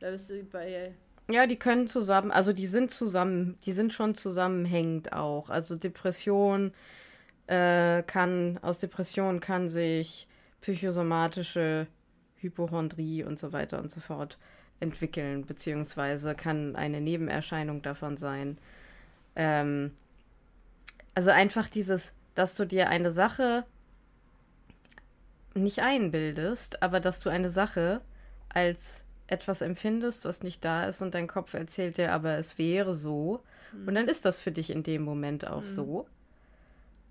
Da 0.00 0.10
bist 0.10 0.30
du 0.30 0.42
bei. 0.44 0.94
Ja, 1.30 1.46
die 1.46 1.58
können 1.58 1.86
zusammen, 1.86 2.32
also 2.32 2.52
die 2.52 2.66
sind 2.66 2.90
zusammen, 2.90 3.56
die 3.64 3.72
sind 3.72 3.92
schon 3.92 4.16
zusammenhängend 4.16 5.12
auch. 5.12 5.48
Also 5.48 5.76
Depression 5.76 6.72
äh, 7.50 8.04
kann, 8.06 8.58
aus 8.62 8.78
Depression 8.78 9.40
kann 9.40 9.68
sich 9.68 10.28
psychosomatische 10.60 11.88
Hypochondrie 12.36 13.24
und 13.24 13.40
so 13.40 13.52
weiter 13.52 13.80
und 13.80 13.90
so 13.90 13.98
fort 14.00 14.38
entwickeln, 14.78 15.44
beziehungsweise 15.44 16.36
kann 16.36 16.76
eine 16.76 17.00
Nebenerscheinung 17.00 17.82
davon 17.82 18.16
sein. 18.16 18.56
Ähm, 19.34 19.90
also 21.14 21.30
einfach 21.30 21.68
dieses, 21.68 22.12
dass 22.36 22.54
du 22.54 22.64
dir 22.64 22.88
eine 22.88 23.10
Sache 23.10 23.64
nicht 25.54 25.80
einbildest, 25.80 26.84
aber 26.84 27.00
dass 27.00 27.18
du 27.18 27.30
eine 27.30 27.50
Sache 27.50 28.00
als 28.48 29.04
etwas 29.26 29.60
empfindest, 29.60 30.24
was 30.24 30.44
nicht 30.44 30.64
da 30.64 30.84
ist 30.84 31.02
und 31.02 31.14
dein 31.14 31.26
Kopf 31.26 31.54
erzählt 31.54 31.98
dir, 31.98 32.12
aber 32.12 32.38
es 32.38 32.58
wäre 32.58 32.94
so. 32.94 33.42
Mhm. 33.72 33.88
Und 33.88 33.94
dann 33.96 34.06
ist 34.06 34.24
das 34.24 34.40
für 34.40 34.52
dich 34.52 34.70
in 34.70 34.84
dem 34.84 35.02
Moment 35.02 35.48
auch 35.48 35.62
mhm. 35.62 35.66
so. 35.66 36.06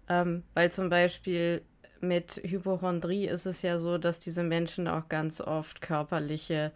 Ähm, 0.10 0.44
weil 0.56 0.72
zum 0.72 0.90
Beispiel 0.90 1.62
mit 2.02 2.42
Hypochondrie 2.44 3.28
ist 3.28 3.46
es 3.46 3.62
ja 3.62 3.78
so, 3.78 3.98
dass 3.98 4.20
diese 4.20 4.44
Menschen 4.44 4.88
auch 4.88 5.08
ganz 5.08 5.42
oft 5.42 5.82
körperliche 5.82 6.72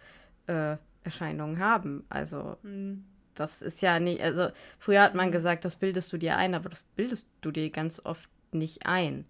äh, 0.47 0.77
Erscheinungen 1.03 1.59
haben. 1.59 2.05
Also 2.09 2.57
mhm. 2.63 3.05
das 3.35 3.61
ist 3.61 3.81
ja 3.81 3.99
nicht, 3.99 4.21
also 4.21 4.49
früher 4.77 5.01
hat 5.01 5.15
man 5.15 5.27
mhm. 5.27 5.31
gesagt, 5.31 5.65
das 5.65 5.75
bildest 5.75 6.13
du 6.13 6.17
dir 6.17 6.37
ein, 6.37 6.53
aber 6.55 6.69
das 6.69 6.83
bildest 6.95 7.29
du 7.41 7.51
dir 7.51 7.69
ganz 7.69 8.01
oft 8.05 8.29
nicht 8.51 8.85
ein. 8.85 9.25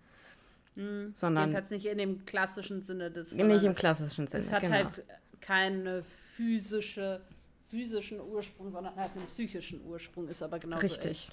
Mhm. 0.75 1.11
Sondern. 1.13 1.49
Jedenfalls 1.49 1.69
nicht 1.69 1.85
in 1.85 1.97
dem 1.97 2.25
klassischen 2.25 2.81
Sinne 2.81 3.11
des. 3.11 3.35
Nicht 3.35 3.63
im 3.63 3.75
klassischen 3.75 4.27
Sinne. 4.27 4.43
Es 4.43 4.51
hat 4.51 4.61
genau. 4.61 4.75
halt 4.75 5.03
keinen 5.39 6.03
physische, 6.35 7.21
physischen 7.69 8.19
Ursprung, 8.19 8.71
sondern 8.71 8.95
halt 8.95 9.11
einen 9.15 9.27
psychischen 9.27 9.85
Ursprung, 9.85 10.27
ist 10.27 10.41
aber 10.41 10.59
genauso 10.59 10.81
Richtig. 10.81 11.29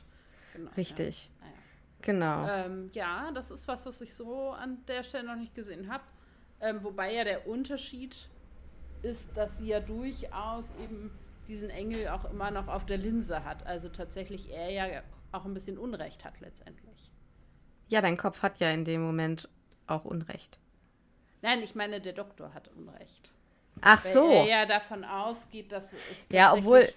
Genau, 0.52 0.70
Richtig. 0.76 1.30
Ja. 1.40 1.46
Genau. 2.02 2.46
Ähm, 2.48 2.90
ja, 2.92 3.30
das 3.32 3.50
ist 3.50 3.68
was, 3.68 3.86
was 3.86 4.00
ich 4.00 4.14
so 4.14 4.50
an 4.50 4.78
der 4.86 5.04
Stelle 5.04 5.26
noch 5.26 5.36
nicht 5.36 5.54
gesehen 5.54 5.90
habe. 5.90 6.04
Ähm, 6.60 6.82
wobei 6.82 7.14
ja 7.14 7.24
der 7.24 7.46
Unterschied 7.46 8.16
ist, 9.02 9.36
dass 9.36 9.58
sie 9.58 9.68
ja 9.68 9.80
durchaus 9.80 10.74
eben 10.82 11.10
diesen 11.48 11.70
Engel 11.70 12.08
auch 12.08 12.24
immer 12.30 12.50
noch 12.50 12.68
auf 12.68 12.86
der 12.86 12.98
Linse 12.98 13.44
hat. 13.44 13.66
Also 13.66 13.88
tatsächlich 13.88 14.50
er 14.50 14.70
ja 14.70 15.02
auch 15.32 15.44
ein 15.44 15.54
bisschen 15.54 15.78
Unrecht 15.78 16.24
hat 16.24 16.40
letztendlich. 16.40 17.10
Ja, 17.88 18.00
dein 18.00 18.16
Kopf 18.16 18.42
hat 18.42 18.60
ja 18.60 18.70
in 18.70 18.84
dem 18.84 19.02
Moment 19.02 19.48
auch 19.86 20.04
Unrecht. 20.04 20.58
Nein, 21.42 21.62
ich 21.62 21.74
meine, 21.74 22.00
der 22.00 22.12
Doktor 22.12 22.54
hat 22.54 22.68
Unrecht. 22.68 23.32
Ach 23.80 24.04
Weil 24.04 24.12
so. 24.12 24.30
Er 24.30 24.46
ja 24.46 24.66
davon 24.66 25.04
ausgeht, 25.04 25.72
dass 25.72 25.92
es. 25.92 26.26
Ja, 26.30 26.52
obwohl. 26.52 26.88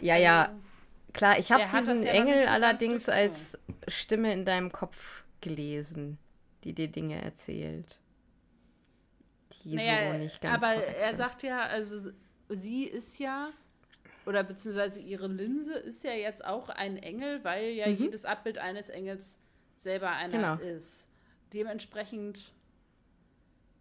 Ja, 0.00 0.16
ja. 0.16 0.50
Klar, 1.12 1.38
ich 1.38 1.52
habe 1.52 1.64
diesen 1.64 2.02
ja 2.02 2.12
Engel 2.12 2.44
so 2.44 2.50
allerdings 2.50 3.08
als 3.08 3.58
Stimme 3.88 4.32
in 4.32 4.44
deinem 4.44 4.72
Kopf 4.72 5.24
gelesen, 5.40 6.18
die 6.64 6.72
dir 6.72 6.88
Dinge 6.88 7.22
erzählt 7.22 7.98
die 9.64 9.74
naja, 9.74 10.12
so 10.12 10.18
nicht 10.18 10.40
ganz 10.40 10.54
Aber 10.54 10.74
er 10.74 11.08
sind. 11.08 11.16
sagt 11.16 11.42
ja, 11.42 11.62
also 11.62 12.10
sie 12.48 12.84
ist 12.84 13.18
ja, 13.18 13.48
oder 14.26 14.44
beziehungsweise 14.44 15.00
ihre 15.00 15.28
Linse 15.28 15.74
ist 15.74 16.04
ja 16.04 16.12
jetzt 16.12 16.44
auch 16.44 16.68
ein 16.68 16.96
Engel, 16.96 17.42
weil 17.44 17.70
ja 17.70 17.88
mhm. 17.88 17.96
jedes 17.96 18.24
Abbild 18.24 18.58
eines 18.58 18.88
Engels 18.88 19.38
selber 19.76 20.10
einer 20.10 20.56
genau. 20.58 20.76
ist. 20.76 21.08
Dementsprechend 21.52 22.52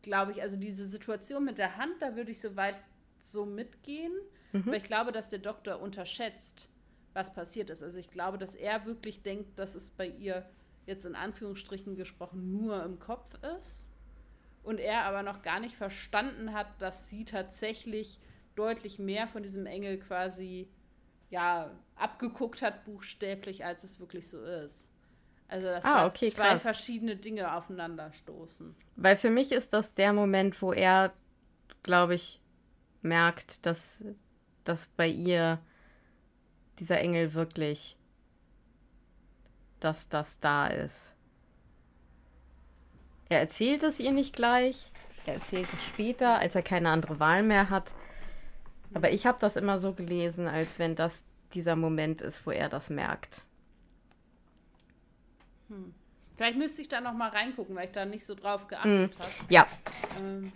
glaube 0.02 0.32
ich, 0.32 0.42
also 0.42 0.58
diese 0.58 0.88
Situation 0.88 1.46
mit 1.46 1.58
der 1.58 1.78
Hand, 1.78 1.94
da 2.00 2.16
würde 2.16 2.32
ich 2.32 2.42
soweit 2.42 2.76
so 3.20 3.46
mitgehen. 3.46 4.14
Mhm. 4.52 4.64
Aber 4.66 4.78
ich 4.78 4.84
glaube, 4.84 5.12
dass 5.12 5.30
der 5.30 5.40
Doktor 5.40 5.80
unterschätzt, 5.80 6.70
was 7.14 7.34
passiert 7.34 7.70
ist. 7.70 7.84
Also 7.84 7.98
ich 7.98 8.10
glaube, 8.10 8.38
dass 8.38 8.56
er 8.56 8.86
wirklich 8.86 9.24
denkt, 9.24 9.58
dass 9.60 9.76
es 9.76 9.90
bei 9.90 10.08
ihr 10.08 10.46
jetzt 10.86 11.06
in 11.06 11.16
Anführungsstrichen 11.16 11.96
gesprochen 11.96 12.52
nur 12.52 12.84
im 12.84 13.00
Kopf 13.00 13.34
ist 13.58 13.88
und 14.64 14.80
er 14.80 15.04
aber 15.04 15.24
noch 15.24 15.42
gar 15.42 15.60
nicht 15.60 15.76
verstanden 15.76 16.54
hat, 16.54 16.68
dass 16.82 17.10
sie 17.10 17.26
tatsächlich 17.26 18.20
deutlich 18.56 19.00
mehr 19.00 19.28
von 19.28 19.44
diesem 19.44 19.66
Engel 19.66 20.00
quasi 20.00 20.70
ja 21.30 21.72
abgeguckt 21.96 22.62
hat 22.62 22.84
buchstäblich, 22.86 23.66
als 23.66 23.84
es 23.84 24.00
wirklich 24.00 24.30
so 24.30 24.44
ist. 24.44 24.88
Also 25.48 25.68
dass 25.68 25.84
ah, 25.84 26.02
da 26.02 26.08
okay, 26.08 26.32
zwei 26.32 26.50
krass. 26.50 26.62
verschiedene 26.62 27.16
Dinge 27.16 27.54
aufeinander 27.54 28.12
stoßen. 28.14 28.74
Weil 28.96 29.18
für 29.18 29.30
mich 29.30 29.52
ist 29.52 29.74
das 29.74 29.94
der 29.94 30.14
Moment, 30.14 30.62
wo 30.62 30.72
er, 30.72 31.12
glaube 31.84 32.16
ich, 32.16 32.42
merkt, 33.02 33.66
dass, 33.66 34.04
dass 34.64 34.88
bei 34.96 35.08
ihr 35.08 35.60
dieser 36.80 37.00
Engel 37.00 37.34
wirklich, 37.34 37.98
dass 39.80 40.10
das 40.10 40.40
da 40.40 40.68
ist. 40.68 41.14
Er 43.30 43.40
erzählt 43.40 43.84
es 43.84 44.00
ihr 44.00 44.12
nicht 44.12 44.36
gleich, 44.36 44.92
er 45.26 45.36
erzählt 45.36 45.72
es 45.72 45.84
später, 45.86 46.40
als 46.40 46.56
er 46.56 46.64
keine 46.64 46.90
andere 46.90 47.20
Wahl 47.20 47.44
mehr 47.44 47.70
hat. 47.70 47.94
Aber 48.94 49.12
ich 49.12 49.26
habe 49.26 49.40
das 49.40 49.56
immer 49.56 49.80
so 49.80 49.94
gelesen, 49.94 50.48
als 50.48 50.80
wenn 50.80 50.96
das 50.96 51.24
dieser 51.54 51.76
Moment 51.76 52.22
ist, 52.22 52.46
wo 52.46 52.52
er 52.52 52.70
das 52.70 52.90
merkt. 52.90 53.42
Hm. 55.70 55.94
Vielleicht 56.36 56.58
müsste 56.58 56.82
ich 56.82 56.90
da 56.90 57.02
noch 57.02 57.14
mal 57.14 57.30
reingucken, 57.30 57.76
weil 57.76 57.86
ich 57.86 57.92
da 57.92 58.04
nicht 58.06 58.26
so 58.26 58.36
drauf 58.36 58.68
geachtet 58.68 59.14
hm. 59.14 59.20
habe. 59.20 59.32
Ja. 59.50 59.68
Ähm, 60.20 60.52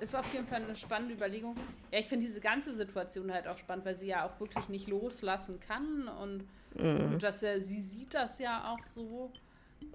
ist 0.00 0.14
auf 0.14 0.32
jeden 0.32 0.46
Fall 0.46 0.62
eine 0.62 0.76
spannende 0.76 1.14
Überlegung. 1.14 1.56
Ja, 1.90 1.98
ich 1.98 2.06
finde 2.06 2.26
diese 2.26 2.40
ganze 2.40 2.74
Situation 2.74 3.32
halt 3.32 3.48
auch 3.48 3.58
spannend, 3.58 3.84
weil 3.84 3.96
sie 3.96 4.08
ja 4.08 4.26
auch 4.26 4.38
wirklich 4.40 4.68
nicht 4.68 4.88
loslassen 4.88 5.60
kann 5.60 6.08
und, 6.08 6.44
mhm. 6.74 7.12
und 7.12 7.22
dass 7.22 7.42
er, 7.42 7.60
sie 7.60 7.80
sieht 7.80 8.14
das 8.14 8.38
ja 8.38 8.72
auch 8.72 8.84
so. 8.84 9.32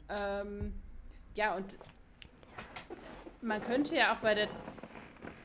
Ähm, 0.10 0.74
ja, 1.36 1.56
und 1.56 1.66
man 3.41 3.62
könnte 3.62 3.95
ja 3.95 4.16
auch 4.16 4.20
bei 4.20 4.36
der, 4.36 4.47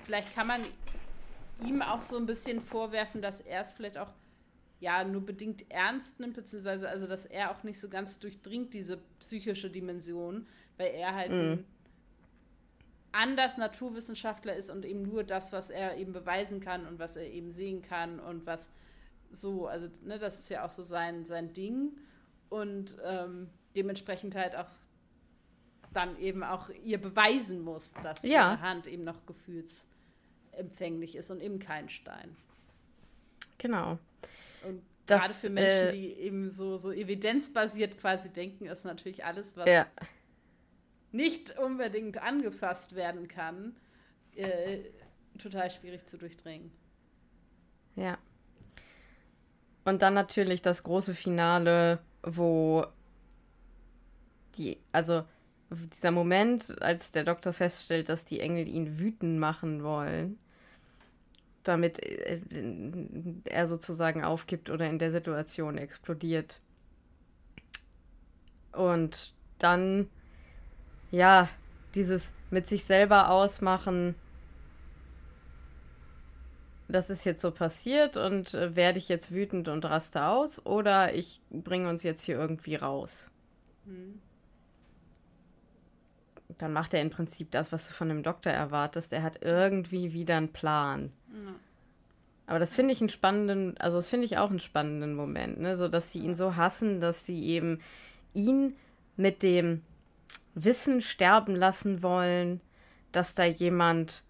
vielleicht 0.04 0.34
kann 0.34 0.46
man 0.46 0.60
ihm 1.64 1.82
auch 1.82 2.02
so 2.02 2.16
ein 2.16 2.26
bisschen 2.26 2.60
vorwerfen, 2.60 3.22
dass 3.22 3.40
er 3.40 3.62
es 3.62 3.72
vielleicht 3.72 3.98
auch 3.98 4.12
ja 4.80 5.02
nur 5.04 5.24
bedingt 5.24 5.68
ernst 5.70 6.20
nimmt, 6.20 6.34
beziehungsweise 6.34 6.88
also 6.88 7.06
dass 7.06 7.26
er 7.26 7.50
auch 7.50 7.64
nicht 7.64 7.80
so 7.80 7.88
ganz 7.88 8.20
durchdringt 8.20 8.74
diese 8.74 8.98
psychische 9.18 9.70
Dimension, 9.70 10.46
weil 10.76 10.92
er 10.94 11.14
halt 11.14 11.32
mhm. 11.32 11.64
Anders 13.12 13.56
Naturwissenschaftler 13.56 14.54
ist 14.54 14.70
und 14.70 14.84
eben 14.84 15.02
nur 15.02 15.24
das, 15.24 15.52
was 15.52 15.70
er 15.70 15.96
eben 15.96 16.12
beweisen 16.12 16.60
kann 16.60 16.86
und 16.86 16.98
was 16.98 17.16
er 17.16 17.26
eben 17.26 17.52
sehen 17.52 17.82
kann 17.82 18.20
und 18.20 18.46
was 18.46 18.70
so, 19.30 19.66
also 19.66 19.88
ne, 20.02 20.18
das 20.18 20.38
ist 20.38 20.48
ja 20.50 20.64
auch 20.64 20.70
so 20.70 20.82
sein, 20.82 21.24
sein 21.24 21.52
Ding 21.52 21.92
und 22.48 22.96
ähm, 23.04 23.50
dementsprechend 23.74 24.34
halt 24.34 24.56
auch 24.56 24.68
dann 25.92 26.18
eben 26.18 26.42
auch 26.42 26.68
ihr 26.84 27.00
beweisen 27.00 27.62
muss, 27.62 27.94
dass 27.94 28.22
ja. 28.22 28.52
ihre 28.52 28.60
Hand 28.60 28.86
eben 28.86 29.04
noch 29.04 29.24
gefühlsempfänglich 29.26 31.16
ist 31.16 31.30
und 31.30 31.40
eben 31.40 31.58
kein 31.58 31.88
Stein. 31.88 32.36
Genau. 33.56 33.98
Und 34.64 34.82
das, 35.06 35.22
gerade 35.22 35.34
für 35.34 35.50
Menschen, 35.50 35.88
äh, 35.88 35.92
die 35.92 36.12
eben 36.12 36.50
so, 36.50 36.76
so 36.76 36.92
evidenzbasiert 36.92 37.98
quasi 37.98 38.30
denken, 38.30 38.66
ist 38.66 38.84
natürlich 38.84 39.24
alles, 39.24 39.56
was 39.56 39.68
ja. 39.68 39.86
Nicht 41.12 41.58
unbedingt 41.58 42.22
angefasst 42.22 42.94
werden 42.94 43.28
kann, 43.28 43.76
äh, 44.34 44.80
total 45.38 45.70
schwierig 45.70 46.06
zu 46.06 46.18
durchdringen. 46.18 46.70
Ja. 47.96 48.18
Und 49.84 50.02
dann 50.02 50.14
natürlich 50.14 50.62
das 50.62 50.82
große 50.82 51.14
Finale, 51.14 52.00
wo 52.22 52.86
die, 54.56 54.78
also 54.92 55.24
dieser 55.70 56.10
Moment, 56.10 56.80
als 56.82 57.12
der 57.12 57.24
Doktor 57.24 57.52
feststellt, 57.52 58.08
dass 58.08 58.24
die 58.24 58.40
Engel 58.40 58.68
ihn 58.68 58.98
wütend 58.98 59.38
machen 59.38 59.82
wollen, 59.82 60.38
damit 61.62 62.02
äh, 62.02 62.40
er 63.44 63.66
sozusagen 63.66 64.24
aufgibt 64.24 64.70
oder 64.70 64.88
in 64.88 64.98
der 64.98 65.10
Situation 65.10 65.78
explodiert. 65.78 66.60
Und 68.72 69.34
dann, 69.58 70.08
ja, 71.10 71.48
dieses 71.94 72.32
mit 72.50 72.68
sich 72.68 72.84
selber 72.84 73.30
ausmachen, 73.30 74.14
das 76.88 77.10
ist 77.10 77.24
jetzt 77.24 77.42
so 77.42 77.50
passiert 77.50 78.16
und 78.16 78.54
äh, 78.54 78.74
werde 78.74 78.98
ich 78.98 79.08
jetzt 79.08 79.32
wütend 79.32 79.68
und 79.68 79.84
raste 79.84 80.24
aus 80.24 80.64
oder 80.64 81.14
ich 81.14 81.42
bringe 81.50 81.88
uns 81.90 82.02
jetzt 82.02 82.24
hier 82.24 82.36
irgendwie 82.36 82.76
raus. 82.76 83.30
Mhm 83.84 84.20
dann 86.58 86.72
macht 86.72 86.92
er 86.94 87.02
im 87.02 87.10
Prinzip 87.10 87.50
das, 87.50 87.72
was 87.72 87.88
du 87.88 87.94
von 87.94 88.08
dem 88.08 88.22
Doktor 88.22 88.50
erwartest. 88.50 89.12
Er 89.12 89.22
hat 89.22 89.42
irgendwie 89.42 90.12
wieder 90.12 90.36
einen 90.36 90.52
Plan. 90.52 91.12
Ja. 91.32 91.54
Aber 92.46 92.58
das 92.58 92.74
finde 92.74 92.92
ich 92.92 93.00
einen 93.00 93.10
spannenden, 93.10 93.76
also 93.78 93.98
das 93.98 94.08
finde 94.08 94.24
ich 94.24 94.38
auch 94.38 94.50
einen 94.50 94.60
spannenden 94.60 95.14
Moment, 95.14 95.60
ne? 95.60 95.76
So 95.76 95.88
dass 95.88 96.12
sie 96.12 96.20
ihn 96.20 96.34
so 96.34 96.56
hassen, 96.56 96.98
dass 97.00 97.26
sie 97.26 97.44
eben 97.44 97.80
ihn 98.32 98.74
mit 99.16 99.42
dem 99.42 99.82
Wissen 100.64 101.00
sterben 101.00 101.54
lassen 101.54 102.02
wollen, 102.02 102.60
dass 103.12 103.34
da 103.34 103.44
jemand 103.44 104.24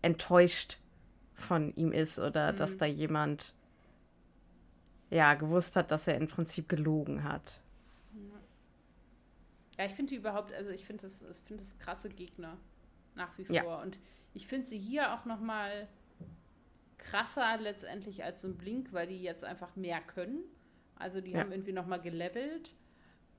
enttäuscht 0.00 0.78
von 1.34 1.74
ihm 1.74 1.92
ist 1.92 2.18
oder 2.18 2.52
mhm. 2.52 2.56
dass 2.56 2.76
da 2.76 2.86
jemand 2.86 3.54
ja 5.10 5.34
gewusst 5.34 5.76
hat, 5.76 5.90
dass 5.90 6.06
er 6.06 6.16
im 6.16 6.28
Prinzip 6.28 6.68
gelogen 6.68 7.24
hat. 7.24 7.60
Ja, 9.78 9.86
ich 9.86 9.92
finde 9.92 10.10
die 10.10 10.16
überhaupt, 10.16 10.52
also 10.52 10.70
ich 10.70 10.84
finde 10.84 11.02
das, 11.02 11.22
ich 11.22 11.42
finde 11.44 11.62
das 11.62 11.78
krasse 11.78 12.08
Gegner 12.08 12.56
nach 13.14 13.36
wie 13.38 13.44
vor. 13.44 13.54
Ja. 13.54 13.82
Und 13.82 13.98
ich 14.34 14.46
finde 14.46 14.66
sie 14.66 14.78
hier 14.78 15.14
auch 15.14 15.24
noch 15.24 15.40
mal 15.40 15.88
krasser 16.98 17.56
letztendlich 17.58 18.22
als 18.22 18.42
so 18.42 18.48
ein 18.48 18.56
Blink, 18.56 18.92
weil 18.92 19.06
die 19.06 19.22
jetzt 19.22 19.44
einfach 19.44 19.74
mehr 19.76 20.00
können. 20.00 20.44
Also 20.96 21.20
die 21.20 21.32
ja. 21.32 21.40
haben 21.40 21.52
irgendwie 21.52 21.72
noch 21.72 21.86
mal 21.86 22.00
gelevelt. 22.00 22.74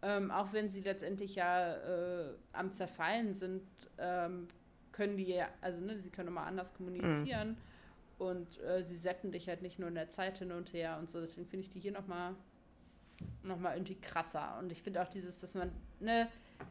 Ähm, 0.04 0.32
auch 0.32 0.52
wenn 0.52 0.70
sie 0.70 0.82
letztendlich 0.82 1.36
ja 1.36 1.76
äh, 1.76 2.34
am 2.52 2.74
Zerfallen 2.74 3.34
sind, 3.34 3.64
ähm, 3.98 4.50
können 4.92 5.16
die 5.18 5.24
ja, 5.24 5.48
also 5.62 5.80
ne, 5.80 5.98
sie 6.00 6.10
können 6.10 6.28
immer 6.28 6.44
anders 6.44 6.74
kommunizieren. 6.74 7.52
Mhm. 7.52 7.58
Und 8.20 8.62
äh, 8.62 8.84
sie 8.84 8.96
setzen 8.96 9.32
dich 9.32 9.48
halt 9.48 9.62
nicht 9.62 9.80
nur 9.80 9.88
in 9.88 9.96
der 9.96 10.10
Zeit 10.10 10.38
hin 10.38 10.52
und 10.52 10.74
her 10.74 10.98
und 11.00 11.10
so. 11.10 11.20
Deswegen 11.20 11.48
finde 11.48 11.66
ich 11.66 11.72
die 11.72 11.80
hier 11.80 11.94
noch 11.94 12.08
mal 12.08 12.36
nochmal 13.44 13.76
irgendwie 13.76 13.96
krasser. 13.96 14.58
Und 14.60 14.72
ich 14.72 14.82
finde 14.82 15.02
auch 15.02 15.08
dieses, 15.08 15.40
dass 15.40 15.54
man 15.56 15.72
ne, 16.00 16.28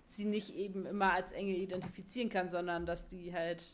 sie 0.08 0.24
nicht 0.24 0.54
eben 0.54 0.86
immer 0.86 1.12
als 1.12 1.32
Engel 1.32 1.56
identifizieren 1.56 2.28
kann, 2.28 2.48
sondern 2.48 2.86
dass 2.86 3.08
die 3.08 3.32
halt 3.32 3.64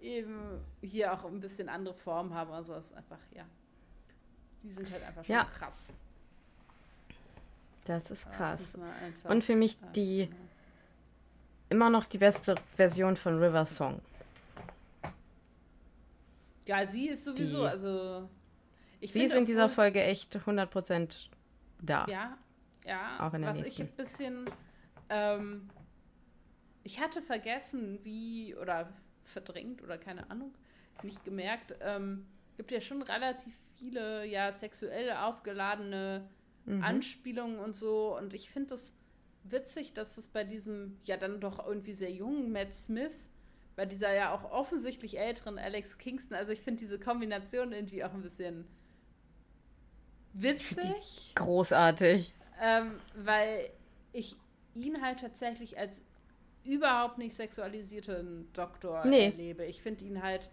eben 0.00 0.60
hier 0.82 1.12
auch 1.12 1.24
ein 1.24 1.40
bisschen 1.40 1.68
andere 1.68 1.94
Formen 1.94 2.34
haben. 2.34 2.52
Also 2.52 2.74
das 2.74 2.86
ist 2.86 2.94
einfach, 2.94 3.20
ja. 3.34 3.44
Die 4.62 4.70
sind 4.70 4.90
halt 4.90 5.02
einfach 5.04 5.24
schon 5.24 5.34
ja. 5.34 5.44
krass. 5.44 5.88
Das 7.84 8.10
ist 8.10 8.30
krass. 8.32 8.78
Das 9.22 9.32
Und 9.32 9.44
für 9.44 9.56
mich 9.56 9.78
die 9.94 10.30
immer 11.68 11.90
noch 11.90 12.06
die 12.06 12.18
beste 12.18 12.54
Version 12.76 13.16
von 13.16 13.42
River 13.42 13.66
Song. 13.66 14.00
Ja, 16.66 16.86
sie 16.86 17.08
ist 17.08 17.24
sowieso, 17.24 17.62
die, 17.62 17.66
also. 17.66 18.28
sie 19.00 19.22
ist 19.22 19.34
in 19.34 19.44
dieser 19.44 19.68
Folge 19.68 20.02
echt 20.02 20.34
100% 20.34 21.28
da. 21.82 22.06
Ja, 22.08 22.38
ja. 22.86 23.18
Auch 23.20 23.34
in 23.34 23.42
der 23.42 23.50
was 23.50 23.58
nächsten. 23.58 23.82
ich 23.82 23.88
ein 23.88 23.96
bisschen. 23.96 24.44
Ähm, 25.10 25.68
ich 26.84 27.00
hatte 27.00 27.20
vergessen, 27.20 27.98
wie. 28.02 28.54
Oder 28.54 28.92
verdrängt 29.24 29.82
oder 29.82 29.98
keine 29.98 30.30
Ahnung. 30.30 30.54
Nicht 31.02 31.22
gemerkt. 31.24 31.74
Ähm, 31.80 32.26
gibt 32.56 32.70
ja 32.70 32.80
schon 32.80 33.02
relativ 33.02 33.54
viele, 33.78 34.24
ja, 34.26 34.50
sexuell 34.52 35.10
aufgeladene 35.12 36.26
mhm. 36.66 36.82
Anspielungen 36.82 37.58
und 37.58 37.76
so. 37.76 38.16
Und 38.16 38.34
ich 38.34 38.50
finde 38.50 38.70
das 38.70 38.96
witzig, 39.44 39.92
dass 39.92 40.18
es 40.18 40.28
bei 40.28 40.44
diesem, 40.44 40.98
ja, 41.04 41.16
dann 41.16 41.40
doch 41.40 41.66
irgendwie 41.66 41.92
sehr 41.92 42.10
jungen 42.10 42.52
Matt 42.52 42.74
Smith 42.74 43.12
bei 43.76 43.86
dieser 43.86 44.14
ja 44.14 44.32
auch 44.32 44.50
offensichtlich 44.52 45.18
älteren 45.18 45.58
Alex 45.58 45.98
Kingston. 45.98 46.36
Also 46.36 46.52
ich 46.52 46.60
finde 46.60 46.80
diese 46.80 46.98
Kombination 46.98 47.72
irgendwie 47.72 48.04
auch 48.04 48.14
ein 48.14 48.22
bisschen 48.22 48.66
witzig. 50.32 51.32
Großartig. 51.34 52.32
Ähm, 52.60 53.00
weil 53.14 53.70
ich 54.12 54.36
ihn 54.74 55.02
halt 55.02 55.20
tatsächlich 55.20 55.78
als 55.78 56.02
überhaupt 56.64 57.18
nicht 57.18 57.34
sexualisierten 57.34 58.50
Doktor 58.52 59.04
nee. 59.04 59.26
erlebe. 59.26 59.64
Ich 59.64 59.82
finde 59.82 60.04
ihn 60.04 60.22
halt 60.22 60.48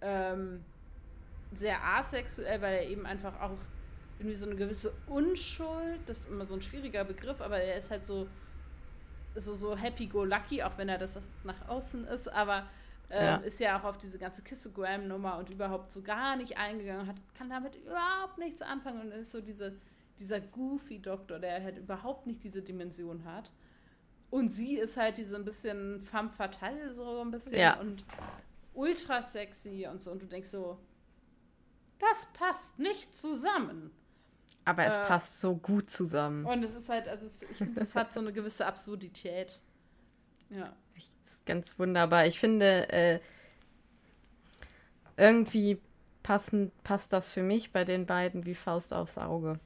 ähm, 0.00 0.64
sehr 1.52 1.82
asexuell, 1.84 2.60
weil 2.60 2.74
er 2.74 2.88
eben 2.88 3.06
einfach 3.06 3.40
auch 3.40 3.56
irgendwie 4.18 4.36
so 4.36 4.46
eine 4.46 4.56
gewisse 4.56 4.92
Unschuld, 5.06 6.00
das 6.06 6.20
ist 6.20 6.28
immer 6.28 6.46
so 6.46 6.54
ein 6.54 6.62
schwieriger 6.62 7.04
Begriff, 7.04 7.40
aber 7.40 7.58
er 7.58 7.76
ist 7.76 7.90
halt 7.90 8.06
so 8.06 8.26
so, 9.40 9.54
so 9.54 9.76
happy-go-lucky, 9.76 10.62
auch 10.62 10.76
wenn 10.78 10.88
er 10.88 10.98
das 10.98 11.20
nach 11.44 11.68
außen 11.68 12.06
ist, 12.06 12.28
aber 12.28 12.66
ähm, 13.10 13.24
ja. 13.24 13.36
ist 13.36 13.60
ja 13.60 13.78
auch 13.78 13.84
auf 13.84 13.98
diese 13.98 14.18
ganze 14.18 14.42
Kissogram-Nummer 14.42 15.38
und 15.38 15.52
überhaupt 15.52 15.92
so 15.92 16.02
gar 16.02 16.36
nicht 16.36 16.56
eingegangen, 16.56 17.06
hat, 17.06 17.16
kann 17.36 17.50
damit 17.50 17.76
überhaupt 17.76 18.38
nichts 18.38 18.62
anfangen 18.62 19.00
und 19.00 19.12
ist 19.12 19.30
so 19.30 19.40
diese, 19.40 19.76
dieser 20.18 20.40
goofy 20.40 21.00
Doktor, 21.00 21.38
der 21.38 21.62
halt 21.62 21.78
überhaupt 21.78 22.26
nicht 22.26 22.42
diese 22.42 22.62
Dimension 22.62 23.24
hat. 23.24 23.50
Und 24.30 24.52
sie 24.52 24.76
ist 24.76 24.96
halt 24.96 25.18
diese 25.18 25.36
ein 25.36 25.44
bisschen 25.44 26.00
femme 26.00 26.30
fatale, 26.30 26.94
so 26.94 27.20
ein 27.20 27.30
bisschen 27.30 27.58
ja. 27.58 27.78
und 27.78 28.04
ultra 28.74 29.22
sexy 29.22 29.86
und 29.90 30.02
so. 30.02 30.10
Und 30.10 30.22
du 30.22 30.26
denkst 30.26 30.48
so, 30.48 30.78
das 31.98 32.26
passt 32.32 32.78
nicht 32.78 33.14
zusammen. 33.14 33.92
Aber 34.66 34.84
es 34.84 34.94
äh, 34.94 35.06
passt 35.06 35.40
so 35.40 35.56
gut 35.56 35.90
zusammen. 35.90 36.44
Und 36.44 36.62
es 36.62 36.74
ist 36.74 36.88
halt, 36.88 37.08
also 37.08 37.24
es, 37.24 37.42
ich 37.42 37.56
finde, 37.56 37.80
es 37.80 37.94
hat 37.94 38.12
so 38.12 38.20
eine 38.20 38.32
gewisse 38.32 38.66
Absurdität. 38.66 39.60
Ja. 40.50 40.74
Ganz 41.46 41.78
wunderbar. 41.78 42.26
Ich 42.26 42.38
finde, 42.38 42.92
äh, 42.92 43.20
irgendwie 45.16 45.80
passen, 46.24 46.72
passt 46.82 47.12
das 47.12 47.30
für 47.30 47.42
mich 47.42 47.72
bei 47.72 47.84
den 47.84 48.04
beiden 48.04 48.44
wie 48.44 48.56
Faust 48.56 48.92
aufs 48.92 49.16
Auge. 49.16 49.60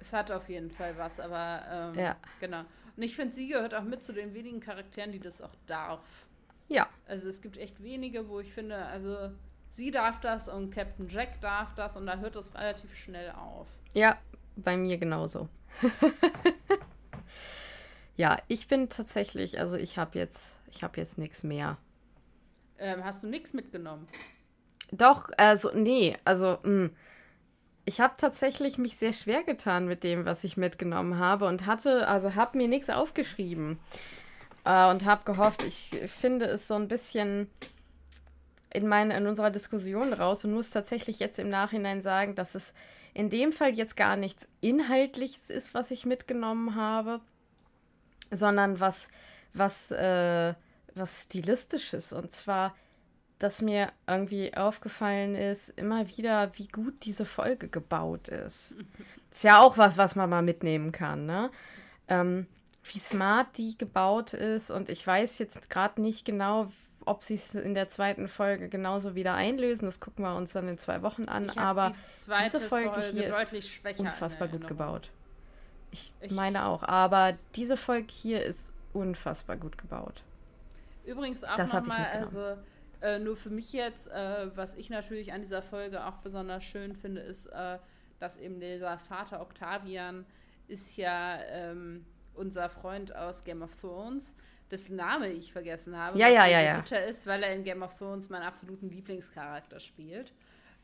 Es 0.00 0.14
hat 0.14 0.30
auf 0.30 0.48
jeden 0.48 0.70
Fall 0.70 0.96
was, 0.96 1.20
aber 1.20 1.92
ähm, 1.94 2.02
ja. 2.02 2.16
genau. 2.40 2.64
Und 2.96 3.02
ich 3.02 3.14
finde, 3.14 3.34
sie 3.34 3.48
gehört 3.48 3.74
auch 3.74 3.82
mit 3.82 4.02
zu 4.02 4.14
den 4.14 4.32
wenigen 4.32 4.60
Charakteren, 4.60 5.12
die 5.12 5.20
das 5.20 5.42
auch 5.42 5.54
darf. 5.66 6.00
Ja. 6.68 6.88
Also 7.06 7.28
es 7.28 7.42
gibt 7.42 7.58
echt 7.58 7.82
wenige, 7.82 8.30
wo 8.30 8.40
ich 8.40 8.50
finde, 8.50 8.86
also 8.86 9.30
sie 9.80 9.90
darf 9.90 10.20
das 10.20 10.46
und 10.46 10.74
Captain 10.74 11.08
Jack 11.08 11.40
darf 11.40 11.74
das 11.74 11.96
und 11.96 12.04
da 12.04 12.18
hört 12.18 12.36
es 12.36 12.54
relativ 12.54 12.94
schnell 12.94 13.30
auf. 13.30 13.66
Ja, 13.94 14.18
bei 14.54 14.76
mir 14.76 14.98
genauso. 14.98 15.48
ja, 18.16 18.36
ich 18.46 18.68
bin 18.68 18.90
tatsächlich, 18.90 19.58
also 19.58 19.76
ich 19.76 19.96
habe 19.96 20.18
jetzt, 20.18 20.56
ich 20.70 20.82
habe 20.82 21.00
jetzt 21.00 21.16
nichts 21.16 21.44
mehr. 21.44 21.78
Ähm, 22.78 23.02
hast 23.02 23.22
du 23.22 23.28
nichts 23.28 23.54
mitgenommen? 23.54 24.06
Doch, 24.92 25.30
also 25.38 25.70
nee, 25.72 26.14
also 26.26 26.58
mh, 26.62 26.64
hm, 26.64 26.96
ich 27.86 28.02
habe 28.02 28.12
tatsächlich 28.18 28.76
mich 28.76 28.98
sehr 28.98 29.14
schwer 29.14 29.44
getan 29.44 29.86
mit 29.86 30.04
dem, 30.04 30.26
was 30.26 30.44
ich 30.44 30.58
mitgenommen 30.58 31.18
habe 31.18 31.46
und 31.46 31.64
hatte, 31.64 32.06
also 32.06 32.34
habe 32.34 32.58
mir 32.58 32.68
nichts 32.68 32.90
aufgeschrieben 32.90 33.80
äh, 34.66 34.90
und 34.90 35.06
habe 35.06 35.24
gehofft, 35.24 35.64
ich 35.64 35.88
finde 36.06 36.44
es 36.44 36.68
so 36.68 36.74
ein 36.74 36.86
bisschen 36.86 37.48
in, 38.72 38.86
mein, 38.86 39.10
in 39.10 39.26
unserer 39.26 39.50
Diskussion 39.50 40.12
raus 40.12 40.44
und 40.44 40.52
muss 40.52 40.70
tatsächlich 40.70 41.18
jetzt 41.18 41.38
im 41.38 41.48
Nachhinein 41.48 42.02
sagen, 42.02 42.34
dass 42.34 42.54
es 42.54 42.72
in 43.14 43.30
dem 43.30 43.52
Fall 43.52 43.74
jetzt 43.74 43.96
gar 43.96 44.16
nichts 44.16 44.48
Inhaltliches 44.60 45.50
ist, 45.50 45.74
was 45.74 45.90
ich 45.90 46.06
mitgenommen 46.06 46.76
habe, 46.76 47.20
sondern 48.30 48.78
was, 48.78 49.08
was, 49.52 49.90
äh, 49.90 50.54
was 50.94 51.24
Stilistisches. 51.24 52.12
Und 52.12 52.32
zwar, 52.32 52.76
dass 53.38 53.62
mir 53.62 53.88
irgendwie 54.06 54.56
aufgefallen 54.56 55.34
ist, 55.34 55.70
immer 55.70 56.08
wieder, 56.16 56.56
wie 56.56 56.68
gut 56.68 57.04
diese 57.04 57.24
Folge 57.24 57.68
gebaut 57.68 58.28
ist. 58.28 58.76
Ist 59.30 59.44
ja 59.44 59.60
auch 59.60 59.78
was, 59.78 59.96
was 59.96 60.14
man 60.14 60.30
mal 60.30 60.42
mitnehmen 60.42 60.92
kann, 60.92 61.26
ne? 61.26 61.50
Ähm, 62.08 62.46
wie 62.92 62.98
smart 62.98 63.56
die 63.56 63.76
gebaut 63.76 64.32
ist 64.32 64.70
und 64.70 64.88
ich 64.88 65.06
weiß 65.06 65.38
jetzt 65.38 65.68
gerade 65.68 66.00
nicht 66.00 66.24
genau, 66.24 66.70
ob 67.06 67.22
sie 67.22 67.34
es 67.34 67.54
in 67.54 67.74
der 67.74 67.88
zweiten 67.88 68.28
Folge 68.28 68.68
genauso 68.68 69.14
wieder 69.14 69.34
einlösen, 69.34 69.86
das 69.86 70.00
gucken 70.00 70.24
wir 70.24 70.34
uns 70.36 70.52
dann 70.52 70.68
in 70.68 70.78
zwei 70.78 71.02
Wochen 71.02 71.24
an. 71.24 71.50
Aber 71.50 71.90
die 71.90 72.44
diese 72.44 72.60
Folge, 72.60 72.90
Folge 72.90 73.18
hier 73.18 73.28
ist 73.28 73.98
unfassbar 73.98 74.48
gut 74.48 74.66
gebaut. 74.66 75.10
Ich, 75.92 76.12
ich, 76.20 76.30
meine 76.30 76.66
auch, 76.66 76.82
aber 76.82 77.36
diese 77.56 77.76
Folge 77.76 78.12
hier 78.12 78.44
ist 78.44 78.72
unfassbar 78.92 79.56
gut 79.56 79.76
gebaut. 79.78 80.22
Übrigens 81.04 81.42
auch 81.42 81.56
nochmal, 81.56 82.06
also 82.12 82.56
äh, 83.00 83.18
nur 83.18 83.36
für 83.36 83.50
mich 83.50 83.72
jetzt, 83.72 84.08
äh, 84.08 84.54
was 84.54 84.76
ich 84.76 84.90
natürlich 84.90 85.32
an 85.32 85.40
dieser 85.40 85.62
Folge 85.62 86.04
auch 86.04 86.18
besonders 86.18 86.62
schön 86.62 86.94
finde, 86.94 87.22
ist, 87.22 87.46
äh, 87.46 87.78
dass 88.20 88.36
eben 88.36 88.60
dieser 88.60 88.98
Vater 88.98 89.40
Octavian 89.40 90.26
ist 90.68 90.96
ja 90.96 91.38
ähm, 91.48 92.04
unser 92.34 92.68
Freund 92.68 93.14
aus 93.16 93.42
Game 93.42 93.62
of 93.62 93.74
Thrones 93.80 94.34
dessen 94.70 94.96
Name 94.96 95.28
ich 95.28 95.52
vergessen 95.52 95.96
habe. 95.96 96.18
Ja, 96.18 96.28
ja, 96.28 96.46
ja, 96.46 96.60
ja. 96.60 96.76
Bitter 96.80 97.04
ist, 97.06 97.26
weil 97.26 97.42
er 97.42 97.54
in 97.54 97.64
Game 97.64 97.82
of 97.82 97.94
Thrones 97.94 98.28
meinen 98.28 98.42
absoluten 98.42 98.88
Lieblingscharakter 98.88 99.80
spielt. 99.80 100.32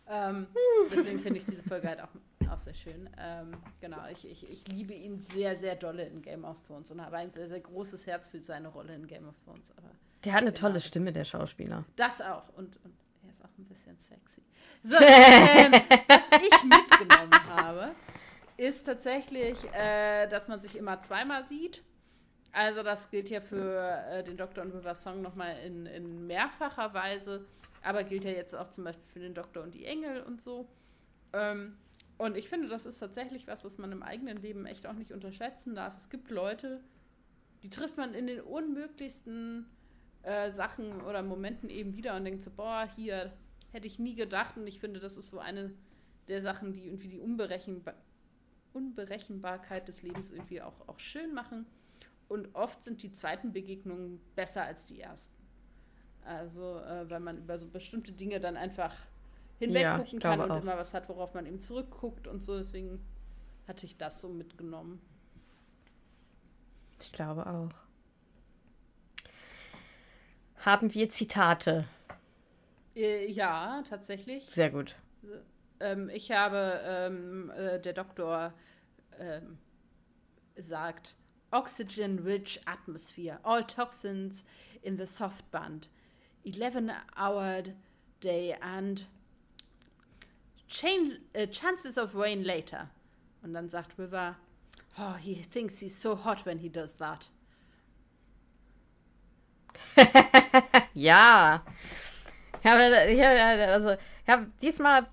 Ähm, 0.09 0.47
deswegen 0.95 1.21
finde 1.21 1.41
ich 1.41 1.47
diese 1.47 1.63
Folge 1.65 1.89
halt 1.89 2.01
auch, 2.01 2.09
auch 2.51 2.59
sehr 2.59 2.75
schön. 2.75 3.11
Ähm, 3.19 3.53
genau, 3.81 4.07
ich, 4.13 4.29
ich, 4.29 4.49
ich 4.49 4.69
liebe 4.69 4.95
ihn 4.95 5.19
sehr, 5.19 5.57
sehr 5.57 5.75
dolle 5.75 6.05
in 6.05 6.23
Game 6.23 6.45
of 6.45 6.61
Thrones 6.65 6.91
und 6.93 7.05
habe 7.05 7.17
ein 7.17 7.33
sehr, 7.33 7.49
sehr 7.49 7.61
großes 7.61 8.07
Herz 8.07 8.29
für 8.29 8.41
seine 8.41 8.69
Rolle 8.69 8.95
in 8.95 9.07
Game 9.07 9.29
of 9.29 9.35
Thrones. 9.45 9.71
Aber 9.77 9.91
der 10.25 10.33
hat 10.33 10.43
eine 10.43 10.53
genau, 10.53 10.69
tolle 10.69 10.81
Stimme, 10.81 11.13
der 11.13 11.25
Schauspieler. 11.25 11.85
Das 11.97 12.21
auch. 12.21 12.49
Und, 12.57 12.79
und 12.85 12.95
er 13.25 13.31
ist 13.31 13.45
auch 13.45 13.59
ein 13.59 13.65
bisschen 13.65 13.97
sexy. 14.01 14.43
So, 14.83 14.97
ähm, 14.97 15.73
was 16.07 16.25
ich 16.31 16.65
mitgenommen 16.65 17.49
habe, 17.49 17.91
ist 18.57 18.85
tatsächlich, 18.85 19.57
äh, 19.73 20.29
dass 20.29 20.47
man 20.47 20.61
sich 20.61 20.77
immer 20.77 21.01
zweimal 21.01 21.45
sieht 21.45 21.83
Also 22.57 22.83
das 22.83 23.11
gilt 23.11 23.29
ja 23.29 23.43
für 23.43 24.03
äh, 24.09 24.25
den 24.25 24.39
Doktor 24.39 24.65
und 24.65 24.73
River 24.73 24.95
Song 24.95 25.21
nochmal 25.21 25.59
in, 25.59 25.85
in 25.85 26.27
mehrfacher 26.27 26.95
Weise, 26.95 27.45
aber 27.83 28.03
gilt 28.03 28.25
ja 28.25 28.31
jetzt 28.31 28.55
auch 28.55 28.69
zum 28.69 28.85
Beispiel 28.85 29.07
für 29.07 29.19
den 29.19 29.35
Doktor 29.35 29.63
und 29.63 29.75
die 29.75 29.85
Engel 29.85 30.23
und 30.23 30.41
so. 30.41 30.67
Ähm, 31.35 31.77
und 32.17 32.35
ich 32.35 32.49
finde, 32.49 32.69
das 32.69 32.87
ist 32.87 32.99
tatsächlich 32.99 33.47
was, 33.47 33.63
was 33.67 33.77
man 33.77 33.93
im 33.93 34.03
eigenen 34.03 34.39
Leben 34.39 34.65
echt 34.65 34.87
auch 34.87 34.95
nicht 34.95 35.13
unterschätzen 35.13 35.75
darf. 35.75 35.99
Es 35.99 36.09
gibt 36.09 36.31
Leute, 36.31 36.81
die 37.63 37.69
trifft 37.69 37.99
man 37.99 38.15
in 38.15 38.27
den 38.27 38.41
unmöglichsten 38.41 39.67
äh, 40.23 40.51
Sachen 40.51 41.03
oder 41.03 41.23
Momenten 41.23 41.69
eben 41.69 41.95
wieder 41.95 42.17
und 42.17 42.25
denkt 42.25 42.43
so, 42.43 42.51
boah, 42.51 42.89
hier 42.97 43.35
hätte 43.73 43.87
ich 43.87 43.99
nie 43.99 44.15
gedacht. 44.15 44.57
Und 44.57 44.67
ich 44.67 44.81
finde, 44.81 44.99
das 44.99 45.19
ist 45.19 45.29
so 45.29 45.41
eine 45.41 45.75
der 46.29 46.41
Sachen, 46.41 46.73
die 46.73 46.87
irgendwie 46.87 47.09
die 47.09 47.21
Unberechenbar 47.21 47.97
Unberechenbarkeit 48.73 49.89
des 49.89 50.03
Lebens 50.03 50.31
irgendwie 50.31 50.63
auch, 50.63 50.89
auch 50.89 50.99
schön 50.99 51.35
machen. 51.35 51.67
Und 52.29 52.55
oft 52.55 52.83
sind 52.83 53.03
die 53.03 53.13
zweiten 53.13 53.53
Begegnungen 53.53 54.21
besser 54.35 54.65
als 54.65 54.87
die 54.87 55.01
ersten. 55.01 55.37
Also, 56.25 56.81
äh, 56.81 57.09
weil 57.09 57.21
man 57.21 57.39
über 57.39 57.59
so 57.59 57.69
bestimmte 57.69 58.13
Dinge 58.13 58.41
dann 58.41 58.57
einfach 58.57 58.93
hinweggucken 59.59 60.21
ja, 60.21 60.31
kann 60.31 60.41
und 60.41 60.51
auch. 60.51 60.63
immer 60.63 60.77
was 60.77 60.93
hat, 60.93 61.09
worauf 61.09 61.35
man 61.35 61.47
eben 61.47 61.61
zurückguckt 61.61 62.27
und 62.27 62.43
so. 62.43 62.57
Deswegen 62.57 63.01
hatte 63.69 63.87
ich 63.87 63.97
das 63.97 64.21
so 64.21 64.29
mitgenommen. 64.29 65.01
Ich 67.01 67.13
glaube 67.13 67.47
auch. 67.47 67.71
Haben 70.65 70.93
wir 70.95 71.11
Zitate? 71.11 71.87
Äh, 72.97 73.31
ja, 73.31 73.85
tatsächlich. 73.89 74.49
Sehr 74.53 74.71
gut. 74.71 74.97
Ähm, 75.79 76.09
ich 76.09 76.33
habe, 76.33 76.81
ähm, 76.85 77.51
äh, 77.51 77.79
der 77.81 77.93
Doktor 77.93 78.53
ähm, 79.19 79.59
sagt, 80.57 81.15
Oxygen-rich 81.53 82.61
atmosphere, 82.67 83.39
all 83.45 83.63
toxins 83.63 84.45
in 84.83 84.97
the 84.97 85.07
soft 85.07 85.51
band, 85.51 85.89
11-hour 86.45 87.63
day 88.21 88.57
and 88.61 89.05
change, 90.69 91.15
uh, 91.35 91.47
chances 91.47 91.97
of 91.97 92.15
rain 92.15 92.43
later. 92.45 92.91
Und 93.43 93.55
dann 93.55 93.69
sagt 93.69 93.99
River, 93.99 94.37
oh, 94.99 95.15
he 95.15 95.35
thinks 95.35 95.79
he's 95.79 96.01
so 96.01 96.17
hot 96.17 96.45
when 96.45 96.59
he 96.59 96.69
does 96.69 96.95
that. 96.95 97.29
ja. 100.95 101.63
Ich 102.61 102.67
habe, 102.67 103.11
ich 103.11 103.23
also, 103.25 103.93
ich 103.93 104.35
diesmal 104.61 105.07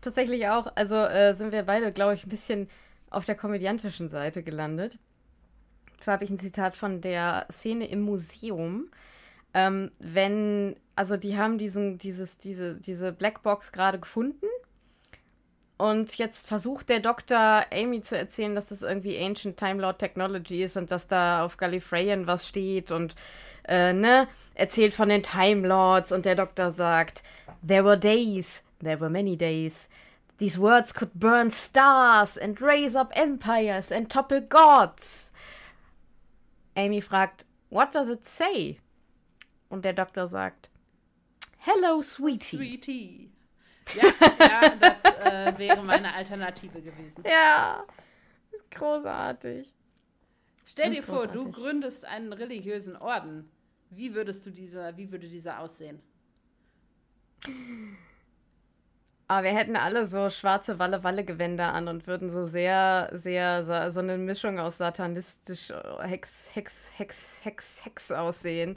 tatsächlich 0.00 0.48
auch, 0.48 0.68
also 0.74 0.96
äh, 0.96 1.34
sind 1.34 1.52
wir 1.52 1.62
beide, 1.64 1.92
glaube 1.92 2.14
ich, 2.14 2.24
ein 2.24 2.30
bisschen 2.30 2.68
auf 3.10 3.24
der 3.24 3.34
komödiantischen 3.34 4.08
Seite 4.08 4.42
gelandet. 4.42 4.98
Zwar 6.00 6.14
habe 6.14 6.24
ich 6.24 6.30
ein 6.30 6.38
Zitat 6.38 6.76
von 6.76 7.00
der 7.00 7.46
Szene 7.50 7.86
im 7.88 8.02
Museum. 8.02 8.90
Ähm, 9.54 9.92
wenn, 9.98 10.76
also 10.96 11.16
die 11.16 11.36
haben 11.36 11.58
diesen, 11.58 11.98
dieses, 11.98 12.38
diese, 12.38 12.76
diese 12.76 13.12
Blackbox 13.12 13.72
gerade 13.72 13.98
gefunden. 13.98 14.46
Und 15.76 16.16
jetzt 16.18 16.46
versucht 16.46 16.88
der 16.88 17.00
Doktor 17.00 17.66
Amy 17.72 18.00
zu 18.00 18.16
erzählen, 18.16 18.54
dass 18.54 18.68
das 18.68 18.82
irgendwie 18.82 19.18
Ancient 19.18 19.56
Time 19.56 19.80
Lord 19.82 19.98
Technology 19.98 20.62
ist 20.62 20.76
und 20.76 20.90
dass 20.90 21.08
da 21.08 21.44
auf 21.44 21.56
Gallifreyan 21.56 22.26
was 22.26 22.46
steht 22.46 22.92
und 22.92 23.16
äh, 23.66 23.92
ne, 23.92 24.28
erzählt 24.54 24.94
von 24.94 25.08
den 25.08 25.22
Time 25.22 25.66
Lords 25.66 26.12
und 26.12 26.26
der 26.26 26.36
Doktor 26.36 26.70
sagt, 26.70 27.24
There 27.66 27.84
were 27.84 27.98
days, 27.98 28.62
there 28.82 29.00
were 29.00 29.10
many 29.10 29.36
days. 29.36 29.88
These 30.38 30.60
words 30.60 30.94
could 30.94 31.12
burn 31.14 31.50
stars 31.50 32.38
and 32.38 32.60
raise 32.60 32.98
up 32.98 33.12
empires 33.16 33.92
and 33.92 34.10
topple 34.10 34.42
gods. 34.42 35.32
Amy 36.76 37.00
fragt, 37.00 37.44
What 37.70 37.94
does 37.94 38.08
it 38.08 38.24
say? 38.24 38.78
Und 39.68 39.84
der 39.84 39.92
Doktor 39.92 40.28
sagt, 40.28 40.70
Hello, 41.58 42.02
sweetie. 42.02 42.56
Sweetie. 42.56 43.30
Ja, 43.94 44.04
ja 44.40 44.76
das 44.76 45.04
äh, 45.26 45.58
wäre 45.58 45.82
meine 45.82 46.14
Alternative 46.14 46.80
gewesen. 46.80 47.22
Ja, 47.26 47.84
großartig. 48.70 49.74
Stell 50.64 50.90
dir 50.90 51.02
vor, 51.02 51.26
du 51.26 51.50
gründest 51.50 52.06
einen 52.06 52.32
religiösen 52.32 52.96
Orden. 52.96 53.50
Wie 53.90 54.14
würdest 54.14 54.46
du 54.46 54.50
dieser, 54.50 54.96
wie 54.96 55.12
würde 55.12 55.28
dieser 55.28 55.60
aussehen? 55.60 56.00
Aber 59.26 59.44
wir 59.44 59.54
hätten 59.56 59.76
alle 59.76 60.06
so 60.06 60.28
schwarze 60.28 60.78
Walle-Walle-Gewänder 60.78 61.72
an 61.72 61.88
und 61.88 62.06
würden 62.06 62.28
so 62.28 62.44
sehr, 62.44 63.08
sehr, 63.12 63.64
so 63.64 64.00
eine 64.00 64.18
Mischung 64.18 64.58
aus 64.58 64.78
satanistisch 64.78 65.70
äh, 65.70 66.06
Hex, 66.06 66.50
Hex, 66.54 66.92
Hex, 66.96 67.40
Hex, 67.44 67.84
Hex 67.84 68.12
aussehen. 68.12 68.76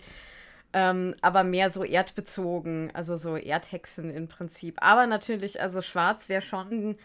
Ähm, 0.73 1.15
aber 1.21 1.43
mehr 1.43 1.69
so 1.69 1.83
erdbezogen, 1.83 2.91
also 2.93 3.17
so 3.17 3.35
Erdhexen 3.35 4.09
im 4.09 4.27
Prinzip. 4.27 4.77
Aber 4.81 5.05
natürlich, 5.07 5.61
also 5.61 5.81
schwarz 5.81 6.29
wäre 6.29 6.41
schon. 6.41 6.97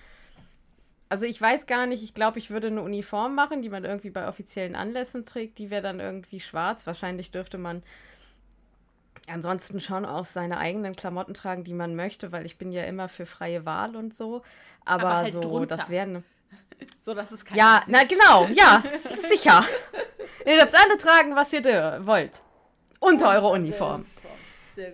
Also 1.08 1.26
ich 1.26 1.40
weiß 1.40 1.66
gar 1.66 1.86
nicht, 1.86 2.02
ich 2.02 2.14
glaube, 2.14 2.38
ich 2.38 2.50
würde 2.50 2.68
eine 2.68 2.82
Uniform 2.82 3.34
machen, 3.34 3.62
die 3.62 3.68
man 3.68 3.84
irgendwie 3.84 4.10
bei 4.10 4.28
offiziellen 4.28 4.76
Anlässen 4.76 5.26
trägt. 5.26 5.58
Die 5.58 5.70
wäre 5.70 5.82
dann 5.82 6.00
irgendwie 6.00 6.40
schwarz. 6.40 6.86
Wahrscheinlich 6.86 7.30
dürfte 7.30 7.58
man 7.58 7.82
ansonsten 9.28 9.80
schon 9.80 10.04
auch 10.04 10.24
seine 10.24 10.58
eigenen 10.58 10.96
Klamotten 10.96 11.34
tragen, 11.34 11.64
die 11.64 11.74
man 11.74 11.94
möchte, 11.94 12.32
weil 12.32 12.46
ich 12.46 12.58
bin 12.58 12.72
ja 12.72 12.84
immer 12.84 13.08
für 13.08 13.26
freie 13.26 13.64
Wahl 13.66 13.96
und 13.96 14.16
so. 14.16 14.42
Aber, 14.84 15.04
Aber 15.04 15.16
halt 15.16 15.32
so, 15.32 15.40
drunter. 15.40 15.76
das 15.76 15.90
wären. 15.90 16.24
So 17.00 17.14
dass 17.14 17.30
es 17.30 17.44
kein 17.44 17.56
Ja, 17.56 17.80
na 17.86 18.02
genau, 18.02 18.46
ja, 18.46 18.82
sicher. 18.98 19.64
ihr 20.44 20.56
dürft 20.58 20.74
alle 20.74 20.98
tragen, 20.98 21.36
was 21.36 21.52
ihr 21.52 22.00
wollt. 22.04 22.42
Unter 22.98 23.30
eure 23.30 23.50
Uniform. 23.50 24.04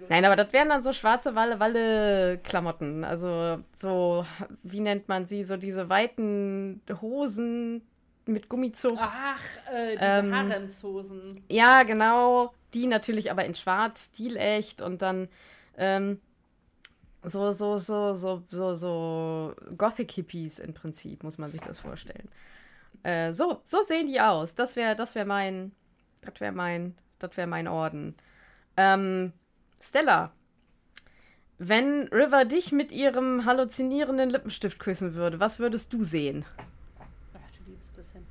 Nein, 0.08 0.24
aber 0.24 0.36
das 0.36 0.52
wären 0.52 0.68
dann 0.68 0.82
so 0.82 0.92
schwarze 0.92 1.34
Walle-Walle-Klamotten. 1.34 3.04
Also 3.04 3.58
so, 3.74 4.26
wie 4.62 4.80
nennt 4.80 5.08
man 5.08 5.26
sie? 5.26 5.44
So 5.44 5.56
diese 5.56 5.88
weiten 5.88 6.82
Hosen 7.00 7.86
mit 8.26 8.48
Gummizug. 8.48 8.98
Ach, 9.00 9.40
äh, 9.72 9.92
diese 9.92 10.04
ähm, 10.04 10.34
Haremshosen. 10.34 11.44
Ja, 11.48 11.82
genau. 11.84 12.52
Die 12.74 12.86
natürlich 12.86 13.30
aber 13.30 13.44
in 13.44 13.54
schwarz, 13.54 14.10
stilecht 14.12 14.82
und 14.82 15.02
dann 15.02 15.28
ähm, 15.76 16.20
so, 17.22 17.52
so, 17.52 17.78
so, 17.78 18.14
so, 18.14 18.42
so, 18.50 18.74
so 18.74 19.54
Gothic-Hippies 19.76 20.58
im 20.58 20.74
Prinzip, 20.74 21.22
muss 21.22 21.38
man 21.38 21.50
sich 21.50 21.60
das 21.60 21.78
vorstellen. 21.78 22.28
Äh, 23.02 23.32
so, 23.32 23.60
so 23.64 23.78
sehen 23.82 24.06
die 24.06 24.20
aus. 24.20 24.54
Das 24.54 24.76
wäre 24.76 24.96
das 24.96 25.14
wär 25.14 25.24
mein, 25.24 25.72
das 26.20 26.40
wäre 26.40 26.52
mein, 26.52 26.94
das 27.18 27.36
wäre 27.36 27.46
mein 27.46 27.68
Orden. 27.68 28.14
Ähm, 28.76 29.32
Stella, 29.80 30.32
wenn 31.58 32.08
River 32.08 32.44
dich 32.44 32.72
mit 32.72 32.92
ihrem 32.92 33.44
halluzinierenden 33.44 34.30
Lippenstift 34.30 34.78
küssen 34.78 35.14
würde, 35.14 35.40
was 35.40 35.58
würdest 35.58 35.92
du 35.92 36.04
sehen? 36.04 36.44
Ach, 37.34 37.50
du 37.56 37.70
liebes 37.70 37.90
bisschen. 37.90 38.24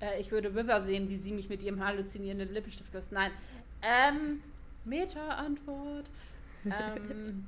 Äh, 0.00 0.20
ich 0.20 0.30
würde 0.30 0.54
River 0.54 0.80
sehen, 0.80 1.08
wie 1.08 1.18
sie 1.18 1.32
mich 1.32 1.48
mit 1.48 1.62
ihrem 1.62 1.84
halluzinierenden 1.84 2.52
Lippenstift 2.52 2.90
küsst. 2.92 3.12
Nein, 3.12 3.30
ähm, 3.82 4.42
Meta-Antwort. 4.84 6.10
Ähm, 6.64 7.46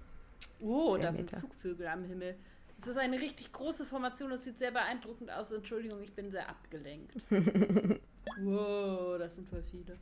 oh, 0.60 0.94
Sehr 0.94 1.02
da 1.02 1.12
sind 1.12 1.26
Meta. 1.26 1.40
Zugvögel 1.40 1.86
am 1.86 2.04
Himmel. 2.04 2.36
Es 2.78 2.86
ist 2.86 2.98
eine 2.98 3.18
richtig 3.18 3.52
große 3.52 3.86
Formation, 3.86 4.30
das 4.30 4.44
sieht 4.44 4.58
sehr 4.58 4.70
beeindruckend 4.70 5.30
aus. 5.30 5.50
Entschuldigung, 5.50 6.02
ich 6.02 6.12
bin 6.12 6.30
sehr 6.30 6.48
abgelenkt. 6.48 7.14
wow, 8.40 9.18
das 9.18 9.36
sind 9.36 9.48
voll 9.48 9.62
viele 9.62 9.96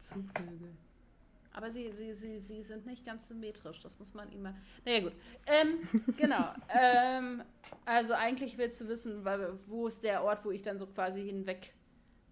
Zugvögel. 0.00 0.72
Aber 1.52 1.70
sie, 1.70 1.92
sie, 1.92 2.14
sie, 2.14 2.40
sie 2.40 2.62
sind 2.64 2.84
nicht 2.84 3.06
ganz 3.06 3.28
symmetrisch, 3.28 3.80
das 3.80 3.96
muss 4.00 4.12
man 4.12 4.30
immer. 4.32 4.54
Naja, 4.84 5.00
gut. 5.02 5.12
Ähm, 5.46 5.88
genau. 6.16 6.52
ähm, 6.68 7.44
also, 7.84 8.12
eigentlich 8.14 8.58
willst 8.58 8.80
du 8.80 8.88
wissen, 8.88 9.24
wo 9.68 9.86
ist 9.86 10.02
der 10.02 10.24
Ort, 10.24 10.44
wo 10.44 10.50
ich 10.50 10.62
dann 10.62 10.78
so 10.78 10.86
quasi 10.86 11.22
hinweg 11.24 11.72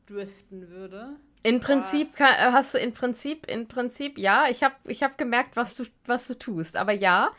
driften 0.07 0.69
würde. 0.71 1.17
In 1.43 1.61
Prinzip 1.61 2.15
kann, 2.15 2.35
äh, 2.35 2.53
hast 2.53 2.75
du 2.75 2.79
in 2.79 2.93
Prinzip, 2.93 3.51
in 3.51 3.67
Prinzip, 3.67 4.19
ja, 4.19 4.47
ich 4.49 4.63
habe 4.63 4.75
ich 4.87 5.03
hab 5.03 5.19
gemerkt, 5.19 5.57
was 5.57 5.77
du, 5.77 5.85
was 6.07 6.29
du 6.29 6.39
tust. 6.39 6.77
Aber 6.77 6.93
ja, 6.93 7.33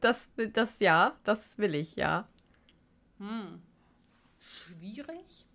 das, 0.00 0.32
das 0.52 0.80
ja, 0.80 1.16
das 1.24 1.56
will 1.58 1.74
ich, 1.74 1.96
ja. 1.96 2.26
Hm. 3.18 3.62
Schwierig? 4.40 5.46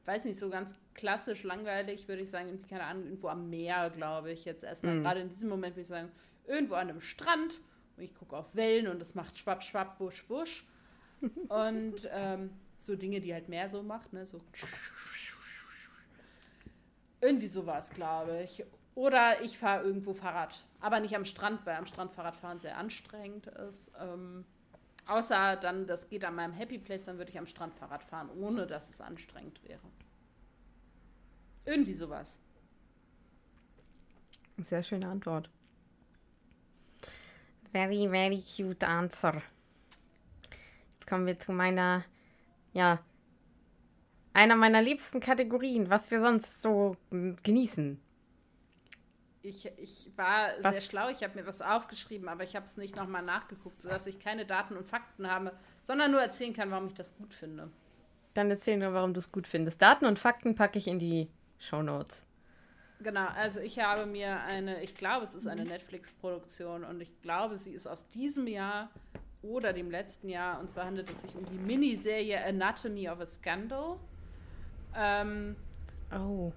Ich 0.00 0.06
weiß 0.06 0.24
nicht, 0.24 0.38
so 0.38 0.50
ganz 0.50 0.74
klassisch 0.94 1.42
langweilig 1.42 2.08
würde 2.08 2.22
ich 2.22 2.30
sagen, 2.30 2.62
keine 2.68 2.84
Ahnung, 2.84 3.04
irgendwo 3.04 3.28
am 3.28 3.48
Meer, 3.48 3.90
glaube 3.90 4.32
ich. 4.32 4.44
Jetzt 4.44 4.64
erstmal, 4.64 4.96
mhm. 4.96 5.02
gerade 5.02 5.20
in 5.20 5.28
diesem 5.28 5.48
Moment 5.48 5.74
würde 5.74 5.82
ich 5.82 5.88
sagen, 5.88 6.10
irgendwo 6.46 6.74
an 6.74 6.90
einem 6.90 7.00
Strand 7.00 7.60
und 7.96 8.02
ich 8.02 8.14
gucke 8.14 8.36
auf 8.36 8.54
Wellen 8.54 8.88
und 8.88 9.00
es 9.00 9.14
macht 9.14 9.38
schwapp, 9.38 9.62
schwapp, 9.62 9.98
wusch, 10.00 10.28
wusch. 10.28 10.64
und 11.48 12.08
ähm, 12.12 12.50
so 12.78 12.94
Dinge, 12.94 13.20
die 13.20 13.32
halt 13.32 13.48
mehr 13.48 13.68
so 13.68 13.82
macht, 13.82 14.12
ne, 14.12 14.26
so 14.26 14.40
irgendwie 17.20 17.48
sowas, 17.48 17.90
glaube 17.90 18.42
ich. 18.42 18.64
Oder 18.94 19.42
ich 19.42 19.58
fahre 19.58 19.84
irgendwo 19.84 20.12
Fahrrad. 20.12 20.64
Aber 20.80 21.00
nicht 21.00 21.14
am 21.14 21.24
Strand, 21.24 21.64
weil 21.64 21.76
am 21.76 21.86
Strand 21.86 22.12
Fahrradfahren 22.12 22.58
sehr 22.60 22.76
anstrengend 22.76 23.46
ist. 23.46 23.92
Ähm, 24.00 24.44
außer 25.06 25.56
dann, 25.56 25.86
das 25.86 26.08
geht 26.08 26.24
an 26.24 26.34
meinem 26.34 26.52
Happy 26.52 26.78
Place, 26.78 27.04
dann 27.04 27.18
würde 27.18 27.30
ich 27.30 27.38
am 27.38 27.46
Strand 27.46 27.74
Fahrrad 27.74 28.02
fahren, 28.02 28.28
ohne 28.40 28.66
dass 28.66 28.90
es 28.90 29.00
anstrengend 29.00 29.62
wäre. 29.62 29.80
Irgendwie 31.64 31.92
sowas. 31.92 32.38
Sehr 34.56 34.82
schöne 34.82 35.08
Antwort. 35.08 35.48
Very, 37.72 38.08
very 38.08 38.42
cute 38.42 38.82
answer. 38.82 39.42
Jetzt 40.92 41.06
kommen 41.06 41.26
wir 41.26 41.38
zu 41.38 41.52
meiner, 41.52 42.04
ja, 42.72 42.98
einer 44.38 44.54
meiner 44.54 44.80
liebsten 44.80 45.18
Kategorien, 45.18 45.90
was 45.90 46.12
wir 46.12 46.20
sonst 46.20 46.62
so 46.62 46.96
genießen. 47.10 48.00
Ich, 49.42 49.66
ich 49.76 50.12
war 50.16 50.50
was? 50.60 50.74
sehr 50.74 50.82
schlau, 50.82 51.08
ich 51.08 51.24
habe 51.24 51.40
mir 51.40 51.46
was 51.46 51.60
aufgeschrieben, 51.60 52.28
aber 52.28 52.44
ich 52.44 52.54
habe 52.54 52.64
es 52.64 52.76
nicht 52.76 52.94
nochmal 52.94 53.24
nachgeguckt, 53.24 53.82
sodass 53.82 54.06
ich 54.06 54.20
keine 54.20 54.46
Daten 54.46 54.76
und 54.76 54.86
Fakten 54.86 55.28
habe, 55.28 55.52
sondern 55.82 56.12
nur 56.12 56.20
erzählen 56.20 56.54
kann, 56.54 56.70
warum 56.70 56.86
ich 56.86 56.94
das 56.94 57.16
gut 57.16 57.34
finde. 57.34 57.68
Dann 58.34 58.48
erzähl 58.48 58.76
nur, 58.76 58.92
warum 58.92 59.12
du 59.12 59.18
es 59.18 59.32
gut 59.32 59.48
findest. 59.48 59.82
Daten 59.82 60.06
und 60.06 60.20
Fakten 60.20 60.54
packe 60.54 60.78
ich 60.78 60.86
in 60.86 61.00
die 61.00 61.28
Show 61.58 61.82
Notes. 61.82 62.24
Genau, 63.00 63.26
also 63.34 63.58
ich 63.58 63.80
habe 63.80 64.06
mir 64.06 64.40
eine, 64.42 64.82
ich 64.84 64.94
glaube, 64.94 65.24
es 65.24 65.34
ist 65.34 65.48
eine 65.48 65.64
Netflix-Produktion 65.64 66.84
und 66.84 67.00
ich 67.00 67.20
glaube, 67.22 67.58
sie 67.58 67.72
ist 67.72 67.88
aus 67.88 68.08
diesem 68.10 68.46
Jahr 68.46 68.90
oder 69.42 69.72
dem 69.72 69.90
letzten 69.90 70.28
Jahr. 70.28 70.60
Und 70.60 70.70
zwar 70.70 70.86
handelt 70.86 71.10
es 71.10 71.22
sich 71.22 71.34
um 71.34 71.44
die 71.44 71.58
Miniserie 71.58 72.44
Anatomy 72.44 73.08
of 73.08 73.20
a 73.20 73.26
Scandal. 73.26 73.98
Ähm, 74.94 75.56
oh. 76.12 76.52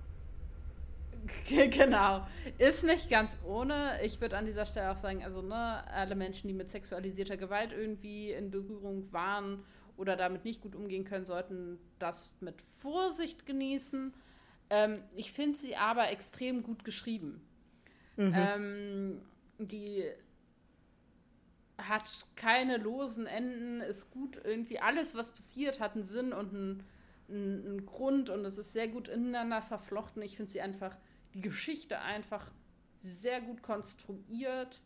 genau. 1.50 2.26
Ist 2.58 2.84
nicht 2.84 3.10
ganz 3.10 3.38
ohne. 3.46 4.00
Ich 4.04 4.20
würde 4.22 4.38
an 4.38 4.46
dieser 4.46 4.66
Stelle 4.66 4.92
auch 4.92 4.98
sagen, 4.98 5.24
also 5.24 5.42
ne, 5.42 5.84
alle 5.92 6.16
Menschen, 6.16 6.48
die 6.48 6.54
mit 6.54 6.70
sexualisierter 6.70 7.38
Gewalt 7.38 7.72
irgendwie 7.72 8.32
in 8.32 8.52
Berührung 8.52 9.12
waren 9.12 9.64
oder 9.98 10.16
damit 10.16 10.46
nicht 10.46 10.62
gut 10.62 10.76
umgehen 10.76 11.06
können, 11.06 11.26
sollten 11.26 11.78
das 12.00 12.36
mit 12.40 12.62
Vorsicht 12.82 13.46
genießen. 13.46 14.14
Ähm, 14.70 15.04
ich 15.16 15.32
finde 15.32 15.60
sie 15.60 15.76
aber 15.76 16.10
extrem 16.10 16.64
gut 16.64 16.84
geschrieben. 16.84 17.42
Mhm. 18.16 18.34
Ähm, 18.36 19.22
die 19.60 20.04
hat 21.78 22.28
keine 22.36 22.78
losen 22.78 23.28
Enden, 23.28 23.82
ist 23.82 24.12
gut 24.12 24.40
irgendwie. 24.44 24.80
Alles, 24.80 25.16
was 25.16 25.32
passiert, 25.32 25.80
hat 25.80 25.96
einen 25.96 26.04
Sinn 26.04 26.34
und 26.34 26.54
einen, 26.54 26.84
einen, 27.32 27.86
Grund 27.86 28.30
und 28.30 28.46
es 28.46 28.58
ist 28.58 28.74
sehr 28.74 28.88
gut 28.88 29.08
ineinander 29.08 29.62
verflochten. 29.62 30.22
Ich 30.22 30.38
finde 30.38 30.52
sie 30.52 30.62
einfach, 30.62 30.98
die 31.34 31.42
Geschichte 31.42 32.00
einfach 32.00 32.52
sehr 33.00 33.42
gut 33.42 33.62
konstruiert. 33.62 34.82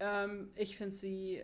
Ähm, 0.00 0.50
ich 0.56 0.76
finde 0.76 0.94
sie 0.94 1.42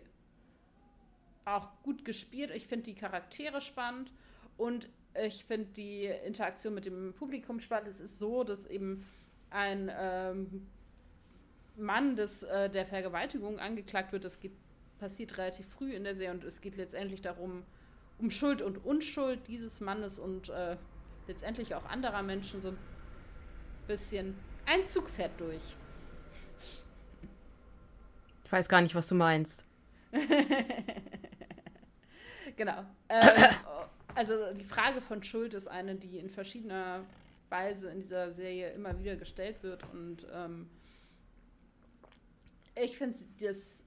auch 1.45 1.69
gut 1.83 2.05
gespielt. 2.05 2.51
Ich 2.51 2.67
finde 2.67 2.85
die 2.85 2.95
Charaktere 2.95 3.61
spannend 3.61 4.11
und 4.57 4.89
ich 5.25 5.45
finde 5.45 5.71
die 5.73 6.05
Interaktion 6.05 6.73
mit 6.73 6.85
dem 6.85 7.13
Publikum 7.13 7.59
spannend. 7.59 7.89
Es 7.89 7.99
ist 7.99 8.19
so, 8.19 8.43
dass 8.43 8.65
eben 8.65 9.05
ein 9.49 9.91
ähm, 9.93 10.67
Mann 11.75 12.15
des, 12.15 12.43
äh, 12.43 12.69
der 12.69 12.85
Vergewaltigung 12.85 13.59
angeklagt 13.59 14.11
wird. 14.11 14.23
Das 14.23 14.39
geht, 14.39 14.53
passiert 14.99 15.37
relativ 15.37 15.67
früh 15.67 15.93
in 15.93 16.03
der 16.03 16.15
Serie 16.15 16.33
und 16.33 16.43
es 16.43 16.61
geht 16.61 16.77
letztendlich 16.77 17.21
darum, 17.21 17.63
um 18.21 18.31
Schuld 18.31 18.61
und 18.61 18.83
Unschuld 18.85 19.47
dieses 19.47 19.81
Mannes 19.81 20.19
und 20.19 20.49
äh, 20.49 20.77
letztendlich 21.27 21.75
auch 21.75 21.85
anderer 21.85 22.21
Menschen 22.23 22.61
so 22.61 22.69
ein 22.69 22.77
bisschen. 23.87 24.35
Ein 24.65 24.85
Zug 24.85 25.09
fährt 25.09 25.39
durch. 25.39 25.75
Ich 28.43 28.51
weiß 28.51 28.69
gar 28.69 28.81
nicht, 28.81 28.95
was 28.95 29.07
du 29.07 29.15
meinst. 29.15 29.65
genau. 32.55 32.85
Ähm, 33.09 33.43
also 34.13 34.51
die 34.51 34.65
Frage 34.65 35.01
von 35.01 35.23
Schuld 35.23 35.53
ist 35.53 35.67
eine, 35.67 35.95
die 35.95 36.17
in 36.19 36.29
verschiedener 36.29 37.05
Weise 37.49 37.89
in 37.89 38.01
dieser 38.01 38.31
Serie 38.31 38.71
immer 38.71 38.97
wieder 38.99 39.15
gestellt 39.15 39.63
wird. 39.63 39.83
Und 39.91 40.27
ähm, 40.33 40.69
ich 42.75 42.97
finde, 42.97 43.17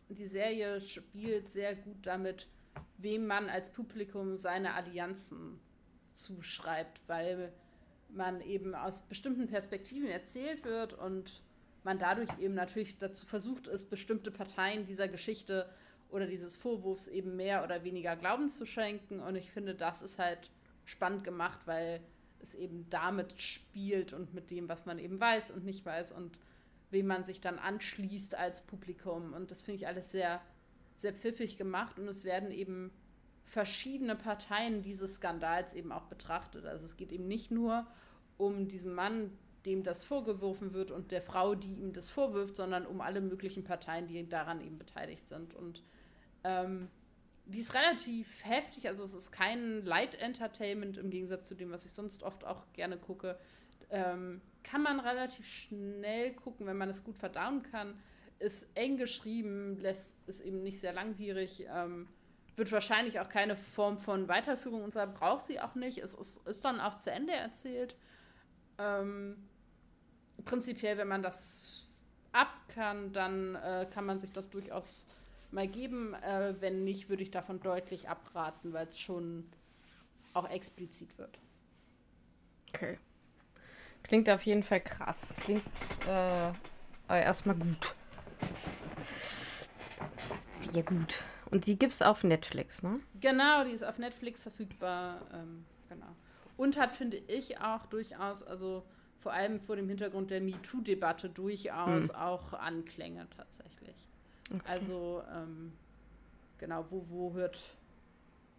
die 0.09 0.27
Serie 0.27 0.81
spielt 0.81 1.49
sehr 1.49 1.75
gut 1.75 2.07
damit, 2.07 2.49
wem 2.99 3.27
man 3.27 3.49
als 3.49 3.71
Publikum 3.71 4.37
seine 4.37 4.75
Allianzen 4.75 5.61
zuschreibt, 6.13 7.01
weil 7.09 7.53
man 8.09 8.41
eben 8.41 8.75
aus 8.75 9.03
bestimmten 9.03 9.49
Perspektiven 9.49 10.09
erzählt 10.09 10.65
wird 10.65 10.93
und 10.93 11.43
man 11.83 11.99
dadurch 11.99 12.31
eben 12.39 12.55
natürlich 12.55 12.99
dazu 12.99 13.27
versucht 13.27 13.67
ist, 13.67 13.91
bestimmte 13.91 14.31
Parteien 14.31 14.87
dieser 14.87 15.09
Geschichte 15.09 15.69
oder 16.11 16.27
dieses 16.27 16.57
Vorwurfs 16.57 17.09
eben 17.09 17.37
mehr 17.37 17.65
oder 17.65 17.85
weniger 17.85 18.17
Glauben 18.17 18.49
zu 18.49 18.67
schenken. 18.67 19.21
Und 19.21 19.37
ich 19.37 19.51
finde, 19.51 19.75
das 19.75 20.01
ist 20.01 20.19
halt 20.19 20.51
spannend 20.85 21.25
gemacht, 21.25 21.61
weil 21.67 22.01
es 22.41 22.55
eben 22.55 22.89
damit 22.91 23.41
spielt 23.41 24.13
und 24.13 24.33
mit 24.33 24.51
dem, 24.51 24.69
was 24.69 24.87
man 24.87 24.99
eben 24.99 25.19
weiß 25.19 25.51
und 25.51 25.65
nicht 25.65 25.85
weiß 25.85 26.13
und 26.13 26.39
wem 26.91 27.07
man 27.07 27.25
sich 27.25 27.41
dann 27.41 27.59
anschließt 27.59 28.35
als 28.37 28.63
Publikum. 28.63 29.33
Und 29.33 29.51
das 29.51 29.63
finde 29.63 29.77
ich 29.77 29.87
alles 29.87 30.11
sehr, 30.11 30.41
sehr 30.95 31.13
pfiffig 31.13 31.57
gemacht. 31.57 31.99
Und 31.99 32.09
es 32.09 32.25
werden 32.25 32.51
eben 32.51 32.91
verschiedene 33.45 34.17
Parteien 34.17 34.83
dieses 34.83 35.17
Skandals 35.17 35.75
eben 35.75 35.93
auch 35.93 36.07
betrachtet. 36.07 36.67
Also 36.67 36.87
es 36.87 36.97
geht 36.97 37.13
eben 37.13 37.29
nicht 37.29 37.51
nur 37.51 37.87
um 38.37 38.69
diesen 38.69 38.95
Mann, 38.95 39.31
dem 39.67 39.83
das 39.83 40.05
vorgeworfen 40.05 40.75
wird 40.75 40.91
und 40.91 41.11
der 41.11 41.23
Frau, 41.23 41.55
die 41.55 41.75
ihm 41.75 41.93
das 41.93 42.11
vorwirft, 42.11 42.57
sondern 42.57 42.87
um 42.87 43.01
alle 43.01 43.21
möglichen 43.21 43.65
Parteien, 43.65 44.07
die 44.07 44.29
daran 44.29 44.61
eben 44.61 44.79
beteiligt 44.79 45.29
sind. 45.29 45.55
Und 45.55 45.83
ähm, 46.43 46.89
die 47.47 47.61
ist 47.61 47.75
relativ 47.75 48.27
heftig, 48.45 48.89
also 48.89 49.05
es 49.05 49.15
ist 49.15 49.31
kein 49.31 49.85
Light 49.85 50.15
Entertainment 50.17 50.97
im 50.99 51.11
Gegensatz 51.11 51.49
zu 51.49 51.55
dem, 51.55 51.71
was 51.71 51.85
ich 51.85 51.93
sonst 51.93 52.23
oft 52.23 52.45
auch 52.45 52.73
gerne 52.73 52.97
gucke. 52.97 53.39
Ähm, 53.91 54.41
kann 54.63 54.83
man 54.83 55.01
relativ 55.01 55.47
schnell 55.47 56.35
gucken, 56.35 56.67
wenn 56.67 56.77
man 56.77 56.89
es 56.89 57.05
gut 57.05 57.17
verdauen 57.17 57.63
kann. 57.63 57.99
Ist 58.39 58.67
eng 58.75 58.97
geschrieben, 58.97 59.79
lässt 59.79 60.15
ist 60.27 60.41
eben 60.41 60.63
nicht 60.63 60.81
sehr 60.81 60.93
langwierig. 60.93 61.67
Ähm, 61.69 62.09
wird 62.57 62.71
wahrscheinlich 62.73 63.21
auch 63.21 63.29
keine 63.29 63.57
Form 63.57 63.99
von 63.99 64.29
Weiterführung 64.29 64.85
und 64.85 64.93
so 64.93 65.01
braucht 65.13 65.43
sie 65.43 65.61
auch 65.61 65.75
nicht. 65.75 65.99
Es 65.99 66.15
ist, 66.15 66.47
ist 66.47 66.65
dann 66.65 66.81
auch 66.81 66.99
zu 66.99 67.11
Ende 67.11 67.33
erzählt. 67.33 67.97
Ähm, 68.79 69.49
prinzipiell, 70.45 70.97
wenn 70.99 71.09
man 71.09 71.23
das 71.23 71.89
ab 72.33 72.53
kann, 72.69 73.13
dann 73.13 73.57
äh, 73.57 73.87
kann 73.93 74.07
man 74.07 74.19
sich 74.19 74.33
das 74.33 74.51
durchaus 74.51 75.07
mal 75.51 75.67
geben. 75.67 76.15
Äh, 76.15 76.55
wenn 76.61 76.85
nicht, 76.85 77.09
würde 77.09 77.23
ich 77.23 77.31
davon 77.31 77.61
deutlich 77.61 78.09
abraten, 78.09 78.73
weil 78.73 78.89
es 78.89 79.01
schon 79.01 79.49
auch 80.33 80.49
explizit 80.49 81.17
wird. 81.19 81.39
Okay. 82.69 82.99
Klingt 84.03 84.29
auf 84.29 84.43
jeden 84.43 84.63
Fall 84.63 84.81
krass. 84.81 85.35
Klingt 85.41 85.63
äh, 86.09 86.53
erstmal 87.09 87.57
gut. 87.57 87.94
Sehr 90.71 90.83
gut. 90.83 91.25
Und 91.51 91.67
die 91.67 91.79
gibt 91.79 91.93
es 91.93 92.03
auf 92.03 92.25
Netflix, 92.25 92.83
ne? 92.83 93.01
Genau, 93.21 93.65
die 93.65 93.71
ist 93.71 93.85
auf 93.85 93.99
Netflix 93.99 94.43
verfügbar. 94.43 95.21
Ähm, 95.33 95.65
genau. 95.89 96.09
Und 96.57 96.79
hat, 96.79 96.93
finde 96.93 97.17
ich, 97.17 97.61
auch 97.61 97.87
durchaus, 97.87 98.43
also 98.43 98.85
vor 99.21 99.33
allem 99.33 99.61
vor 99.61 99.77
dem 99.77 99.89
Hintergrund 99.89 100.31
der 100.31 100.41
MeToo-Debatte 100.41 101.29
durchaus 101.29 102.09
hm. 102.09 102.15
auch 102.15 102.53
Anklänge 102.53 103.27
tatsächlich. 103.37 103.97
Okay. 104.53 104.63
Also, 104.67 105.23
ähm, 105.35 105.73
genau, 106.59 106.85
wo, 106.91 107.07
wo 107.09 107.33
hört, 107.33 107.59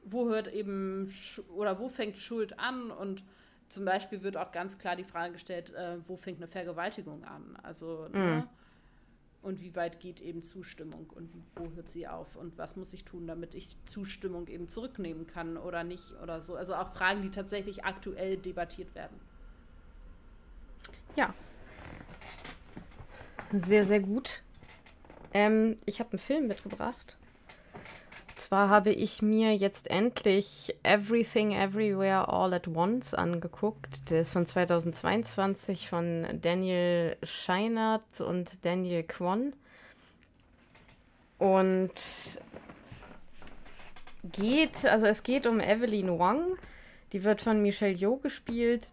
wo 0.03 0.27
hört 0.27 0.47
eben, 0.51 1.13
oder 1.55 1.79
wo 1.79 1.89
fängt 1.89 2.17
Schuld 2.17 2.57
an? 2.59 2.91
Und 2.91 3.23
zum 3.69 3.85
Beispiel 3.85 4.23
wird 4.23 4.37
auch 4.37 4.51
ganz 4.51 4.77
klar 4.77 4.95
die 4.95 5.03
Frage 5.03 5.33
gestellt, 5.33 5.73
äh, 5.73 5.97
wo 6.07 6.15
fängt 6.15 6.37
eine 6.37 6.47
Vergewaltigung 6.47 7.23
an? 7.25 7.57
Also, 7.61 8.07
mhm. 8.11 8.19
ne? 8.19 8.47
Und 9.45 9.61
wie 9.61 9.75
weit 9.75 9.99
geht 9.99 10.21
eben 10.21 10.41
Zustimmung 10.41 11.07
und 11.13 11.29
wo 11.55 11.69
hört 11.75 11.91
sie 11.91 12.07
auf? 12.07 12.35
Und 12.35 12.57
was 12.57 12.75
muss 12.77 12.91
ich 12.93 13.03
tun, 13.03 13.27
damit 13.27 13.53
ich 13.53 13.77
Zustimmung 13.85 14.47
eben 14.47 14.67
zurücknehmen 14.67 15.27
kann 15.27 15.55
oder 15.55 15.83
nicht 15.83 16.13
oder 16.23 16.41
so? 16.41 16.55
Also 16.55 16.73
auch 16.73 16.89
Fragen, 16.89 17.21
die 17.21 17.29
tatsächlich 17.29 17.85
aktuell 17.85 18.37
debattiert 18.37 18.95
werden. 18.95 19.19
Ja. 21.15 21.31
Sehr, 23.53 23.85
sehr 23.85 23.99
gut. 23.99 24.41
Ähm, 25.31 25.77
ich 25.85 25.99
habe 25.99 26.13
einen 26.13 26.19
Film 26.19 26.47
mitgebracht. 26.47 27.15
Zwar 28.45 28.69
habe 28.69 28.91
ich 28.91 29.23
mir 29.23 29.55
jetzt 29.55 29.89
endlich 29.89 30.75
Everything 30.83 31.53
Everywhere 31.53 32.27
All 32.31 32.53
at 32.53 32.67
Once 32.67 33.15
angeguckt. 33.15 34.11
Der 34.11 34.21
ist 34.21 34.33
von 34.33 34.45
2022 34.45 35.89
von 35.89 36.27
Daniel 36.43 37.17
Scheinert 37.23 38.21
und 38.21 38.63
Daniel 38.63 39.01
Kwon. 39.01 39.53
Und 41.39 41.89
geht, 44.31 44.85
also 44.85 45.07
es 45.07 45.23
geht 45.23 45.47
um 45.47 45.59
Evelyn 45.59 46.19
Wang. 46.19 46.43
Die 47.13 47.23
wird 47.23 47.41
von 47.41 47.63
Michelle 47.63 47.95
Yeoh 47.95 48.17
gespielt. 48.17 48.91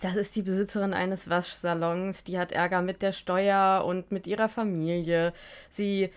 Das 0.00 0.14
ist 0.14 0.36
die 0.36 0.42
Besitzerin 0.42 0.94
eines 0.94 1.28
Waschsalons. 1.28 2.22
Die 2.22 2.38
hat 2.38 2.52
Ärger 2.52 2.82
mit 2.82 3.02
der 3.02 3.10
Steuer 3.10 3.84
und 3.84 4.12
mit 4.12 4.28
ihrer 4.28 4.48
Familie. 4.48 5.32
Sie 5.70 6.12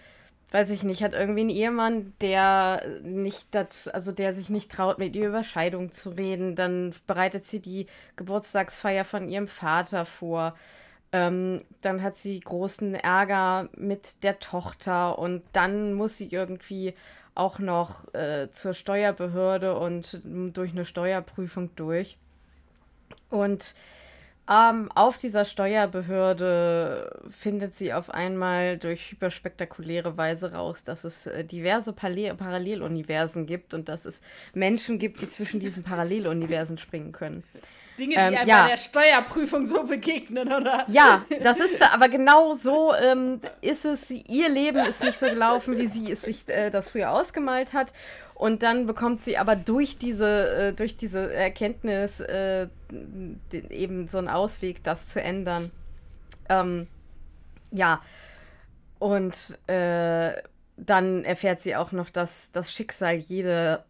weiß 0.51 0.69
ich 0.69 0.83
nicht, 0.83 1.03
hat 1.03 1.13
irgendwie 1.13 1.41
einen 1.41 1.49
Ehemann, 1.49 2.13
der 2.21 2.81
nicht 3.03 3.53
dazu, 3.53 3.93
also 3.93 4.11
der 4.11 4.33
sich 4.33 4.49
nicht 4.49 4.71
traut, 4.71 4.97
mit 4.97 5.15
ihr 5.15 5.27
über 5.27 5.43
Scheidung 5.43 5.91
zu 5.91 6.09
reden. 6.11 6.55
Dann 6.55 6.93
bereitet 7.05 7.45
sie 7.45 7.59
die 7.59 7.87
Geburtstagsfeier 8.15 9.03
von 9.03 9.27
ihrem 9.27 9.47
Vater 9.47 10.05
vor. 10.05 10.55
Ähm, 11.11 11.61
dann 11.81 12.01
hat 12.01 12.17
sie 12.17 12.39
großen 12.39 12.95
Ärger 12.95 13.69
mit 13.75 14.23
der 14.23 14.39
Tochter 14.39 15.19
und 15.19 15.43
dann 15.53 15.93
muss 15.93 16.17
sie 16.17 16.29
irgendwie 16.29 16.93
auch 17.35 17.59
noch 17.59 18.13
äh, 18.13 18.49
zur 18.51 18.73
Steuerbehörde 18.73 19.77
und 19.77 20.19
durch 20.23 20.71
eine 20.71 20.85
Steuerprüfung 20.85 21.75
durch. 21.75 22.17
Und 23.29 23.75
ähm, 24.49 24.89
auf 24.95 25.17
dieser 25.17 25.43
Steuerbehörde 25.43 27.21
findet 27.29 27.75
sie 27.75 27.93
auf 27.93 28.09
einmal 28.09 28.77
durch 28.77 29.11
hyperspektakuläre 29.11 30.15
Weise 30.15 30.53
raus, 30.53 30.83
dass 30.83 31.03
es 31.03 31.27
äh, 31.27 31.43
diverse 31.43 31.91
Parallel 31.93 32.35
Paralleluniversen 32.35 33.45
gibt 33.45 33.73
und 33.73 33.89
dass 33.89 34.05
es 34.05 34.21
Menschen 34.53 34.99
gibt, 34.99 35.21
die 35.21 35.27
zwischen 35.27 35.59
diesen 35.59 35.83
Paralleluniversen 35.83 36.77
springen 36.77 37.11
können. 37.11 37.43
Dinge, 37.97 38.15
die 38.15 38.19
ähm, 38.19 38.35
einem 38.35 38.47
ja. 38.47 38.63
bei 38.63 38.69
der 38.69 38.77
Steuerprüfung 38.77 39.65
so 39.65 39.83
begegnen, 39.83 40.47
oder? 40.51 40.85
Ja, 40.87 41.25
das 41.41 41.59
ist 41.59 41.81
aber 41.81 42.09
genau 42.09 42.53
so 42.53 42.93
ähm, 42.93 43.41
ist 43.61 43.85
es. 43.85 44.11
Ihr 44.11 44.49
Leben 44.49 44.85
ist 44.85 45.03
nicht 45.03 45.17
so 45.17 45.27
gelaufen, 45.27 45.77
wie 45.77 45.87
sie 45.87 46.11
es 46.11 46.21
sich 46.21 46.47
äh, 46.49 46.69
das 46.69 46.89
früher 46.89 47.11
ausgemalt 47.11 47.73
hat. 47.73 47.93
Und 48.37 48.61
dann 48.61 48.85
bekommt 48.85 49.21
sie 49.21 49.37
aber 49.37 49.55
durch 49.55 49.97
diese, 49.97 50.67
äh, 50.69 50.73
durch 50.73 50.95
diese 50.95 51.33
Erkenntnis 51.33 52.19
äh, 52.19 52.67
eben 53.51 54.07
so 54.07 54.19
einen 54.19 54.29
Ausweg, 54.29 54.83
das 54.83 55.09
zu 55.09 55.21
ändern. 55.21 55.71
Ähm, 56.47 56.87
ja. 57.71 58.01
Und 58.99 59.35
äh, 59.67 60.33
dann 60.77 61.23
erfährt 61.25 61.61
sie 61.61 61.75
auch 61.75 61.91
noch, 61.91 62.11
dass 62.11 62.51
das 62.51 62.71
Schicksal 62.71 63.15
jede 63.15 63.83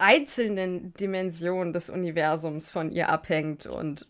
einzelnen 0.00 0.94
Dimension 0.94 1.72
des 1.72 1.90
Universums 1.90 2.70
von 2.70 2.90
ihr 2.90 3.08
abhängt. 3.08 3.66
Und 3.66 4.06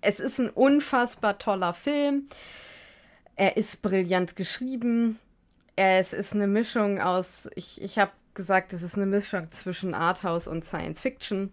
es 0.00 0.20
ist 0.20 0.38
ein 0.38 0.50
unfassbar 0.50 1.38
toller 1.38 1.74
Film. 1.74 2.28
Er 3.36 3.56
ist 3.56 3.82
brillant 3.82 4.36
geschrieben. 4.36 5.18
Es 5.74 6.12
ist 6.12 6.34
eine 6.34 6.46
Mischung 6.46 7.00
aus, 7.00 7.48
ich, 7.54 7.80
ich 7.80 7.98
habe 7.98 8.12
gesagt, 8.34 8.72
es 8.72 8.82
ist 8.82 8.96
eine 8.96 9.06
Mischung 9.06 9.50
zwischen 9.50 9.94
Arthouse 9.94 10.46
und 10.46 10.64
Science 10.64 11.00
Fiction. 11.00 11.52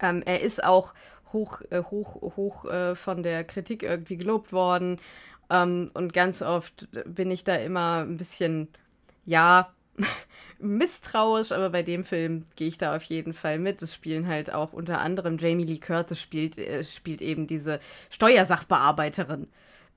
Ähm, 0.00 0.22
er 0.24 0.40
ist 0.40 0.62
auch 0.64 0.94
hoch, 1.32 1.60
äh, 1.70 1.82
hoch, 1.82 2.20
hoch 2.36 2.64
äh, 2.64 2.94
von 2.96 3.22
der 3.22 3.44
Kritik 3.44 3.82
irgendwie 3.82 4.16
gelobt 4.16 4.52
worden. 4.52 4.98
Ähm, 5.50 5.90
und 5.94 6.12
ganz 6.12 6.42
oft 6.42 6.88
bin 7.04 7.30
ich 7.30 7.44
da 7.44 7.54
immer 7.54 8.04
ein 8.04 8.16
bisschen, 8.16 8.68
ja, 9.24 9.72
misstrauisch, 10.58 11.52
aber 11.52 11.70
bei 11.70 11.82
dem 11.82 12.04
Film 12.04 12.44
gehe 12.56 12.68
ich 12.68 12.78
da 12.78 12.96
auf 12.96 13.02
jeden 13.04 13.32
Fall 13.32 13.58
mit. 13.58 13.82
Es 13.82 13.94
spielen 13.94 14.26
halt 14.26 14.52
auch 14.52 14.72
unter 14.72 15.00
anderem 15.00 15.38
Jamie 15.38 15.64
Lee 15.64 15.78
Curtis 15.78 16.20
spielt, 16.20 16.58
äh, 16.58 16.84
spielt 16.84 17.22
eben 17.22 17.46
diese 17.46 17.80
Steuersachbearbeiterin. 18.10 19.48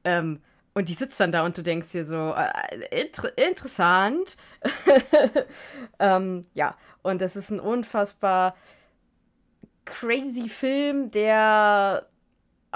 Ähm, 0.04 0.42
und 0.74 0.90
die 0.90 0.94
sitzt 0.94 1.20
dann 1.20 1.32
da 1.32 1.44
und 1.44 1.58
du 1.58 1.64
denkst 1.64 1.92
dir 1.92 2.06
so, 2.06 2.36
äh, 2.36 3.02
inter 3.02 3.36
interessant. 3.38 4.38
ähm, 6.00 6.46
ja, 6.54 6.76
und 7.02 7.22
das 7.22 7.36
ist 7.36 7.50
ein 7.50 7.60
unfassbar 7.60 8.56
crazy 9.86 10.50
Film, 10.50 11.10
der 11.10 12.08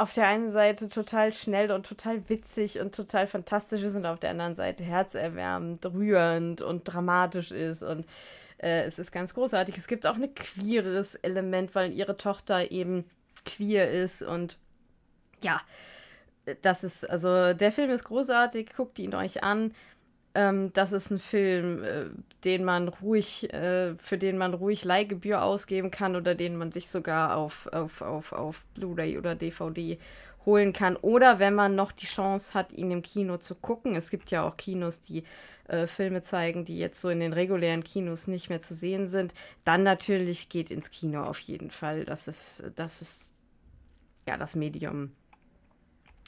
auf 0.01 0.13
der 0.13 0.27
einen 0.27 0.49
Seite 0.49 0.89
total 0.89 1.31
schnell 1.31 1.71
und 1.71 1.85
total 1.85 2.27
witzig 2.27 2.79
und 2.79 2.95
total 2.95 3.27
fantastisch 3.27 3.83
ist 3.83 3.95
und 3.95 4.07
auf 4.07 4.19
der 4.19 4.31
anderen 4.31 4.55
Seite 4.55 4.83
herzerwärmend, 4.83 5.85
rührend 5.85 6.63
und 6.63 6.85
dramatisch 6.85 7.51
ist 7.51 7.83
und 7.83 8.07
äh, 8.57 8.81
es 8.81 8.97
ist 8.97 9.11
ganz 9.11 9.35
großartig. 9.35 9.77
Es 9.77 9.87
gibt 9.87 10.07
auch 10.07 10.15
ein 10.15 10.33
queeres 10.33 11.13
Element, 11.13 11.75
weil 11.75 11.93
ihre 11.93 12.17
Tochter 12.17 12.71
eben 12.71 13.05
queer 13.45 13.91
ist 13.91 14.23
und 14.23 14.57
ja, 15.43 15.61
das 16.63 16.83
ist, 16.83 17.07
also 17.07 17.53
der 17.53 17.71
Film 17.71 17.91
ist 17.91 18.05
großartig, 18.05 18.73
guckt 18.75 18.97
ihn 18.97 19.13
euch 19.13 19.43
an. 19.43 19.71
Ähm, 20.33 20.71
das 20.73 20.93
ist 20.93 21.11
ein 21.11 21.19
Film, 21.19 21.83
äh, 21.83 22.05
den 22.45 22.63
man 22.63 22.87
ruhig, 22.87 23.51
äh, 23.53 23.95
für 23.97 24.17
den 24.17 24.37
man 24.37 24.53
ruhig 24.53 24.85
Leihgebühr 24.85 25.43
ausgeben 25.43 25.91
kann 25.91 26.15
oder 26.15 26.35
den 26.35 26.55
man 26.55 26.71
sich 26.71 26.89
sogar 26.89 27.35
auf, 27.35 27.67
auf, 27.67 28.01
auf, 28.01 28.31
auf 28.31 28.65
Blu-ray 28.73 29.17
oder 29.17 29.35
DVD 29.35 29.97
holen 30.45 30.73
kann. 30.73 30.95
Oder 30.95 31.39
wenn 31.39 31.53
man 31.53 31.75
noch 31.75 31.91
die 31.91 32.05
Chance 32.05 32.53
hat, 32.53 32.73
ihn 32.73 32.91
im 32.91 33.01
Kino 33.01 33.37
zu 33.37 33.55
gucken. 33.55 33.95
Es 33.95 34.09
gibt 34.09 34.31
ja 34.31 34.43
auch 34.43 34.57
Kinos, 34.57 35.01
die 35.01 35.23
äh, 35.67 35.85
Filme 35.85 36.21
zeigen, 36.21 36.65
die 36.65 36.77
jetzt 36.77 37.01
so 37.01 37.09
in 37.09 37.19
den 37.19 37.33
regulären 37.33 37.83
Kinos 37.83 38.27
nicht 38.27 38.49
mehr 38.49 38.61
zu 38.61 38.73
sehen 38.73 39.07
sind. 39.07 39.33
Dann 39.65 39.83
natürlich 39.83 40.49
geht 40.49 40.71
ins 40.71 40.91
Kino 40.91 41.23
auf 41.23 41.39
jeden 41.39 41.71
Fall. 41.71 42.05
Das 42.05 42.27
ist, 42.27 42.63
das 42.75 43.01
ist 43.01 43.35
ja 44.27 44.37
das 44.37 44.55
Medium 44.55 45.11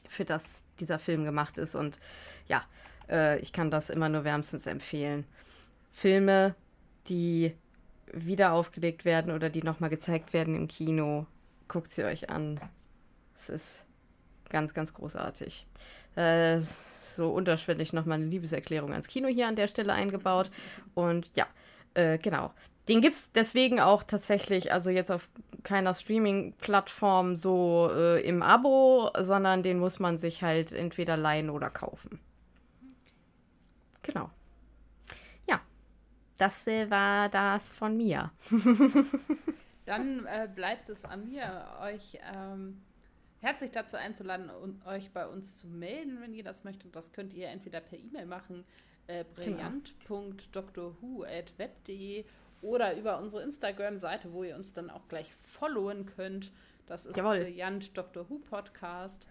für 0.08 0.26
das 0.26 0.64
dieser 0.80 0.99
Film 0.99 1.24
gemacht 1.24 1.58
ist. 1.58 1.76
Und 1.76 1.99
ja, 2.47 2.64
äh, 3.10 3.39
ich 3.39 3.54
kann 3.54 3.72
das 3.72 3.89
immer 3.89 4.10
nur 4.10 4.24
wärmstens 4.24 4.66
empfehlen. 4.66 5.26
Filme, 5.91 6.56
die 7.08 7.54
wieder 8.12 8.54
aufgelegt 8.54 9.06
werden 9.06 9.34
oder 9.34 9.49
die 9.49 9.64
nochmal 9.64 9.89
gezeigt 9.89 10.34
werden 10.34 10.56
im 10.56 10.68
Kino, 10.68 11.26
guckt 11.68 11.91
sie 11.91 12.04
euch 12.04 12.30
an. 12.30 12.60
Es 13.36 13.49
ist 13.49 13.86
ganz, 14.49 14.74
ganz 14.74 14.93
großartig. 14.93 15.66
Äh, 16.16 16.60
so 17.16 17.30
unterschwellig 17.32 17.93
nochmal 17.93 18.20
eine 18.20 18.28
Liebeserklärung 18.28 18.91
ans 18.91 19.08
Kino 19.08 19.28
hier 19.28 19.47
an 19.47 19.56
der 19.56 19.68
Stelle 19.68 19.93
eingebaut. 19.93 20.51
Und 20.93 21.30
ja, 21.36 21.45
äh, 21.93 22.18
genau. 22.18 22.51
Den 22.89 23.01
gibt 23.01 23.14
es 23.14 23.32
deswegen 23.32 23.80
auch 23.80 24.04
tatsächlich, 24.04 24.74
also 24.74 24.89
jetzt 24.89 25.12
auf 25.12 25.30
keiner 25.64 25.93
Streaming-Plattform 25.93 27.36
so 27.36 27.89
äh, 27.95 28.22
im 28.28 28.43
Abo, 28.43 29.10
sondern 29.18 29.64
den 29.64 29.80
muss 29.80 29.99
man 29.99 30.18
sich 30.18 30.43
halt 30.43 30.74
entweder 30.74 31.16
leihen 31.16 31.49
oder 31.49 31.70
kaufen. 31.70 32.20
Genau. 34.04 34.30
Ja, 35.47 35.62
das 36.38 36.66
äh, 36.68 36.89
war 36.89 37.28
das 37.30 37.74
von 37.74 37.97
mir. 37.97 38.32
Dann 39.86 40.26
äh, 40.26 40.47
bleibt 40.54 40.89
es 40.89 41.04
an 41.04 41.26
mir, 41.26 41.68
euch 41.82 42.18
ähm, 42.34 42.82
herzlich 43.39 43.72
dazu 43.72 43.97
einzuladen 43.97 44.49
und 44.49 44.86
euch 44.86 45.12
bei 45.12 45.28
uns 45.28 45.58
zu 45.58 45.68
melden, 45.68 46.22
wenn 46.22 46.34
ihr 46.34 46.45
das 46.45 46.64
möchtet. 46.64 46.95
Das 46.95 47.12
könnt 47.12 47.34
ihr 47.34 47.49
entweder 47.49 47.82
per 47.82 47.99
E-Mail 47.99 48.26
machen, 48.26 48.64
äh, 49.08 49.26
brillant.drhu.web.de 49.36 52.24
oder 52.62 52.97
über 52.97 53.20
unsere 53.20 53.43
Instagram-Seite, 53.43 54.32
wo 54.32 54.45
ihr 54.45 54.56
uns 54.56 54.72
dann 54.72 54.89
auch 54.89 55.10
gleich 55.10 55.36
followen 55.36 56.06
könnt. 56.06 56.54
Das 56.86 57.06
ist 57.06 57.18
Jawohl. 57.18 57.39
Brillant 57.39 57.97
Dr. 57.97 58.30
Who 58.30 58.39
Podcast. 58.39 59.28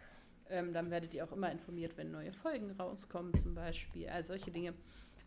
Ähm, 0.53 0.73
dann 0.75 0.91
werdet 0.91 1.15
ihr 1.15 1.25
auch 1.25 1.33
immer 1.33 1.51
informiert, 1.51 1.97
wenn 1.97 2.11
neue 2.11 2.33
Folgen 2.33 2.71
rauskommen, 2.73 3.35
zum 3.35 3.55
Beispiel. 3.55 4.09
All 4.09 4.23
solche 4.23 4.51
Dinge. 4.51 4.75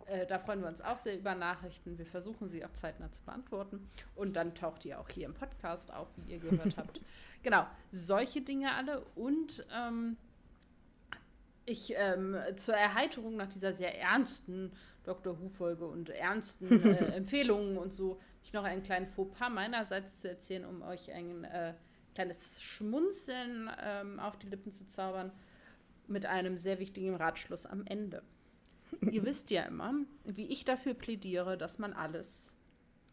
Äh, 0.05 0.27
da 0.27 0.37
freuen 0.37 0.61
wir 0.61 0.67
uns 0.67 0.81
auch 0.81 0.97
sehr 0.97 1.17
über 1.17 1.33
Nachrichten. 1.33 1.97
Wir 1.97 2.05
versuchen 2.05 2.49
sie 2.49 2.63
auch 2.63 2.73
zeitnah 2.73 3.11
zu 3.11 3.23
beantworten. 3.23 3.89
Und 4.15 4.35
dann 4.35 4.53
taucht 4.53 4.85
ihr 4.85 4.99
auch 4.99 5.09
hier 5.09 5.25
im 5.25 5.33
Podcast 5.33 5.91
auf, 5.91 6.07
wie 6.17 6.33
ihr 6.33 6.39
gehört 6.39 6.77
habt. 6.77 7.01
Genau, 7.41 7.65
solche 7.91 8.41
Dinge 8.41 8.73
alle. 8.73 9.01
Und 9.15 9.65
ähm, 9.75 10.15
ich 11.65 11.93
ähm, 11.97 12.37
zur 12.55 12.75
Erheiterung 12.75 13.35
nach 13.35 13.49
dieser 13.49 13.73
sehr 13.73 13.99
ernsten 13.99 14.71
Dr. 15.05 15.39
Who-Folge 15.39 15.87
und 15.87 16.09
ernsten 16.09 16.83
äh, 16.83 17.05
Empfehlungen 17.15 17.77
und 17.77 17.93
so, 17.93 18.19
ich 18.43 18.53
noch 18.53 18.63
einen 18.63 18.83
kleinen 18.83 19.07
Fauxpas 19.07 19.49
meinerseits 19.49 20.17
zu 20.17 20.29
erzählen, 20.29 20.65
um 20.65 20.83
euch 20.83 21.11
ein 21.11 21.43
äh, 21.45 21.73
kleines 22.15 22.61
Schmunzeln 22.63 23.69
ähm, 23.81 24.19
auf 24.19 24.39
die 24.39 24.47
Lippen 24.47 24.71
zu 24.71 24.87
zaubern, 24.87 25.31
mit 26.07 26.25
einem 26.25 26.57
sehr 26.57 26.79
wichtigen 26.79 27.15
Ratschluss 27.15 27.65
am 27.65 27.85
Ende. 27.85 28.23
Ihr 29.01 29.23
wisst 29.23 29.51
ja 29.51 29.63
immer, 29.63 29.93
wie 30.23 30.47
ich 30.47 30.65
dafür 30.65 30.93
plädiere, 30.93 31.57
dass 31.57 31.77
man 31.77 31.93
alles, 31.93 32.55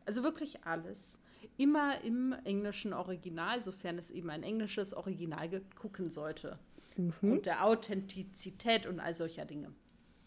also 0.07 0.23
wirklich 0.23 0.65
alles, 0.65 1.19
immer 1.57 2.03
im 2.03 2.33
englischen 2.45 2.93
Original, 2.93 3.61
sofern 3.61 3.99
es 3.99 4.11
eben 4.11 4.31
ein 4.31 4.43
englisches 4.43 4.95
Original 4.95 5.49
gibt, 5.49 5.77
gucken 5.77 6.09
sollte. 6.09 6.59
Mhm. 6.97 7.33
Und 7.33 7.47
der 7.47 7.65
Authentizität 7.65 8.87
und 8.87 9.01
all 9.01 9.17
solcher 9.17 9.45
Dinge. 9.45 9.73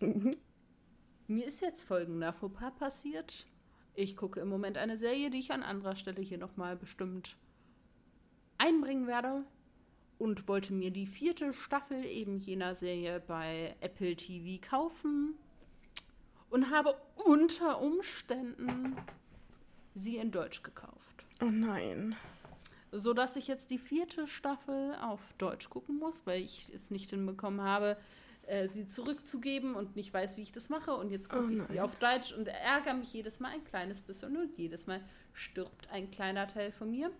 Mhm. 0.01 0.31
Mir 1.27 1.45
ist 1.45 1.61
jetzt 1.61 1.83
folgender 1.83 2.33
Fauxpas 2.33 2.75
passiert. 2.77 3.47
Ich 3.93 4.17
gucke 4.17 4.41
im 4.41 4.49
Moment 4.49 4.77
eine 4.77 4.97
Serie, 4.97 5.29
die 5.29 5.39
ich 5.39 5.51
an 5.51 5.63
anderer 5.63 5.95
Stelle 5.95 6.21
hier 6.21 6.37
nochmal 6.37 6.75
bestimmt 6.75 7.37
einbringen 8.57 9.07
werde. 9.07 9.43
Und 10.17 10.47
wollte 10.47 10.71
mir 10.71 10.91
die 10.91 11.07
vierte 11.07 11.53
Staffel 11.53 12.05
eben 12.05 12.39
jener 12.39 12.73
Serie 12.73 13.21
bei 13.27 13.75
Apple 13.81 14.15
TV 14.15 14.65
kaufen. 14.65 15.35
Und 16.49 16.69
habe 16.69 16.95
unter 17.15 17.81
Umständen 17.81 18.95
sie 19.93 20.17
in 20.17 20.31
Deutsch 20.31 20.63
gekauft. 20.63 21.25
Oh 21.41 21.45
nein. 21.45 22.15
So 22.91 23.13
dass 23.13 23.35
ich 23.35 23.47
jetzt 23.47 23.71
die 23.71 23.77
vierte 23.77 24.27
Staffel 24.27 24.95
auf 25.01 25.19
Deutsch 25.37 25.69
gucken 25.69 25.97
muss, 25.97 26.25
weil 26.25 26.41
ich 26.41 26.71
es 26.73 26.91
nicht 26.91 27.09
hinbekommen 27.09 27.61
habe, 27.61 27.97
äh, 28.47 28.67
sie 28.67 28.87
zurückzugeben 28.87 29.75
und 29.75 29.95
nicht 29.95 30.13
weiß, 30.13 30.37
wie 30.37 30.41
ich 30.41 30.51
das 30.51 30.69
mache. 30.69 30.93
Und 30.95 31.09
jetzt 31.09 31.29
gucke 31.29 31.47
oh 31.47 31.49
ich 31.49 31.61
sie 31.63 31.81
auf 31.81 31.95
Deutsch 31.95 32.31
und 32.31 32.47
ärgere 32.47 32.93
mich 32.93 33.11
jedes 33.11 33.39
Mal 33.39 33.49
ein 33.49 33.63
kleines 33.63 34.01
bisschen 34.01 34.37
und 34.37 34.57
jedes 34.57 34.87
Mal 34.87 35.01
stirbt 35.33 35.89
ein 35.91 36.11
kleiner 36.11 36.47
Teil 36.47 36.71
von 36.71 36.91
mir. 36.91 37.11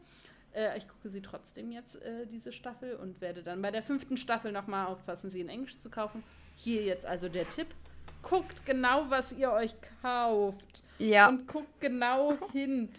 Äh, 0.56 0.78
ich 0.78 0.88
gucke 0.88 1.10
sie 1.10 1.22
trotzdem 1.22 1.72
jetzt, 1.72 2.02
äh, 2.02 2.26
diese 2.28 2.54
Staffel, 2.54 2.96
und 2.96 3.22
werde 3.22 3.44
dann 3.44 3.62
bei 3.62 3.72
der 3.72 3.84
fünften 3.84 4.18
Staffel 4.18 4.52
nochmal 4.52 4.88
aufpassen, 4.88 5.30
sie 5.30 5.42
in 5.42 5.50
Englisch 5.50 5.78
zu 5.78 5.90
kaufen. 5.90 6.24
Hier 6.56 6.84
jetzt 6.84 7.06
also 7.06 7.30
der 7.30 7.50
Tipp. 7.50 7.68
Guckt 8.22 8.66
genau, 8.66 9.10
was 9.10 9.34
ihr 9.34 9.52
euch 9.52 9.76
kauft. 10.02 10.84
Ja. 10.98 11.28
Und 11.28 11.48
guckt 11.48 11.82
genau 11.82 12.38
hin. 12.54 12.90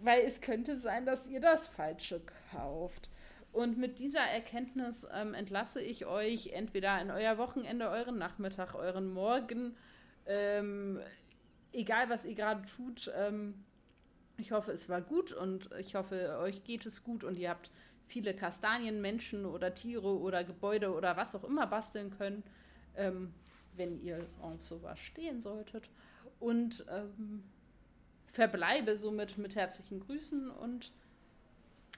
Weil 0.00 0.22
es 0.22 0.40
könnte 0.40 0.76
sein, 0.76 1.06
dass 1.06 1.28
ihr 1.28 1.40
das 1.40 1.68
Falsche 1.68 2.20
kauft. 2.50 3.08
Und 3.52 3.78
mit 3.78 3.98
dieser 3.98 4.20
Erkenntnis 4.20 5.06
ähm, 5.14 5.32
entlasse 5.32 5.80
ich 5.80 6.04
euch 6.04 6.48
entweder 6.48 7.00
in 7.00 7.10
euer 7.10 7.38
Wochenende, 7.38 7.88
euren 7.88 8.18
Nachmittag, 8.18 8.74
euren 8.74 9.10
Morgen. 9.10 9.74
Ähm, 10.26 11.00
egal, 11.72 12.10
was 12.10 12.26
ihr 12.26 12.34
gerade 12.34 12.66
tut. 12.76 13.10
Ähm, 13.16 13.64
ich 14.38 14.52
hoffe, 14.52 14.72
es 14.72 14.88
war 14.88 15.00
gut 15.00 15.32
und 15.32 15.70
ich 15.78 15.94
hoffe, 15.94 16.38
euch 16.40 16.64
geht 16.64 16.86
es 16.86 17.02
gut 17.02 17.24
und 17.24 17.36
ihr 17.36 17.50
habt 17.50 17.70
viele 18.06 18.34
Kastanien, 18.34 19.00
Menschen 19.00 19.44
oder 19.44 19.74
Tiere 19.74 20.18
oder 20.18 20.44
Gebäude 20.44 20.92
oder 20.92 21.16
was 21.16 21.34
auch 21.34 21.44
immer 21.44 21.66
basteln 21.66 22.10
können, 22.16 22.42
ähm, 22.96 23.32
wenn 23.76 24.02
ihr 24.02 24.24
auf 24.42 24.62
sowas 24.62 24.98
stehen 24.98 25.40
solltet. 25.40 25.88
Und 26.38 26.84
ähm, 26.90 27.42
verbleibe 28.26 28.98
somit 28.98 29.38
mit 29.38 29.56
herzlichen 29.56 30.00
Grüßen 30.00 30.50
und 30.50 30.92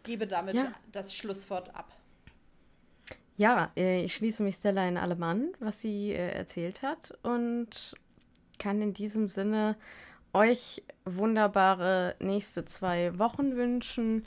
gebe 0.05 0.27
damit 0.27 0.55
ja. 0.55 0.73
das 0.93 1.15
Schlusswort 1.15 1.75
ab. 1.75 1.93
Ja, 3.37 3.73
äh, 3.77 4.05
ich 4.05 4.15
schließe 4.15 4.43
mich 4.43 4.57
Stella 4.57 4.89
in 4.89 4.97
allem 4.97 5.23
an, 5.23 5.53
was 5.59 5.81
sie 5.81 6.13
äh, 6.13 6.31
erzählt 6.31 6.83
hat 6.83 7.17
und 7.23 7.95
kann 8.59 8.83
in 8.83 8.95
diesem 8.95 9.29
Sinne 9.29 9.77
euch 10.33 10.83
wunderbare 11.05 12.17
nächste 12.21 12.65
zwei 12.65 13.19
Wochen 13.19 13.57
wünschen. 13.57 14.27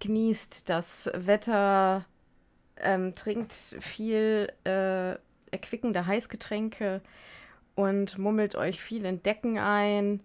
Genießt 0.00 0.68
das 0.68 1.10
Wetter, 1.14 2.04
ähm, 2.76 3.14
trinkt 3.14 3.52
viel 3.52 4.52
äh, 4.64 5.16
erquickende 5.50 6.06
Heißgetränke 6.06 7.00
und 7.74 8.18
mummelt 8.18 8.56
euch 8.56 8.80
viel 8.80 9.04
in 9.04 9.22
Decken 9.22 9.58
ein. 9.58 10.20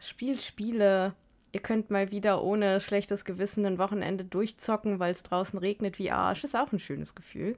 Spielt 0.00 0.42
Spiele, 0.42 1.14
Ihr 1.56 1.62
könnt 1.62 1.90
mal 1.90 2.10
wieder 2.10 2.44
ohne 2.44 2.82
schlechtes 2.82 3.24
Gewissen 3.24 3.64
ein 3.64 3.78
Wochenende 3.78 4.26
durchzocken, 4.26 4.98
weil 4.98 5.12
es 5.12 5.22
draußen 5.22 5.58
regnet 5.58 5.98
wie 5.98 6.10
Arsch. 6.10 6.44
Ist 6.44 6.54
auch 6.54 6.70
ein 6.70 6.78
schönes 6.78 7.14
Gefühl. 7.14 7.56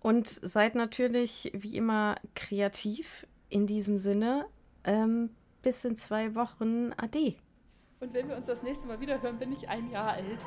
Und 0.00 0.26
seid 0.26 0.74
natürlich 0.74 1.52
wie 1.54 1.76
immer 1.76 2.16
kreativ 2.34 3.28
in 3.48 3.66
diesem 3.66 3.98
Sinne. 3.98 4.46
Ähm, 4.84 5.30
bis 5.62 5.84
in 5.84 5.96
zwei 5.96 6.34
Wochen. 6.34 6.92
Ade. 6.96 7.34
Und 8.00 8.14
wenn 8.14 8.28
wir 8.28 8.36
uns 8.36 8.46
das 8.46 8.62
nächste 8.62 8.86
Mal 8.86 9.00
wieder 9.00 9.20
hören, 9.20 9.38
bin 9.38 9.52
ich 9.52 9.68
ein 9.68 9.90
Jahr 9.90 10.16
älter. 10.16 10.46